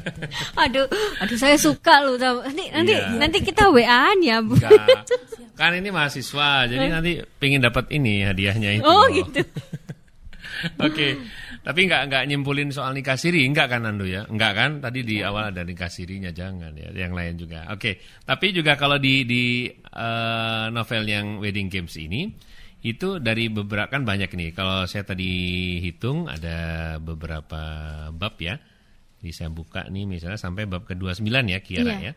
Aduh, 0.62 0.86
aduh 1.18 1.38
saya 1.38 1.56
suka 1.56 2.04
loh. 2.04 2.16
Nanti 2.44 2.64
nanti 2.70 2.92
Iya. 2.92 3.16
nanti 3.16 3.38
kita 3.40 3.72
WA-an 3.72 4.18
ya, 4.20 4.38
Bu. 4.44 4.54
Enggak. 4.56 5.08
Kan 5.56 5.72
ini 5.76 5.88
mahasiswa, 5.88 6.64
jadi 6.68 6.86
nanti 6.88 7.20
pengen 7.36 7.60
dapat 7.60 7.88
ini 7.92 8.24
hadiahnya 8.24 8.80
itu. 8.80 8.84
Oh, 8.84 9.04
loh. 9.04 9.12
gitu. 9.12 9.40
Oke. 10.86 11.18
Tapi 11.62 11.86
enggak 11.86 12.02
enggak 12.10 12.22
nyimpulin 12.26 12.68
soal 12.74 12.90
nikah 12.90 13.14
siri, 13.14 13.46
enggak 13.46 13.70
kan 13.70 13.86
Ando 13.86 14.02
ya? 14.02 14.26
Enggak 14.26 14.52
kan? 14.58 14.70
Tadi 14.82 15.06
di 15.06 15.22
awal 15.22 15.54
ada 15.54 15.62
nikah 15.62 15.86
sirinya 15.86 16.34
jangan 16.34 16.74
ya, 16.74 16.90
yang 16.90 17.14
lain 17.14 17.38
juga. 17.38 17.70
Oke. 17.70 18.02
Tapi 18.26 18.50
juga 18.50 18.74
kalau 18.74 18.98
di 18.98 19.22
di 19.22 19.70
eh, 19.70 20.66
novel 20.74 21.02
yang 21.06 21.38
Wedding 21.38 21.70
Games 21.70 21.94
ini 21.96 22.26
itu 22.82 23.22
dari 23.22 23.46
beberapa 23.46 23.86
kan 23.88 24.02
banyak 24.02 24.34
nih. 24.34 24.50
Kalau 24.52 24.84
saya 24.90 25.06
tadi 25.06 25.30
hitung 25.78 26.26
ada 26.26 26.98
beberapa 26.98 27.62
bab 28.10 28.34
ya. 28.42 28.58
Jadi 29.22 29.30
saya 29.30 29.50
buka 29.54 29.86
nih 29.86 30.02
misalnya 30.02 30.34
sampai 30.34 30.66
bab 30.66 30.82
ke-29 30.82 31.30
ya 31.46 31.58
Kiara 31.62 31.94
Iya. 31.94 32.10
ya. 32.10 32.12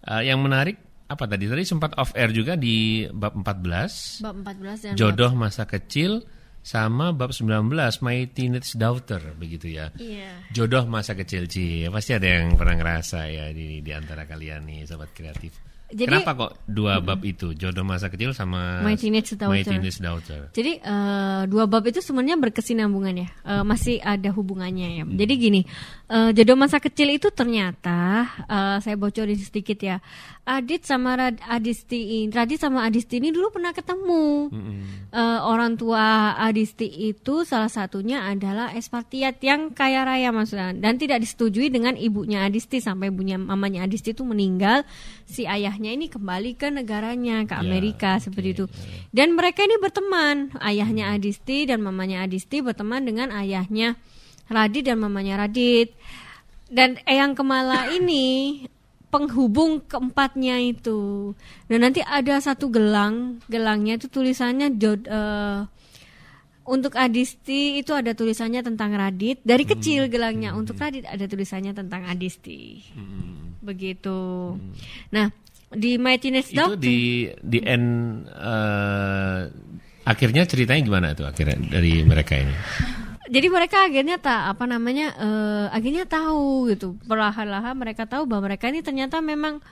Eh, 0.00 0.22
yang 0.32 0.40
menarik 0.40 0.80
apa 1.04 1.28
tadi? 1.28 1.44
Tadi 1.44 1.68
sempat 1.68 1.92
off 2.00 2.16
air 2.16 2.32
juga 2.32 2.56
di 2.56 3.04
bab 3.12 3.36
14 3.36 4.24
Bab 4.24 4.34
14 4.40 4.88
dan 4.88 4.92
jodoh 4.96 5.36
masa 5.36 5.68
kecil 5.68 6.24
sama 6.60 7.12
bab 7.12 7.32
19 7.36 7.68
My 8.00 8.24
Teenage 8.32 8.76
Daughter 8.76 9.20
begitu 9.36 9.68
ya. 9.68 9.92
Iya. 10.00 10.48
Jodoh 10.48 10.88
masa 10.88 11.12
kecil 11.12 11.44
Ci. 11.44 11.84
Pasti 11.92 12.16
ada 12.16 12.24
yang 12.40 12.56
pernah 12.56 12.80
ngerasa 12.80 13.28
ya 13.28 13.52
di 13.52 13.84
di 13.84 13.92
antara 13.92 14.24
kalian 14.24 14.64
nih 14.64 14.88
sobat 14.88 15.12
kreatif. 15.12 15.56
Jadi- 15.90 16.06
Kenapa 16.06 16.32
kok 16.32 16.52
dua 16.64 16.98
bab 16.98 17.20
itu? 17.22 17.50
Jodoh 17.52 17.82
masa 17.82 18.06
kecil 18.06 18.30
sama 18.30 18.78
My 18.80 18.94
Teenage 18.94 19.34
Daughter. 19.34 19.50
My 19.50 19.62
Teenage 19.62 19.98
Daughter. 19.98 20.40
Jadi 20.50 20.78
eh, 20.78 21.42
dua 21.44 21.66
bab 21.66 21.82
itu 21.82 21.98
sebenarnya 21.98 22.38
berkesinambungan 22.38 23.14
ya, 23.16 23.28
Eh, 23.42 23.64
masih 23.66 23.98
ada 23.98 24.30
hubungannya 24.30 24.88
ya. 24.96 25.04
Hmm. 25.04 25.18
Jadi 25.18 25.34
gini, 25.34 25.60
eh, 26.06 26.30
jodoh 26.30 26.54
masa 26.54 26.78
kecil 26.78 27.10
itu 27.10 27.28
ternyata 27.30 28.22
eh, 28.46 28.76
saya 28.78 28.94
bocorin 28.94 29.34
sedikit 29.34 29.76
ya. 29.76 29.98
Adit 30.40 30.82
sama 30.82 31.14
Rad- 31.14 31.38
Adisti, 31.46 32.24
ini- 32.24 32.32
Radit 32.32 32.58
sama 32.58 32.82
Adisti 32.82 33.22
ini 33.22 33.30
dulu 33.30 33.54
pernah 33.54 33.70
ketemu. 33.70 34.50
Eh, 35.10 35.40
orang 35.42 35.78
tua 35.78 36.34
Adisti 36.34 36.86
itu 36.86 37.46
salah 37.46 37.70
satunya 37.70 38.26
adalah 38.26 38.74
Espartiat 38.74 39.38
yang 39.44 39.70
kaya 39.70 40.02
raya 40.02 40.34
maksudnya 40.34 40.74
dan 40.74 40.98
tidak 40.98 41.22
disetujui 41.22 41.70
dengan 41.70 41.94
ibunya 41.94 42.46
Adisti 42.46 42.82
sampai 42.82 43.12
ibunya 43.14 43.38
mamanya 43.38 43.86
Adisti 43.86 44.10
itu 44.10 44.26
meninggal, 44.26 44.82
si 45.22 45.46
ayahnya 45.46 45.94
ini 45.94 46.10
kembali 46.10 46.58
ke 46.58 46.72
negaranya 46.72 47.46
ke 47.46 47.54
Ya, 47.54 47.62
Amerika 47.62 48.18
seperti 48.18 48.48
itu. 48.56 48.64
Dan 49.14 49.38
mereka 49.38 49.62
ini 49.62 49.78
berteman, 49.78 50.50
ayahnya 50.58 51.14
Adisti 51.14 51.68
dan 51.68 51.78
mamanya 51.84 52.26
Adisti 52.26 52.58
berteman 52.58 53.06
dengan 53.06 53.30
ayahnya 53.30 53.94
Radit 54.50 54.82
dan 54.82 54.98
mamanya 54.98 55.46
Radit. 55.46 55.94
Dan 56.70 56.98
Eyang 57.02 57.34
Kemala 57.34 57.90
ini 57.90 58.62
penghubung 59.10 59.82
keempatnya 59.84 60.62
itu. 60.62 61.34
Dan 61.66 61.82
nanti 61.82 62.00
ada 62.00 62.38
satu 62.38 62.70
gelang, 62.70 63.42
gelangnya 63.50 63.98
itu 63.98 64.06
tulisannya 64.06 64.78
jod, 64.78 65.04
eh, 65.10 65.66
untuk 66.70 66.94
Adisti 66.94 67.82
itu 67.82 67.90
ada 67.90 68.14
tulisannya 68.14 68.62
tentang 68.62 68.94
Radit. 68.94 69.42
Dari 69.42 69.66
Hmm. 69.66 69.72
kecil 69.74 70.06
gelangnya 70.06 70.54
untuk 70.54 70.78
Radit 70.78 71.02
ada 71.02 71.26
tulisannya 71.26 71.74
tentang 71.74 72.06
Adisti. 72.06 72.78
Begitu. 73.58 74.54
Nah, 75.10 75.26
di 75.74 75.98
My 75.98 76.14
Teenage 76.22 76.54
Hmm. 76.54 76.70
Itu 76.70 76.74
di 76.78 77.26
di 77.42 77.58
end 77.66 77.88
eh, 78.30 79.40
akhirnya 80.06 80.46
ceritanya 80.46 80.82
gimana 80.86 81.06
tuh 81.18 81.26
akhirnya 81.26 81.58
dari 81.66 82.06
mereka 82.06 82.38
ini? 82.38 82.54
Jadi 83.30 83.46
mereka 83.46 83.86
akhirnya 83.86 84.18
tak 84.18 84.58
apa 84.58 84.64
namanya 84.66 85.14
eh, 85.14 85.66
akhirnya 85.70 86.02
tahu 86.02 86.74
gitu. 86.74 86.98
Perlahan-lahan 87.06 87.78
mereka 87.78 88.02
tahu 88.04 88.26
bahwa 88.26 88.50
mereka 88.50 88.66
ini 88.66 88.82
ternyata 88.82 89.22
memang 89.22 89.62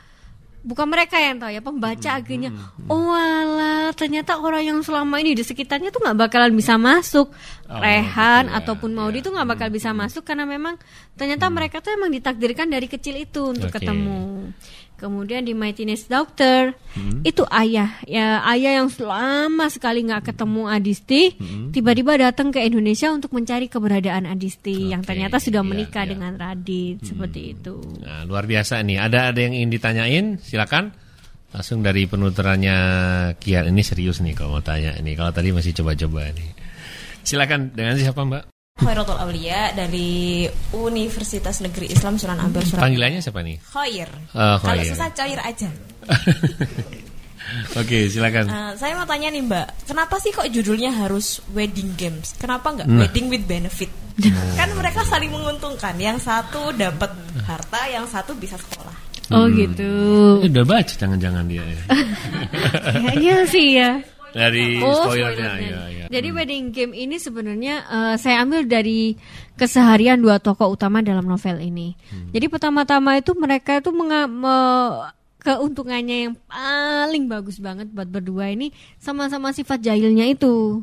bukan 0.63 0.87
mereka 0.87 1.19
yang 1.19 1.43
tahu 1.43 1.51
ya 1.51 1.63
pembaca 1.63 2.11
akhirnya. 2.19 2.55
oh 2.87 3.11
alah 3.11 3.91
ternyata 3.99 4.39
orang 4.39 4.63
yang 4.63 4.79
selama 4.87 5.19
ini 5.19 5.35
di 5.35 5.43
sekitarnya 5.43 5.91
tuh 5.91 6.03
nggak 6.07 6.19
bakalan 6.31 6.55
bisa 6.55 6.79
masuk. 6.79 7.35
Oh, 7.67 7.83
Rehan 7.83 8.47
gitu 8.47 8.55
ya, 8.55 8.59
ataupun 8.63 8.91
Maudi 8.95 9.19
ya. 9.21 9.27
tuh 9.27 9.33
nggak 9.35 9.49
bakal 9.59 9.69
bisa 9.75 9.91
masuk 9.91 10.23
karena 10.23 10.47
memang 10.47 10.79
ternyata 11.19 11.51
mereka 11.51 11.83
tuh 11.83 11.93
emang 11.99 12.15
ditakdirkan 12.15 12.71
dari 12.71 12.87
kecil 12.87 13.19
itu 13.19 13.53
untuk 13.53 13.75
Oke. 13.75 13.83
ketemu 13.83 14.55
kemudian 14.99 15.47
di 15.47 15.55
My 15.55 15.71
Teenage 15.71 16.11
Doctor 16.11 16.75
Hmm. 16.99 17.23
itu 17.23 17.47
ayah 17.55 17.95
ya 18.05 18.43
ayah 18.51 18.83
yang 18.83 18.91
selama 18.91 19.71
sekali 19.71 20.03
nggak 20.03 20.35
ketemu 20.35 20.67
Adisti 20.67 21.23
Hmm. 21.39 21.71
tiba-tiba 21.71 22.19
datang 22.19 22.51
ke 22.51 22.59
Indonesia 22.61 23.15
untuk 23.15 23.31
mencari 23.31 23.71
keberadaan 23.71 24.27
Adisti 24.27 24.91
yang 24.91 25.07
Oke, 25.07 25.15
ternyata 25.15 25.39
sudah 25.39 25.63
iya, 25.63 25.71
menikah 25.71 26.03
iya. 26.03 26.11
dengan 26.11 26.33
Radit 26.35 26.99
seperti 27.07 27.55
itu 27.55 27.79
Nah, 28.03 28.27
luar 28.27 28.45
biasa 28.45 28.83
nih. 28.83 28.99
Ada 28.99 29.31
ada 29.31 29.39
yang 29.39 29.55
ingin 29.55 29.71
ditanyain? 29.71 30.27
Silakan. 30.43 30.91
Langsung 31.49 31.81
dari 31.81 32.05
penuturannya 32.05 32.77
Kian 33.41 33.71
ini 33.71 33.81
serius 33.81 34.21
nih 34.21 34.35
kalau 34.35 34.59
mau 34.59 34.65
tanya 34.65 34.99
nih. 35.01 35.15
Kalau 35.17 35.31
tadi 35.33 35.49
masih 35.55 35.73
coba-coba 35.73 36.29
nih. 36.35 36.51
Silakan 37.23 37.73
dengan 37.73 37.97
siapa 37.97 38.21
Mbak? 38.21 38.58
Khairatul 38.79 39.19
Aulia 39.19 39.75
dari 39.75 40.47
Universitas 40.71 41.59
Negeri 41.59 41.91
Islam 41.91 42.15
Sunan 42.15 42.39
Ampel 42.39 42.63
Surabaya. 42.63 42.87
Panggilannya 42.87 43.21
siapa 43.21 43.43
nih? 43.43 43.57
Khair. 43.61 44.09
Oh, 44.33 44.57
Kalau 44.57 44.79
Khair. 44.79 44.87
susah 44.87 45.09
cair 45.13 45.41
aja. 45.41 45.69
Oke, 47.75 48.07
silakan. 48.07 48.45
Eh, 48.45 48.73
saya 48.77 48.93
mau 48.93 49.03
tanya 49.03 49.29
nih 49.29 49.41
Mbak, 49.41 49.67
kenapa 49.89 50.21
sih 50.21 50.31
kok 50.31 50.47
judulnya 50.47 50.93
harus 50.95 51.41
wedding 51.51 51.97
games? 51.97 52.37
Kenapa 52.37 52.71
nggak 52.71 52.87
Nah. 52.87 53.01
wedding 53.03 53.27
with 53.27 53.45
benefit? 53.45 53.91
kan 54.55 54.69
mereka 54.75 55.03
saling 55.05 55.31
menguntungkan. 55.31 55.95
Yang 55.95 56.23
satu 56.23 56.71
dapat 56.73 57.11
harta, 57.45 57.81
yang 57.89 58.05
satu 58.05 58.35
bisa 58.35 58.55
sekolah. 58.55 58.95
oh 59.29 59.45
gitu 59.51 59.93
Eh, 60.41 60.49
udah 60.49 60.65
baca 60.65 60.89
jangan-jangan 60.91 61.45
dia 61.45 61.61
ya. 61.61 61.83
kayaknya 62.89 63.37
sih 63.53 63.69
ya 63.77 63.91
Dari 64.31 64.79
Oh, 64.79 65.05
spoilernya. 65.05 65.53
ya, 65.57 65.81
ya. 65.89 66.05
Jadi 66.09 66.29
wedding 66.31 66.65
game 66.71 66.93
ini 66.93 67.17
sebenarnya 67.17 67.75
eh, 67.83 68.15
saya 68.17 68.41
ambil 68.41 68.65
dari 68.65 69.17
keseharian 69.55 70.17
dua 70.17 70.39
tokoh 70.39 70.71
utama 70.71 71.01
dalam 71.01 71.25
novel 71.25 71.59
ini. 71.59 71.93
Hmm. 72.09 72.31
Jadi 72.31 72.47
pertama-tama 72.47 73.17
itu 73.17 73.33
mereka 73.35 73.77
itu 73.77 73.91
menga- 73.91 74.27
me- 74.27 75.13
keuntungannya 75.39 76.17
yang 76.25 76.35
paling 76.45 77.25
bagus 77.25 77.57
banget 77.57 77.87
buat 77.89 78.05
berdua 78.05 78.51
ini 78.51 78.69
sama-sama 78.97 79.51
sifat 79.51 79.81
jahilnya 79.81 80.27
itu. 80.27 80.83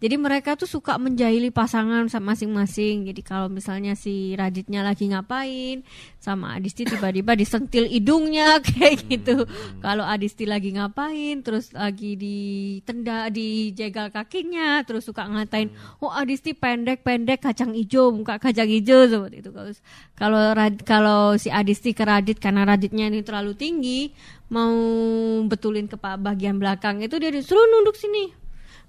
Jadi 0.00 0.16
mereka 0.16 0.56
tuh 0.56 0.64
suka 0.64 0.96
menjahili 0.96 1.52
pasangan 1.52 2.08
masing-masing. 2.08 3.04
Jadi 3.12 3.20
kalau 3.20 3.52
misalnya 3.52 3.92
si 3.92 4.32
Raditnya 4.32 4.80
lagi 4.80 5.12
ngapain, 5.12 5.84
sama 6.16 6.56
Adisti 6.56 6.88
tiba-tiba 6.88 7.36
disentil 7.36 7.84
hidungnya 7.84 8.60
kayak 8.66 9.04
gitu. 9.12 9.44
Kalau 9.84 10.00
Adisti 10.08 10.48
lagi 10.48 10.72
ngapain, 10.72 11.44
terus 11.44 11.76
lagi 11.76 12.16
ditenda, 12.16 13.28
dijegal 13.28 14.08
kakinya, 14.08 14.80
terus 14.88 15.04
suka 15.04 15.28
ngatain, 15.28 15.68
oh 16.00 16.08
Adisti 16.08 16.56
pendek-pendek 16.56 17.44
kacang 17.44 17.76
hijau, 17.76 18.08
muka 18.08 18.40
kacang 18.40 18.72
hijau 18.72 19.04
seperti 19.04 19.44
itu. 19.44 19.52
Kalau 19.52 19.72
kalau 20.16 20.42
kalau 20.80 21.22
si 21.36 21.52
Adisti 21.52 21.92
ke 21.92 22.08
Radit 22.08 22.40
karena 22.40 22.64
Raditnya 22.64 23.12
ini 23.12 23.20
terlalu 23.20 23.52
tinggi, 23.52 24.08
mau 24.48 24.72
betulin 25.44 25.92
ke 25.92 26.00
bagian 26.00 26.56
belakang 26.56 27.04
itu 27.04 27.20
dia 27.20 27.28
disuruh 27.28 27.68
nunduk 27.68 28.00
sini 28.00 28.40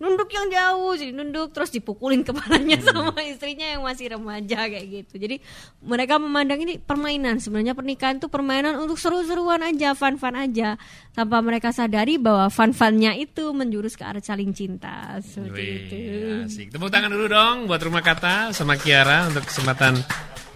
nunduk 0.02 0.34
yang 0.34 0.50
jauh 0.50 0.98
jadi 0.98 1.14
nunduk 1.14 1.54
terus 1.54 1.70
dipukulin 1.70 2.26
kepalanya 2.28 2.82
sama 2.82 3.22
istrinya 3.22 3.78
yang 3.78 3.86
masih 3.86 4.18
remaja 4.18 4.66
kayak 4.66 4.86
gitu 4.90 5.22
jadi 5.22 5.38
mereka 5.86 6.18
memandang 6.18 6.60
ini 6.66 6.82
permainan 6.82 7.38
sebenarnya 7.38 7.78
pernikahan 7.78 8.18
itu 8.18 8.26
permainan 8.28 8.82
untuk 8.82 8.98
seru-seruan 8.98 9.62
aja 9.62 9.94
fun-fun 9.94 10.34
aja 10.34 10.82
tanpa 11.14 11.38
mereka 11.46 11.70
sadari 11.70 12.18
bahwa 12.18 12.50
fun-funnya 12.50 13.14
itu 13.14 13.54
menjurus 13.54 13.94
ke 13.94 14.02
arah 14.02 14.24
saling 14.24 14.50
cinta 14.58 15.22
seperti 15.22 15.62
itu 15.86 15.96
Wih, 16.02 16.48
asik. 16.50 16.68
Tepuk 16.74 16.90
tangan 16.90 17.12
dulu 17.12 17.26
dong 17.30 17.68
buat 17.68 17.82
rumah 17.84 18.02
kata 18.02 18.56
sama 18.56 18.80
Kiara 18.80 19.28
untuk 19.28 19.46
kesempatan 19.46 20.00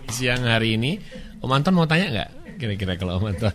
siang 0.09 0.47
hari 0.47 0.79
ini. 0.79 0.97
Om 1.43 1.51
Anton 1.51 1.75
mau 1.75 1.85
tanya 1.85 2.07
nggak? 2.09 2.44
Kira-kira 2.55 2.95
kalau 2.95 3.19
Om 3.19 3.27
Anton. 3.31 3.51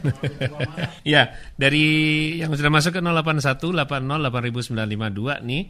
ya, 1.09 1.33
dari 1.55 1.87
yang 2.37 2.53
sudah 2.53 2.69
masuk 2.69 2.93
ke 2.93 3.01
08180800952 3.01 5.41
nih. 5.43 5.63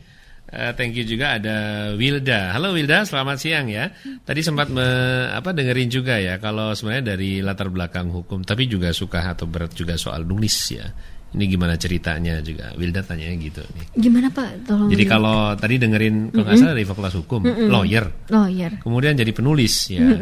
eh, 0.50 0.72
thank 0.74 0.92
you 0.94 1.06
juga 1.06 1.38
ada 1.38 1.56
Wilda. 1.94 2.50
Halo 2.52 2.74
Wilda, 2.74 3.06
selamat 3.06 3.36
siang 3.38 3.70
ya. 3.70 3.88
Tadi 3.94 4.40
sempat 4.42 4.66
me- 4.66 5.30
apa 5.30 5.54
dengerin 5.54 5.86
juga 5.86 6.18
ya 6.18 6.36
kalau 6.36 6.74
sebenarnya 6.74 7.14
dari 7.14 7.38
latar 7.38 7.70
belakang 7.70 8.10
hukum 8.10 8.42
tapi 8.42 8.66
juga 8.66 8.90
suka 8.90 9.30
atau 9.30 9.46
berat 9.46 9.70
juga 9.72 9.94
soal 9.94 10.26
nulis 10.26 10.74
ya. 10.74 10.90
Ini 11.30 11.46
gimana 11.46 11.78
ceritanya 11.78 12.42
juga. 12.42 12.74
Wilda 12.74 13.06
tanyanya 13.06 13.38
gitu 13.38 13.62
nih. 13.62 13.86
gimana 13.94 14.26
pak 14.34 14.66
tolong 14.66 14.90
Jadi 14.90 15.04
kalau 15.06 15.54
tadi 15.54 15.78
dengerin 15.78 16.34
kalau 16.34 16.42
nggak 16.42 16.58
salah 16.58 16.74
dari 16.74 16.82
fakultas 16.82 17.14
hukum, 17.14 17.46
lawyer, 17.70 18.10
lawyer 18.26 18.74
kemudian 18.82 19.14
jadi 19.14 19.30
penulis 19.30 19.94
ya. 19.94 20.02
Eh, 20.02 20.18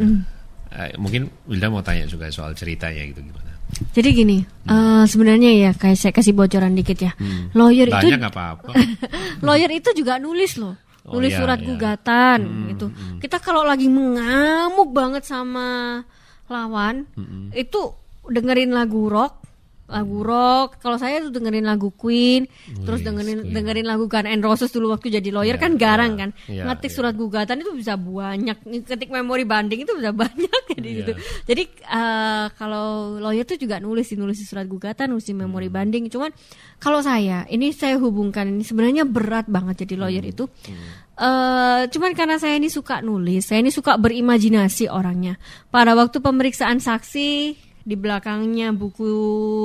mungkin 0.95 1.27
Wilda 1.49 1.67
mau 1.67 1.83
tanya 1.83 2.07
juga 2.07 2.31
soal 2.31 2.55
ceritanya 2.55 3.03
gitu 3.11 3.19
gimana. 3.21 3.51
jadi 3.93 4.09
gini 4.11 4.37
eh, 4.45 5.03
sebenarnya 5.05 5.51
ya 5.69 5.71
kayak 5.77 5.97
saya 5.99 6.13
kasih 6.15 6.33
bocoran 6.33 6.73
dikit 6.73 6.97
ya. 6.99 7.11
Lawyer 7.53 7.91
itu 7.91 8.07
Banyak 8.09 8.19
nggak 8.19 8.33
apa-apa. 8.33 8.71
lawyer 9.47 9.71
itu 9.73 9.89
juga 9.93 10.17
nulis 10.17 10.57
loh. 10.57 10.75
Oh, 11.09 11.17
nulis 11.17 11.33
iya, 11.33 11.39
surat 11.41 11.59
iya. 11.63 11.65
gugatan 11.65 12.39
gitu. 12.69 12.85
kita 13.17 13.41
kalau 13.41 13.65
lagi 13.65 13.89
mengamuk 13.89 14.93
banget 14.93 15.25
sama 15.25 16.03
lawan 16.45 17.09
itu 17.55 17.97
dengerin 18.29 18.69
lagu 18.69 19.09
rock 19.09 19.48
lagu 19.89 20.21
rock 20.21 20.77
kalau 20.77 20.95
saya 20.95 21.17
tuh 21.19 21.29
dengerin 21.29 21.65
lagu 21.65 21.89
Queen 21.91 22.45
terus 22.79 23.01
dengerin 23.01 23.41
Queen. 23.41 23.51
dengerin 23.51 23.83
lagu 23.83 24.05
Guns 24.05 24.25
N' 24.25 24.39
Roses 24.39 24.69
dulu 24.69 24.93
waktu 24.93 25.09
jadi 25.11 25.29
lawyer 25.29 25.57
Iya, 25.57 25.61
kan 25.61 25.71
garang 25.75 26.13
iya, 26.13 26.19
kan 26.19 26.29
iya, 26.45 26.63
ngetik 26.63 26.87
iya. 26.87 26.95
surat 26.95 27.13
gugatan 27.13 27.57
itu 27.59 27.71
bisa 27.73 27.93
banyak 27.93 28.57
ketik 28.83 29.09
memori 29.09 29.43
banding 29.43 29.81
itu 29.81 29.91
bisa 29.91 30.13
banyak 30.21 30.61
jadi 30.71 30.85
Iya. 30.85 30.97
gitu 30.99 31.11
jadi 31.45 31.63
eh, 31.65 32.45
kalau 32.53 32.85
lawyer 33.17 33.43
tuh 33.43 33.57
juga 33.57 33.77
nulis 33.77 34.07
nulis 34.11 34.37
surat 34.41 34.63
gugatan 34.63 35.09
nulis 35.09 35.25
memori 35.29 35.65
Hmm. 35.65 35.75
banding 35.75 36.05
cuman 36.07 36.29
kalau 36.77 37.01
saya 37.01 37.43
ini 37.45 37.69
saya 37.69 37.97
hubungkan 37.97 38.45
ini 38.47 38.61
sebenarnya 38.61 39.03
berat 39.03 39.45
banget 39.45 39.83
jadi 39.83 39.97
lawyer 39.97 40.21
Hmm. 40.21 40.31
itu 40.31 40.43
eh 41.15 41.81
cuman 41.87 42.11
karena 42.13 42.37
saya 42.37 42.55
ini 42.55 42.67
suka 42.67 43.01
nulis 43.01 43.43
saya 43.43 43.59
ini 43.59 43.69
suka 43.69 43.97
berimajinasi 43.97 44.87
orangnya 44.87 45.35
pada 45.67 45.91
waktu 45.91 46.17
pemeriksaan 46.17 46.79
saksi 46.79 47.27
di 47.81 47.93
belakangnya 47.93 48.69
buku 48.71 49.09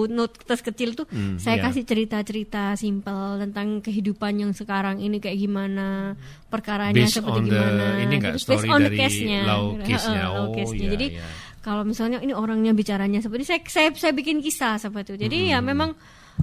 notes 0.06 0.60
kecil 0.60 0.94
tuh 0.94 1.06
Hmm, 1.06 1.36
saya 1.36 1.58
iya. 1.58 1.64
kasih 1.64 1.82
cerita-cerita 1.82 2.72
simpel 2.74 3.18
tentang 3.38 3.78
kehidupan 3.78 4.38
yang 4.38 4.52
sekarang 4.52 4.98
ini 4.98 5.18
kayak 5.18 5.36
gimana 5.36 6.14
perkaranya 6.46 6.94
Based 7.00 7.16
seperti 7.16 7.34
on 7.34 7.44
the- 7.44 7.50
gimana 7.50 7.84
ini 8.00 8.14
nggak 8.14 8.34
Gitu, 8.34 8.46
based 8.46 8.60
story 8.60 8.68
on 8.68 8.80
the 8.80 8.86
dari 8.86 8.98
case-nya. 8.98 9.40
Gitu. 9.42 9.84
case-nya. 9.84 10.14
Heeh, 10.16 10.30
law 10.30 10.38
Oh, 10.40 10.52
case-nya. 10.52 10.80
iya, 10.80 10.90
jadi 10.90 11.06
iya. 11.12 11.26
kalau 11.60 11.82
misalnya 11.82 12.18
ini 12.18 12.32
orangnya 12.32 12.72
bicaranya 12.72 13.18
seperti 13.18 13.44
saya 13.44 13.60
saya 13.64 13.88
saya 13.90 14.12
bikin 14.12 14.38
kisah 14.38 14.76
seperti 14.76 15.14
itu 15.14 15.24
jadi 15.24 15.38
ya 15.50 15.58
Hmm. 15.58 15.66
memang 15.66 15.90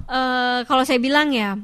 eh, 0.04 0.60
kalau 0.62 0.82
saya 0.82 0.98
bilang 0.98 1.30
ya 1.30 1.56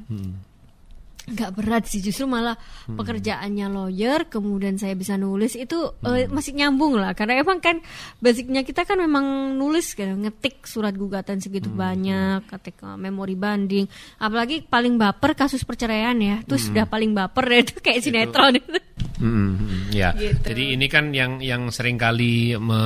nggak 1.28 1.50
berat 1.54 1.84
sih 1.84 2.00
justru 2.00 2.24
malah 2.24 2.56
Hmm. 2.88 2.96
pekerjaannya 2.96 3.66
lawyer 3.68 4.26
kemudian 4.26 4.76
saya 4.76 4.92
bisa 4.92 5.14
nulis 5.14 5.54
itu 5.54 5.76
eh, 6.02 6.24
Hmm. 6.24 6.32
masih 6.32 6.52
nyambung 6.56 6.96
lah 6.96 7.12
karena 7.12 7.38
emang 7.38 7.60
kan 7.60 7.78
basicnya 8.18 8.64
kita 8.64 8.82
kan 8.82 8.96
memang 8.96 9.54
nulis 9.54 9.92
kan 9.92 10.16
ngetik 10.16 10.64
surat 10.64 10.92
gugatan 10.92 11.38
segitu 11.38 11.68
Hmm. 11.68 11.78
banyak 11.78 12.40
ketik 12.48 12.80
eh, 12.80 12.96
memori 12.96 13.36
banding 13.36 13.84
apalagi 14.16 14.64
paling 14.64 14.96
baper 14.96 15.36
kasus 15.36 15.62
perceraian 15.62 16.16
ya 16.16 16.40
Hmm. 16.40 16.44
itu 16.48 16.54
sudah 16.58 16.88
paling 16.88 17.12
baper 17.12 17.44
ya 17.46 17.58
itu 17.60 17.74
kayak 17.78 18.00
sinetron 18.00 18.56
itu 18.56 18.80
Hmm, 19.18 19.58
hmm, 19.58 19.90
ya. 19.90 20.14
Gitu. 20.14 20.46
Jadi 20.46 20.78
ini 20.78 20.86
kan 20.86 21.10
yang 21.10 21.42
yang 21.42 21.74
sering 21.74 21.98
kali 21.98 22.54
me, 22.54 22.78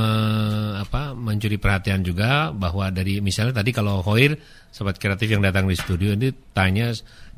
apa 0.80 1.12
mencuri 1.12 1.60
perhatian 1.60 2.00
juga 2.00 2.48
bahwa 2.56 2.88
dari 2.88 3.20
misalnya 3.20 3.60
tadi 3.60 3.68
kalau 3.68 4.00
Hoir 4.00 4.40
sobat 4.72 4.96
kreatif 4.96 5.28
yang 5.28 5.44
datang 5.44 5.68
di 5.68 5.76
studio 5.76 6.16
ini 6.16 6.32
tanya 6.56 6.88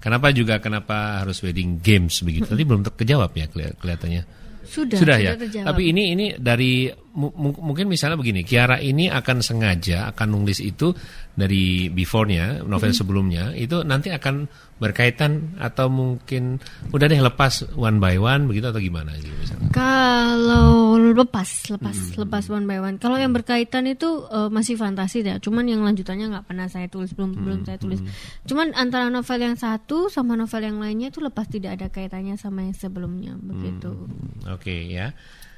kenapa 0.05 0.28
juga 0.36 0.61
kenapa 0.61 1.24
harus 1.24 1.40
wedding 1.40 1.80
games 1.80 2.20
begitu. 2.20 2.44
Tadi 2.44 2.61
belum 2.62 2.84
terjawab 2.84 3.32
ya 3.32 3.48
keli- 3.48 3.72
kelihatannya. 3.80 4.24
sudah 4.64 4.96
Sudah 4.96 5.18
ya. 5.20 5.36
terjawab. 5.36 5.70
Tapi 5.70 5.92
ini 5.92 6.02
ini 6.16 6.26
dari 6.40 6.88
mu- 7.14 7.30
mu- 7.36 7.61
mungkin 7.62 7.84
misalnya 7.84 8.16
begini, 8.16 8.42
Kiara 8.42 8.80
ini 8.80 9.12
akan 9.12 9.44
sengaja 9.44 10.09
akan 10.11 10.28
nulis 10.34 10.57
itu 10.59 10.88
dari 11.36 11.92
before-nya, 11.92 12.64
novel 12.64 12.96
sebelumnya, 12.96 13.52
itu 13.52 13.84
nanti 13.84 14.09
akan 14.09 14.48
berkaitan 14.80 15.55
atau 15.61 15.92
mungkin 15.92 16.59
udah 16.90 17.07
deh 17.07 17.20
lepas 17.20 17.76
one 17.76 18.00
by 18.00 18.16
one 18.16 18.48
begitu 18.48 18.66
atau 18.72 18.80
gimana 18.80 19.12
gitu 19.20 19.36
misalnya. 19.36 19.68
Kalau 19.70 20.84
lepas, 20.97 21.49
lepas, 21.70 21.97
lepas 22.14 22.45
one 22.51 22.66
by 22.66 22.78
one. 22.82 22.97
Kalau 23.01 23.18
yang 23.18 23.34
berkaitan 23.34 23.88
itu 23.88 24.26
eh, 24.28 24.49
masih 24.51 24.78
fantasi 24.78 25.24
ya. 25.24 25.36
Cuman 25.42 25.66
yang 25.66 25.82
lanjutannya 25.82 26.30
nggak 26.30 26.47
pernah 26.51 26.66
saya 26.66 26.86
tulis, 26.86 27.12
belum 27.12 27.34
belum 27.40 27.61
saya 27.66 27.78
tulis. 27.78 28.01
Cuman 28.49 28.74
antara 28.74 29.09
novel 29.09 29.40
yang 29.40 29.57
satu 29.57 30.12
sama 30.12 30.34
novel 30.34 30.62
yang 30.64 30.78
lainnya 30.78 31.11
itu 31.11 31.20
lepas 31.22 31.49
tidak 31.51 31.80
ada 31.80 31.88
kaitannya 31.88 32.36
sama 32.36 32.66
yang 32.66 32.76
sebelumnya, 32.76 33.34
begitu. 33.40 34.07
Oke 34.51 34.90
ya. 34.90 35.14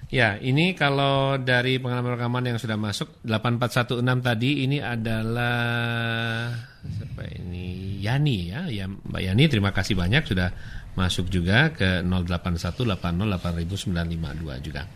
Ya, 0.07 0.39
ini 0.39 0.79
kalau 0.79 1.35
dari 1.35 1.83
pengalaman 1.83 2.15
rekaman 2.15 2.55
yang 2.55 2.63
sudah 2.63 2.79
masuk 2.79 3.27
8416 3.27 4.07
tadi 4.23 4.63
ini 4.63 4.79
adalah 4.79 6.47
siapa 6.87 7.27
ini? 7.43 7.99
Yani 7.99 8.55
ya. 8.55 8.71
Ya 8.71 8.87
Mbak 8.87 9.19
Yani 9.19 9.51
terima 9.51 9.75
kasih 9.75 9.99
banyak 9.99 10.23
sudah 10.23 10.55
masuk 10.95 11.27
juga 11.27 11.75
ke 11.75 12.07
0818080952 12.07 14.63
juga. 14.63 14.87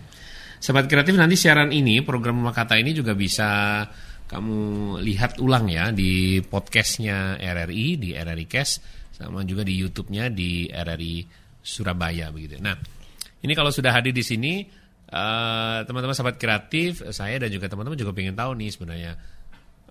Sobat 0.61 0.85
kreatif 0.93 1.17
nanti 1.17 1.41
siaran 1.41 1.73
ini 1.73 2.05
program 2.05 2.45
Rumah 2.45 2.53
Kata 2.53 2.77
ini 2.77 2.93
juga 2.93 3.17
bisa 3.17 3.81
kamu 4.29 5.01
lihat 5.01 5.41
ulang 5.41 5.73
ya 5.73 5.89
di 5.89 6.45
podcastnya 6.45 7.41
RRI 7.41 7.97
di 7.97 8.13
RRI 8.13 8.45
Cash 8.45 8.73
sama 9.09 9.41
juga 9.49 9.65
di 9.65 9.81
YouTube-nya 9.81 10.29
di 10.29 10.69
RRI 10.69 11.25
Surabaya 11.65 12.29
begitu. 12.29 12.61
Nah, 12.61 12.77
ini 13.41 13.53
kalau 13.57 13.73
sudah 13.73 13.89
hadir 13.89 14.13
di 14.13 14.21
sini 14.21 14.61
eh, 15.09 15.79
teman-teman 15.89 16.13
sahabat 16.13 16.37
kreatif 16.37 17.09
saya 17.09 17.41
dan 17.41 17.49
juga 17.49 17.73
teman-teman 17.73 17.97
juga 17.97 18.13
pengen 18.13 18.37
tahu 18.37 18.53
nih 18.61 18.69
sebenarnya 18.69 19.13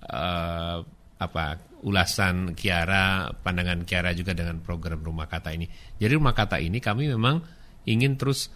eh, 0.06 0.78
apa 1.20 1.46
ulasan 1.82 2.54
Kiara, 2.54 3.34
pandangan 3.42 3.90
Kiara 3.90 4.14
juga 4.14 4.38
dengan 4.38 4.62
program 4.62 5.02
Rumah 5.02 5.26
Kata 5.26 5.50
ini. 5.50 5.66
Jadi 5.98 6.14
Rumah 6.14 6.38
Kata 6.38 6.62
ini 6.62 6.78
kami 6.78 7.10
memang 7.10 7.42
ingin 7.90 8.22
terus 8.22 8.54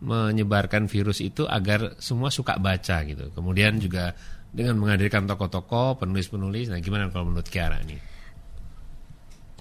menyebarkan 0.00 0.86
virus 0.86 1.24
itu 1.24 1.48
agar 1.48 1.96
semua 2.02 2.28
suka 2.28 2.60
baca 2.60 3.00
gitu. 3.04 3.32
Kemudian 3.32 3.80
juga 3.80 4.12
dengan 4.52 4.76
menghadirkan 4.80 5.24
tokoh-tokoh, 5.24 6.00
penulis-penulis. 6.00 6.68
Nah, 6.72 6.80
gimana 6.80 7.08
kalau 7.12 7.32
menurut 7.32 7.48
Kiara 7.48 7.80
nih? 7.84 8.00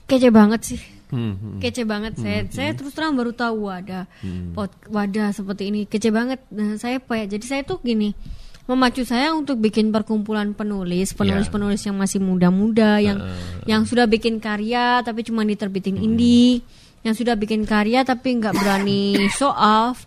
Kece 0.06 0.30
banget 0.30 0.62
sih. 0.64 0.82
Hmm, 1.10 1.34
hmm. 1.38 1.60
Kece 1.62 1.84
banget 1.86 2.18
saya. 2.20 2.46
Saya 2.50 2.72
terus 2.78 2.94
terang 2.94 3.18
baru 3.18 3.34
tahu 3.34 3.70
wadah 3.70 4.06
pot- 4.54 4.86
wadah 4.90 5.34
seperti 5.34 5.74
ini. 5.74 5.82
Kece 5.90 6.14
banget. 6.14 6.46
Nah, 6.54 6.78
saya 6.78 7.02
apa 7.02 7.18
ya? 7.18 7.26
Jadi 7.26 7.46
saya 7.46 7.62
tuh 7.66 7.82
gini, 7.82 8.14
memacu 8.70 9.02
saya 9.02 9.34
untuk 9.34 9.58
bikin 9.58 9.90
perkumpulan 9.90 10.54
penulis, 10.54 11.14
penulis-penulis 11.14 11.82
yang 11.86 11.98
masih 11.98 12.22
muda-muda, 12.22 13.02
yang 13.02 13.18
yang 13.66 13.82
sudah 13.86 14.06
bikin 14.06 14.38
karya 14.38 15.02
tapi 15.02 15.26
cuma 15.26 15.42
diterbitin 15.46 15.98
indie, 15.98 16.62
yang 17.06 17.14
sudah 17.14 17.34
bikin 17.38 17.66
karya 17.66 18.02
tapi 18.06 18.38
nggak 18.38 18.54
berani 18.54 19.18
show 19.38 19.54
off. 19.54 20.06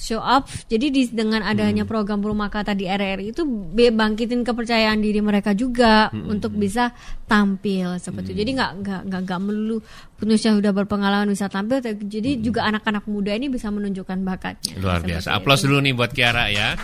Show 0.00 0.16
up, 0.16 0.48
jadi 0.64 0.88
di, 0.88 1.12
dengan 1.12 1.44
adanya 1.44 1.84
program 1.84 2.24
rumah 2.24 2.48
kata 2.48 2.72
di 2.72 2.88
RRI 2.88 3.36
itu 3.36 3.44
bangkitin 3.76 4.48
kepercayaan 4.48 4.96
diri 5.04 5.20
mereka 5.20 5.52
juga 5.52 6.08
untuk 6.08 6.56
bisa 6.56 6.96
tampil 7.28 8.00
seperti 8.00 8.32
itu. 8.32 8.40
Jadi 8.40 8.50
nggak 8.56 8.72
nggak 8.80 9.00
nggak 9.12 9.20
nggak 9.28 9.40
melulu 9.44 9.84
penulis 10.16 10.40
yang 10.40 10.56
udah 10.56 10.72
berpengalaman 10.72 11.28
bisa 11.28 11.52
tampil, 11.52 11.84
jadi 11.84 12.40
juga 12.40 12.64
anak-anak 12.72 13.04
muda 13.12 13.36
ini 13.36 13.52
bisa 13.52 13.68
menunjukkan 13.68 14.24
bakatnya. 14.24 14.80
Luar 14.80 15.04
biasa. 15.04 15.36
Aplaus 15.36 15.68
dulu 15.68 15.84
nih 15.84 15.92
buat 15.92 16.16
Kiara 16.16 16.48
ya. 16.48 16.80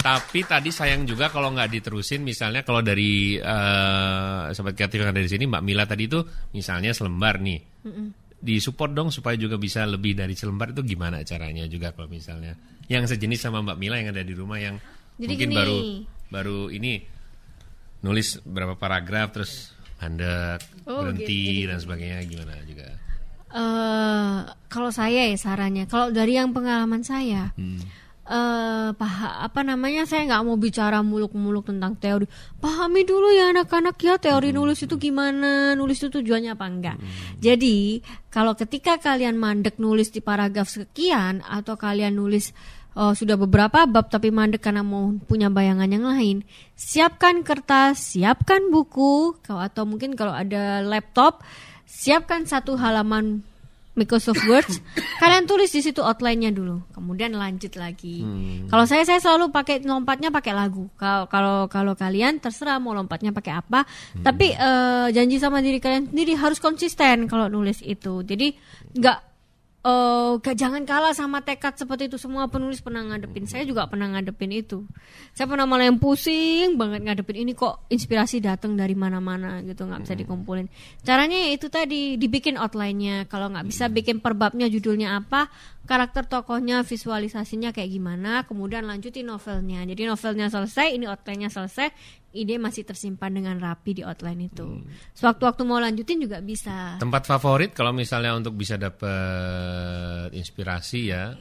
Tapi 0.00 0.44
tadi 0.44 0.72
sayang 0.72 1.04
juga 1.04 1.28
kalau 1.28 1.52
nggak 1.52 1.68
diterusin 1.68 2.24
misalnya 2.24 2.64
kalau 2.64 2.80
dari 2.80 3.36
eh 3.36 4.42
sobat 4.56 4.72
kreatif 4.72 5.04
yang 5.04 5.12
ada 5.12 5.20
di 5.20 5.28
sini 5.28 5.44
Mbak 5.48 5.62
Mila 5.64 5.84
tadi 5.84 6.08
itu 6.08 6.20
misalnya 6.56 6.96
selembar 6.96 7.44
nih. 7.44 7.60
Disupport 8.44 8.92
dong 8.92 9.08
supaya 9.08 9.34
juga 9.34 9.56
bisa 9.56 9.82
lebih 9.82 10.12
dari 10.12 10.32
selembar 10.32 10.70
itu 10.70 10.84
gimana 10.84 11.24
caranya 11.24 11.64
juga 11.64 11.90
kalau 11.90 12.06
misalnya 12.06 12.52
yang 12.84 13.02
sejenis 13.02 13.40
sama 13.40 13.64
Mbak 13.64 13.78
Mila 13.78 13.96
yang 13.96 14.12
ada 14.12 14.20
di 14.20 14.32
rumah 14.32 14.60
yang 14.60 14.76
Jadi 15.16 15.24
mungkin 15.26 15.48
gini. 15.48 15.56
baru 15.56 15.78
baru 16.28 16.58
ini 16.68 16.92
nulis 18.00 18.38
berapa 18.42 18.76
paragraf 18.76 19.32
terus 19.32 19.72
mandek, 19.96 20.60
Oh, 20.84 21.00
berhenti 21.00 21.64
dan 21.64 21.80
sebagainya 21.80 22.20
gimana 22.22 22.60
juga. 22.62 22.92
eh 23.48 24.38
kalau 24.68 24.90
saya 24.90 25.24
ya 25.24 25.38
sarannya, 25.38 25.86
kalau 25.86 26.10
dari 26.10 26.34
yang 26.34 26.52
pengalaman 26.52 27.00
saya, 27.00 27.54
Hmm. 27.54 27.80
Eh 28.24 28.90
paha, 28.96 29.44
apa 29.44 29.60
namanya 29.60 30.08
saya 30.08 30.24
nggak 30.24 30.42
mau 30.48 30.56
bicara 30.56 31.04
muluk-muluk 31.04 31.68
tentang 31.68 31.92
teori. 32.00 32.24
Pahami 32.56 33.04
dulu 33.04 33.28
ya 33.28 33.52
anak-anak 33.52 34.00
ya 34.00 34.16
teori 34.16 34.48
nulis 34.48 34.80
itu 34.80 34.96
gimana, 34.96 35.76
nulis 35.76 36.00
itu 36.00 36.08
tujuannya 36.08 36.56
apa 36.56 36.64
enggak. 36.64 36.96
Jadi 37.36 38.00
kalau 38.32 38.56
ketika 38.56 38.96
kalian 38.96 39.36
mandek 39.36 39.76
nulis 39.76 40.08
di 40.08 40.24
paragraf 40.24 40.72
sekian 40.72 41.44
atau 41.44 41.76
kalian 41.76 42.16
nulis 42.16 42.56
oh, 42.96 43.12
sudah 43.12 43.36
beberapa 43.36 43.84
bab 43.84 44.08
tapi 44.08 44.32
mandek 44.32 44.64
karena 44.64 44.80
mau 44.80 45.12
punya 45.28 45.52
bayangan 45.52 45.90
yang 45.90 46.06
lain, 46.08 46.48
siapkan 46.72 47.44
kertas, 47.44 48.16
siapkan 48.16 48.72
buku, 48.72 49.36
atau 49.44 49.84
mungkin 49.84 50.16
kalau 50.16 50.32
ada 50.32 50.80
laptop, 50.80 51.44
siapkan 51.84 52.48
satu 52.48 52.78
halaman 52.80 53.44
Microsoft 53.94 54.42
Word, 54.50 54.66
kalian 55.22 55.46
tulis 55.46 55.70
di 55.70 55.78
situ 55.78 56.02
outline-nya 56.02 56.50
dulu, 56.50 56.82
kemudian 56.90 57.30
lanjut 57.34 57.78
lagi. 57.78 58.26
Kalau 58.66 58.84
saya 58.90 59.06
saya 59.06 59.22
selalu 59.22 59.54
pakai 59.54 59.86
lompatnya 59.86 60.34
pakai 60.34 60.50
lagu. 60.50 60.90
Kalau 60.98 61.30
kalau 61.30 61.70
kalau 61.70 61.94
kalian 61.94 62.42
terserah 62.42 62.82
mau 62.82 62.90
lompatnya 62.90 63.30
pakai 63.30 63.54
apa, 63.54 63.86
tapi 64.22 64.50
eh, 64.50 65.06
janji 65.14 65.38
sama 65.38 65.62
diri 65.62 65.78
kalian 65.78 66.10
sendiri 66.10 66.34
harus 66.34 66.58
konsisten 66.58 67.30
kalau 67.30 67.46
nulis 67.46 67.78
itu. 67.86 68.26
Jadi 68.26 68.54
nggak 68.98 69.33
eh, 69.84 70.32
gak 70.40 70.56
jangan 70.56 70.82
kalah 70.88 71.12
sama 71.12 71.44
tekad 71.44 71.76
seperti 71.76 72.08
itu 72.08 72.16
semua 72.16 72.48
penulis 72.48 72.80
pernah 72.80 73.04
ngadepin. 73.04 73.44
Saya 73.44 73.68
juga 73.68 73.84
pernah 73.84 74.08
ngadepin 74.10 74.50
itu. 74.50 74.88
Saya 75.36 75.44
pernah 75.44 75.68
malah 75.68 75.86
yang 75.86 76.00
pusing 76.00 76.80
banget 76.80 77.04
ngadepin 77.04 77.44
ini 77.44 77.52
kok 77.52 77.84
inspirasi 77.92 78.40
datang 78.40 78.74
dari 78.74 78.96
mana-mana 78.96 79.60
gitu 79.60 79.84
nggak 79.84 80.08
bisa 80.08 80.14
dikumpulin. 80.16 80.66
Caranya 81.04 81.36
ya 81.36 81.50
itu 81.52 81.68
tadi 81.68 82.16
dibikin 82.16 82.56
outline-nya. 82.56 83.28
Kalau 83.28 83.52
nggak 83.52 83.66
bisa 83.68 83.92
bikin 83.92 84.24
perbabnya 84.24 84.66
judulnya 84.72 85.20
apa, 85.20 85.52
karakter 85.84 86.24
tokohnya, 86.24 86.80
visualisasinya 86.80 87.72
kayak 87.76 87.90
gimana, 87.92 88.44
kemudian 88.48 88.88
lanjutin 88.88 89.28
novelnya. 89.28 89.84
Jadi 89.84 90.08
novelnya 90.08 90.48
selesai, 90.48 90.96
ini 90.96 91.04
outline-nya 91.04 91.52
selesai, 91.52 91.92
ide 92.34 92.58
masih 92.58 92.82
tersimpan 92.82 93.30
dengan 93.30 93.56
rapi 93.62 94.00
di 94.00 94.02
outline 94.02 94.50
itu. 94.50 94.82
Sewaktu-waktu 95.14 95.62
mau 95.62 95.78
lanjutin 95.78 96.18
juga 96.24 96.42
bisa. 96.42 96.98
Tempat 96.98 97.28
favorit 97.28 97.70
kalau 97.76 97.94
misalnya 97.94 98.34
untuk 98.34 98.56
bisa 98.58 98.74
dapat 98.74 100.32
inspirasi 100.34 101.00
ya 101.14 101.36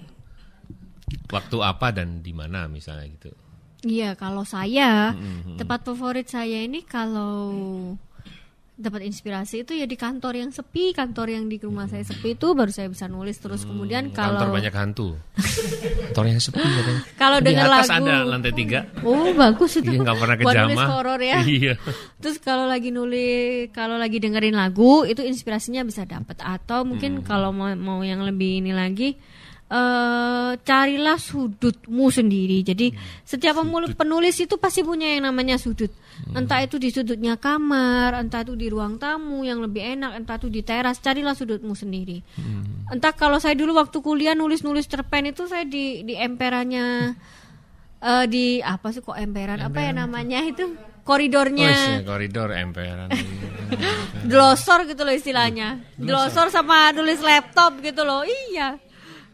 waktu 1.34 1.58
apa 1.60 1.92
dan 1.92 2.22
di 2.22 2.32
mana 2.32 2.70
misalnya 2.70 3.10
gitu. 3.10 3.32
Iya, 3.84 4.16
kalau 4.16 4.48
saya 4.48 5.12
tempat 5.60 5.84
favorit 5.84 6.32
saya 6.32 6.64
ini 6.64 6.88
kalau 6.88 7.52
dapat 8.74 9.06
inspirasi 9.06 9.62
itu 9.62 9.78
ya 9.78 9.86
di 9.86 9.94
kantor 9.94 10.34
yang 10.34 10.50
sepi, 10.50 10.92
kantor 10.92 11.30
yang 11.30 11.46
di 11.46 11.62
rumah 11.62 11.86
saya 11.86 12.02
sepi 12.02 12.34
itu 12.34 12.52
baru 12.52 12.68
saya 12.68 12.90
bisa 12.90 13.06
nulis 13.06 13.38
terus 13.38 13.64
kemudian 13.64 14.10
kalau 14.10 14.42
Kantor 14.42 14.50
banyak 14.50 14.74
hantu. 14.74 15.08
Kantor 16.10 16.26
yang 16.28 16.42
sepi 16.42 16.58
katanya. 16.58 17.02
Kalau 17.14 17.38
Di 17.38 17.46
dengar 17.48 17.66
atas 17.70 17.88
lagu 17.88 18.06
ada 18.06 18.16
lantai 18.26 18.52
tiga. 18.52 18.80
Oh, 19.06 19.30
bagus 19.34 19.78
itu. 19.78 19.88
Iya 19.88 20.00
nggak 20.02 20.18
pernah 20.18 20.36
ke 20.36 20.44
Buat 20.44 20.56
nulis 20.58 20.78
Jama. 20.78 20.86
horor 20.90 21.22
ya. 21.22 21.38
Iya. 21.54 21.74
Terus 22.18 22.38
kalau 22.40 22.66
lagi 22.66 22.90
nulis, 22.90 23.70
kalau 23.70 23.96
lagi 23.96 24.18
dengerin 24.18 24.58
lagu 24.58 25.06
itu 25.06 25.22
inspirasinya 25.22 25.86
bisa 25.86 26.04
dapat 26.04 26.42
atau 26.42 26.82
mungkin 26.82 27.22
Hmm. 27.22 27.26
kalau 27.26 27.54
mau 27.54 27.70
mau 27.78 28.02
yang 28.02 28.26
lebih 28.26 28.58
ini 28.60 28.74
lagi 28.74 29.14
eh 29.74 30.52
carilah 30.60 31.18
sudutmu 31.18 32.08
sendiri. 32.08 32.62
Jadi 32.62 32.88
Hmm. 32.88 33.00
setiap 33.24 33.58
pemul- 33.58 33.90
penulis 33.92 34.38
itu 34.38 34.54
pasti 34.56 34.82
punya 34.82 35.10
yang 35.10 35.26
namanya 35.26 35.58
sudut. 35.58 35.90
Hmm. 36.24 36.40
Entah 36.40 36.62
itu 36.62 36.78
di 36.78 36.88
sudutnya 36.88 37.34
kamar, 37.36 38.14
entah 38.16 38.42
itu 38.42 38.54
di 38.54 38.70
ruang 38.70 38.96
tamu 38.96 39.42
yang 39.42 39.58
lebih 39.60 39.82
enak, 39.98 40.14
entah 40.16 40.38
itu 40.38 40.48
di 40.48 40.62
teras. 40.62 40.98
Carilah 40.98 41.34
sudutmu 41.34 41.74
sendiri. 41.74 42.22
Hmm. 42.38 42.86
Entah 42.88 43.12
kalau 43.12 43.42
saya 43.42 43.54
dulu 43.54 43.74
waktu 43.74 43.98
kuliah 43.98 44.32
nulis-nulis 44.32 44.86
cerpen 44.86 45.26
itu 45.28 45.44
saya 45.44 45.66
di 45.66 46.04
di 46.04 46.14
emperannya 46.14 47.18
eh 48.00 48.26
di 48.28 48.46
apa 48.60 48.92
sih 48.92 49.00
kok 49.00 49.16
emperan 49.16 49.58
apa 49.58 49.80
ya 49.80 49.92
namanya 49.92 50.44
itu 50.44 50.76
koridornya 51.02 51.72
Oh, 51.72 51.90
iya, 51.90 52.04
koridor 52.04 52.50
emperan. 52.52 53.08
glosor 54.26 54.86
gitu 54.86 55.02
loh 55.02 55.12
istilahnya 55.12 55.80
glosor 55.96 56.48
sama 56.48 56.92
tulis 56.92 57.20
laptop 57.20 57.80
gitu 57.80 58.04
loh 58.04 58.22
iya 58.24 58.76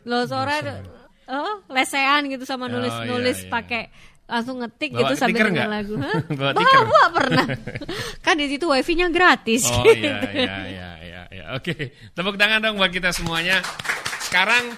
glosornya 0.09 0.81
oh 1.29 1.61
lesehan 1.69 2.25
gitu 2.25 2.41
sama 2.43 2.65
nulis 2.65 2.89
Oh, 2.89 3.05
iya, 3.05 3.09
nulis 3.13 3.37
iya. 3.45 3.49
pakai 3.53 3.83
langsung 4.25 4.61
ngetik 4.61 4.89
Bawa 4.93 4.99
gitu 5.05 5.13
sambil 5.17 5.45
denger 5.45 5.69
lagu 5.69 5.93
Hah? 6.03 6.17
Bawa 6.25 6.53
bawa, 6.57 7.03
pernah 7.13 7.45
kan 8.25 8.33
di 8.37 8.49
situ 8.49 8.65
wifi-nya 8.65 9.13
gratis 9.13 9.69
Oh 9.69 9.85
iya 9.93 10.17
iya 10.33 10.57
iya 10.65 10.89
iya 11.01 11.21
iya. 11.29 11.45
Oke, 11.53 11.93
tepuk 12.13 12.37
tangan 12.37 12.61
dong 12.61 12.77
buat 12.77 12.89
kita 12.89 13.09
semuanya. 13.09 13.57
Sekarang 14.21 14.69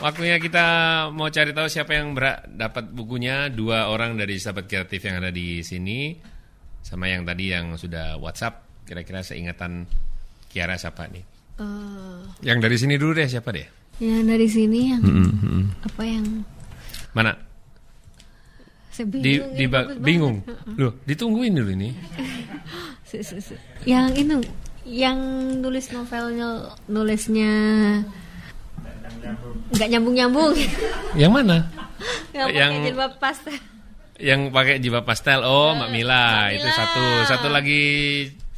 waktunya 0.00 0.40
kita 0.40 0.66
mau 1.12 1.28
cari 1.28 1.52
tahu 1.52 1.68
siapa 1.68 2.00
yang 2.00 2.16
berak, 2.16 2.48
dapat 2.48 2.88
bukunya. 2.88 3.52
Dua 3.52 3.92
orang 3.92 4.16
dari 4.16 4.40
sahabat 4.40 4.64
kreatif 4.64 5.04
yang 5.04 5.20
ada 5.20 5.28
di 5.28 5.60
sini, 5.60 6.16
sama 6.80 7.12
yang 7.12 7.28
tadi 7.28 7.52
yang 7.52 7.76
sudah 7.76 8.16
WhatsApp. 8.16 8.88
Kira-kira 8.88 9.20
seingatan 9.20 9.84
Kiara 10.48 10.80
siapa 10.80 11.04
nih? 11.12 11.24
Eh, 11.60 12.20
Yang 12.40 12.58
dari 12.64 12.76
sini 12.80 12.94
dulu 12.96 13.12
deh 13.12 13.28
siapa 13.28 13.52
deh? 13.52 13.68
Yang 13.98 14.24
dari 14.24 14.46
sini 14.46 14.80
yang 14.90 15.02
Mm-mm. 15.02 15.62
apa 15.82 16.02
yang 16.02 16.24
Mana? 17.10 17.34
saya 18.88 19.06
Di, 19.06 19.18
bingung, 19.38 19.50
di 19.52 19.64
ya, 19.64 19.68
bagus 19.68 19.96
bingung. 19.98 20.36
banget. 20.42 20.74
Loh, 20.76 20.92
ditungguin 21.04 21.52
dulu 21.52 21.70
ini. 21.72 21.90
Yang 23.84 24.06
itu 24.18 24.36
yang 24.84 25.16
nulis 25.60 25.88
novelnya 25.88 26.48
nulisnya 26.84 27.52
nggak 29.68 29.88
nyambung 29.88 30.14
nyambung 30.14 30.52
Yang 31.14 31.32
mana? 31.32 31.56
yang 32.36 32.48
Yang- 32.48 32.72
pakai 32.74 32.86
jilbab 32.86 33.12
pastel 33.16 33.56
Yang 34.18 34.40
pakai 34.50 34.74
jilbab 34.78 35.04
pastel. 35.06 35.40
Oh, 35.40 35.72
Mbak 35.72 35.88
Mila. 35.88 36.24
Mbak 36.44 36.56
Itu 36.58 36.66
Mila. 36.66 36.76
satu. 36.76 37.04
Satu 37.24 37.48
lagi 37.48 37.82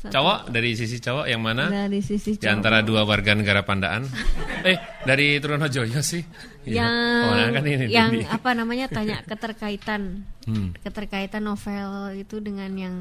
Satu. 0.00 0.16
cowok 0.16 0.48
dari 0.48 0.72
sisi 0.72 0.96
cowok 0.96 1.28
yang 1.28 1.44
mana? 1.44 1.68
dari 1.68 2.00
sisi 2.00 2.32
Di 2.34 2.48
antara 2.48 2.80
dua 2.80 3.04
warga 3.04 3.36
negara 3.36 3.60
Pandaan. 3.60 4.08
eh, 4.64 4.80
dari 5.04 5.36
Trunojoyo 5.36 6.00
sih. 6.00 6.24
Iya. 6.64 6.80
yang 6.80 6.92
Oh, 7.20 7.32
nah, 7.36 7.48
kan 7.52 7.64
ini, 7.64 7.84
yang 7.86 8.10
apa 8.24 8.50
namanya 8.52 8.88
tanya 8.88 9.20
keterkaitan 9.22 10.24
Hmm. 10.48 10.72
keterkaitan 10.74 11.44
novel 11.44 12.16
itu 12.16 12.40
dengan 12.40 12.72
yang 12.72 12.96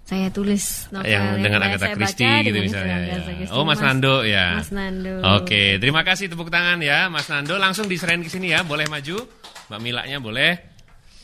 saya 0.00 0.28
tulis 0.28 0.88
novel 0.88 1.06
yang 1.06 1.40
dengan 1.40 1.60
saya- 1.60 1.76
Agatha 1.76 1.88
Christie 1.92 2.24
baca 2.24 2.40
gitu 2.40 2.52
dengan 2.54 2.66
misalnya. 2.72 2.96
Ya. 2.96 3.16
Christie. 3.36 3.52
Oh, 3.52 3.64
Mas 3.64 3.80
Nando 3.80 4.14
ya. 4.20 4.46
Mas 4.54 4.70
Nando 4.70 5.14
Oke, 5.36 5.76
terima 5.76 6.02
kasih 6.02 6.28
tepuk 6.28 6.48
tangan 6.48 6.80
ya, 6.80 7.08
Mas 7.08 7.28
Nando. 7.28 7.56
Langsung 7.56 7.84
diserahin 7.84 8.20
ke 8.20 8.28
sini 8.28 8.48
ya, 8.48 8.64
boleh 8.64 8.84
maju. 8.84 9.28
Mbak 9.68 9.80
Milanya 9.80 10.18
boleh 10.18 10.56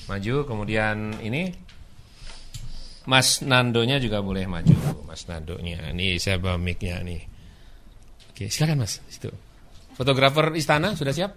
maju. 0.06 0.44
Kemudian 0.44 1.16
ini 1.20 1.52
Mas 3.10 3.42
Nandonya 3.42 3.98
juga 3.98 4.22
boleh 4.22 4.46
maju. 4.46 5.02
Mas 5.02 5.26
Nandonya. 5.26 5.90
Nih 5.90 6.22
saya 6.22 6.38
bawa 6.38 6.54
mic-nya 6.62 7.02
nih. 7.02 7.26
Oke, 8.30 8.46
silakan 8.46 8.86
Mas. 8.86 9.02
Situ. 9.10 9.34
Fotografer 9.98 10.54
istana 10.54 10.94
sudah 10.94 11.10
siap? 11.10 11.34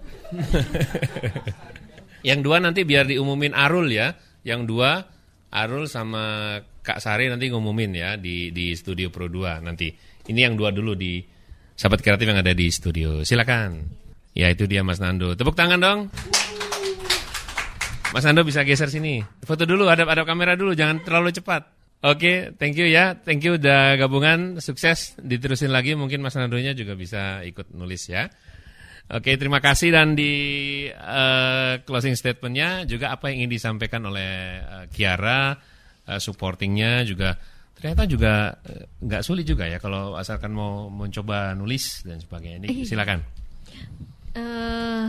Yang 2.29 2.39
dua 2.45 2.61
nanti 2.61 2.85
biar 2.85 3.09
diumumin 3.09 3.57
Arul 3.57 3.89
ya. 3.89 4.13
Yang 4.45 4.61
dua 4.69 5.01
Arul 5.49 5.89
sama 5.89 6.55
Kak 6.85 7.01
Sari 7.01 7.27
nanti 7.27 7.49
ngumumin 7.49 7.91
ya 7.91 8.15
di 8.21 8.53
di 8.53 8.71
studio 8.77 9.09
Pro 9.09 9.27
2 9.27 9.59
nanti. 9.59 9.91
Ini 10.23 10.39
yang 10.47 10.55
dua 10.55 10.71
dulu 10.71 10.95
di 10.95 11.19
sahabat 11.75 11.99
kreatif 11.99 12.23
yang 12.23 12.39
ada 12.39 12.55
di 12.55 12.71
studio. 12.71 13.27
Silakan. 13.27 13.83
Ya 14.31 14.47
itu 14.47 14.65
dia 14.65 14.81
Mas 14.87 15.03
Nando. 15.03 15.35
Tepuk 15.35 15.53
tangan 15.53 15.79
dong. 15.83 15.99
Mas 18.13 18.29
Nando 18.29 18.45
bisa 18.45 18.61
geser 18.61 18.93
sini. 18.93 19.25
Foto 19.41 19.65
dulu, 19.65 19.89
ada 19.89 20.05
ada 20.05 20.21
kamera 20.21 20.53
dulu, 20.53 20.77
jangan 20.77 21.01
terlalu 21.01 21.33
cepat. 21.33 21.65
Oke, 22.05 22.53
thank 22.61 22.77
you 22.77 22.85
ya. 22.85 23.17
Thank 23.17 23.41
you 23.41 23.57
udah 23.57 23.97
gabungan, 23.97 24.61
sukses. 24.61 25.17
Diterusin 25.17 25.73
lagi 25.73 25.97
mungkin 25.97 26.21
Mas 26.21 26.37
Nandonya 26.37 26.77
juga 26.77 26.93
bisa 26.93 27.41
ikut 27.41 27.73
nulis 27.73 28.05
ya. 28.05 28.29
Oke, 29.09 29.33
terima 29.33 29.57
kasih 29.63 29.89
dan 29.89 30.13
di 30.13 30.31
eh, 30.93 31.73
closing 31.81 32.13
statementnya 32.13 32.85
juga 32.85 33.17
apa 33.17 33.33
yang 33.33 33.43
ingin 33.43 33.51
disampaikan 33.57 34.05
oleh 34.05 34.61
eh, 34.61 34.85
Kiara, 34.93 35.57
eh, 36.05 36.19
supportingnya 36.21 37.01
juga 37.09 37.33
ternyata 37.73 38.07
juga 38.07 38.61
nggak 39.03 39.25
sulit 39.25 39.43
juga 39.43 39.67
ya 39.67 39.75
kalau 39.75 40.15
asalkan 40.15 40.53
mau 40.53 40.87
mencoba 40.93 41.57
nulis 41.57 42.05
dan 42.05 42.21
sebagainya. 42.21 42.69
Ini 42.69 42.85
silakan. 42.85 43.19
eh 44.37 45.07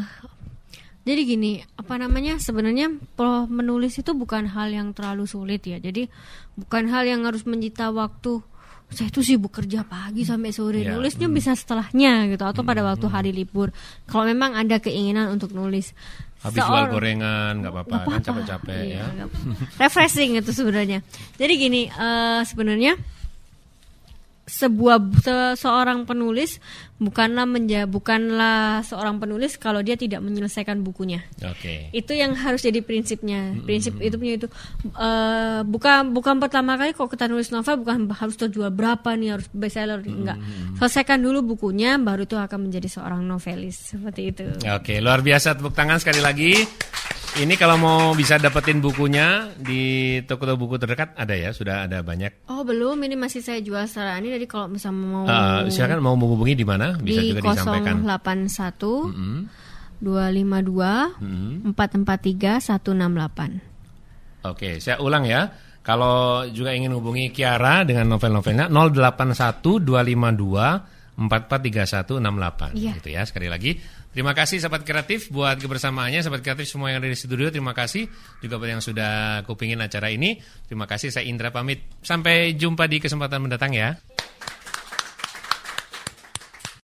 jadi 1.04 1.20
gini, 1.22 1.52
apa 1.76 1.94
namanya? 1.96 2.40
Sebenarnya 2.40 2.88
pro- 3.12 3.44
menulis 3.44 3.96
itu 3.96 4.10
bukan 4.10 4.48
hal 4.48 4.72
yang 4.72 4.90
terlalu 4.90 5.24
sulit 5.24 5.60
ya. 5.62 5.76
Jadi 5.76 6.08
bukan 6.56 6.88
hal 6.88 7.04
yang 7.04 7.22
harus 7.24 7.44
menyita 7.44 7.92
waktu. 7.92 8.40
Saya 8.88 9.08
itu 9.08 9.20
sibuk 9.20 9.50
kerja 9.50 9.82
pagi 9.82 10.22
sampai 10.22 10.52
sore. 10.52 10.80
Ya, 10.80 10.94
Nulisnya 10.94 11.26
bisa 11.26 11.52
setelahnya 11.52 12.28
gitu 12.28 12.44
atau 12.44 12.62
pada 12.62 12.80
waktu 12.80 13.04
hari 13.08 13.30
libur. 13.32 13.72
Kalau 14.06 14.24
memang 14.24 14.54
ada 14.54 14.76
keinginan 14.78 15.28
untuk 15.28 15.52
nulis. 15.52 15.92
Habis 16.40 16.60
Seor- 16.60 16.68
jual 16.68 16.84
gorengan 16.92 17.52
nggak 17.64 17.72
apa-apa 17.72 17.96
kan 18.04 18.20
capek-capek 18.20 18.76
Iya, 18.84 18.96
ya. 19.00 19.04
nggak 19.08 19.26
apa-apa. 19.28 19.52
Refreshing 19.80 20.30
itu 20.36 20.52
sebenarnya. 20.52 21.00
Jadi 21.36 21.52
gini, 21.56 21.82
eh, 21.88 22.40
sebenarnya 22.44 22.92
sebuah 24.44 25.00
se- 25.24 25.56
seorang 25.56 26.04
penulis 26.04 26.60
bukanlah 27.00 27.48
menja 27.48 27.88
bukanlah 27.88 28.84
seorang 28.84 29.16
penulis 29.18 29.56
kalau 29.56 29.80
dia 29.80 29.96
tidak 29.96 30.20
menyelesaikan 30.20 30.84
bukunya. 30.84 31.24
Oke. 31.42 31.88
Itu 31.90 32.12
yang 32.12 32.36
harus 32.36 32.60
jadi 32.62 32.84
prinsipnya. 32.84 33.56
Prinsip 33.64 33.96
itu 33.98 34.14
punya 34.20 34.34
itu 34.36 34.48
eh, 34.94 35.60
bukan 35.64 36.12
bukan 36.12 36.38
pertama 36.38 36.76
kali 36.76 36.92
kalau 36.92 37.08
kita 37.08 37.24
nulis 37.26 37.50
novel 37.50 37.80
bukan 37.80 38.08
harus 38.12 38.36
terjual 38.36 38.68
berapa 38.68 39.16
nih 39.16 39.40
harus 39.40 39.48
bestseller 39.50 40.04
enggak. 40.04 40.38
Selesaikan 40.76 41.24
dulu 41.24 41.56
bukunya 41.56 41.96
baru 41.96 42.28
itu 42.28 42.36
akan 42.36 42.68
menjadi 42.68 42.88
seorang 43.00 43.24
novelis 43.24 43.96
seperti 43.96 44.22
itu. 44.28 44.44
Oke, 44.68 45.00
luar 45.00 45.24
biasa 45.24 45.56
tepuk 45.56 45.72
tangan 45.72 45.98
sekali 45.98 46.20
lagi. 46.20 46.52
Ini 47.34 47.58
kalau 47.58 47.74
mau 47.74 48.14
bisa 48.14 48.38
dapetin 48.38 48.78
bukunya 48.78 49.50
di 49.58 50.22
toko-toko 50.22 50.54
buku 50.54 50.78
terdekat 50.78 51.18
ada 51.18 51.34
ya, 51.34 51.50
sudah 51.50 51.82
ada 51.82 51.98
banyak. 51.98 52.46
Oh 52.46 52.62
belum, 52.62 52.94
ini 53.02 53.18
masih 53.18 53.42
saya 53.42 53.58
jual 53.58 53.82
secara 53.90 54.22
ini. 54.22 54.38
Jadi 54.38 54.46
kalau 54.46 54.70
misalnya 54.70 55.02
mau 55.02 55.26
Eh, 55.26 55.66
silakan 55.66 55.98
mau 55.98 56.14
menghubungi 56.14 56.54
di 56.54 56.62
mana? 56.62 56.94
Bisa 56.94 57.26
di 57.26 57.34
juga 57.34 57.42
disampaikan. 57.50 58.06
081 58.06 59.10
Hmm, 59.10 59.50
252 59.98 61.18
hmm. 61.18 61.74
443 61.74 62.62
168. 62.62 64.46
Oke, 64.46 64.78
saya 64.78 65.02
ulang 65.02 65.26
ya. 65.26 65.50
Kalau 65.82 66.46
juga 66.54 66.70
ingin 66.70 66.94
hubungi 66.94 67.34
Kiara 67.34 67.82
dengan 67.82 68.14
novel-novelnya 68.14 68.70
081 68.70 69.82
252 69.82 71.18
443168 71.18 72.78
Iya. 72.78 72.92
gitu 72.98 73.08
ya 73.10 73.22
sekali 73.26 73.50
lagi. 73.50 73.74
Terima 74.14 74.30
kasih 74.30 74.62
sahabat 74.62 74.86
kreatif 74.86 75.26
buat 75.34 75.58
kebersamaannya 75.58 76.22
sahabat 76.22 76.46
kreatif 76.46 76.70
semua 76.70 76.94
yang 76.94 77.02
ada 77.02 77.10
di 77.10 77.18
studio. 77.18 77.50
Terima 77.50 77.74
kasih 77.74 78.06
juga 78.38 78.62
buat 78.62 78.70
yang 78.70 78.78
sudah 78.78 79.42
kupingin 79.42 79.82
acara 79.82 80.06
ini. 80.14 80.38
Terima 80.70 80.86
kasih 80.86 81.10
saya 81.10 81.26
Indra 81.26 81.50
pamit. 81.50 81.82
Sampai 81.98 82.54
jumpa 82.54 82.86
di 82.86 83.02
kesempatan 83.02 83.42
mendatang 83.42 83.74
ya. 83.74 83.98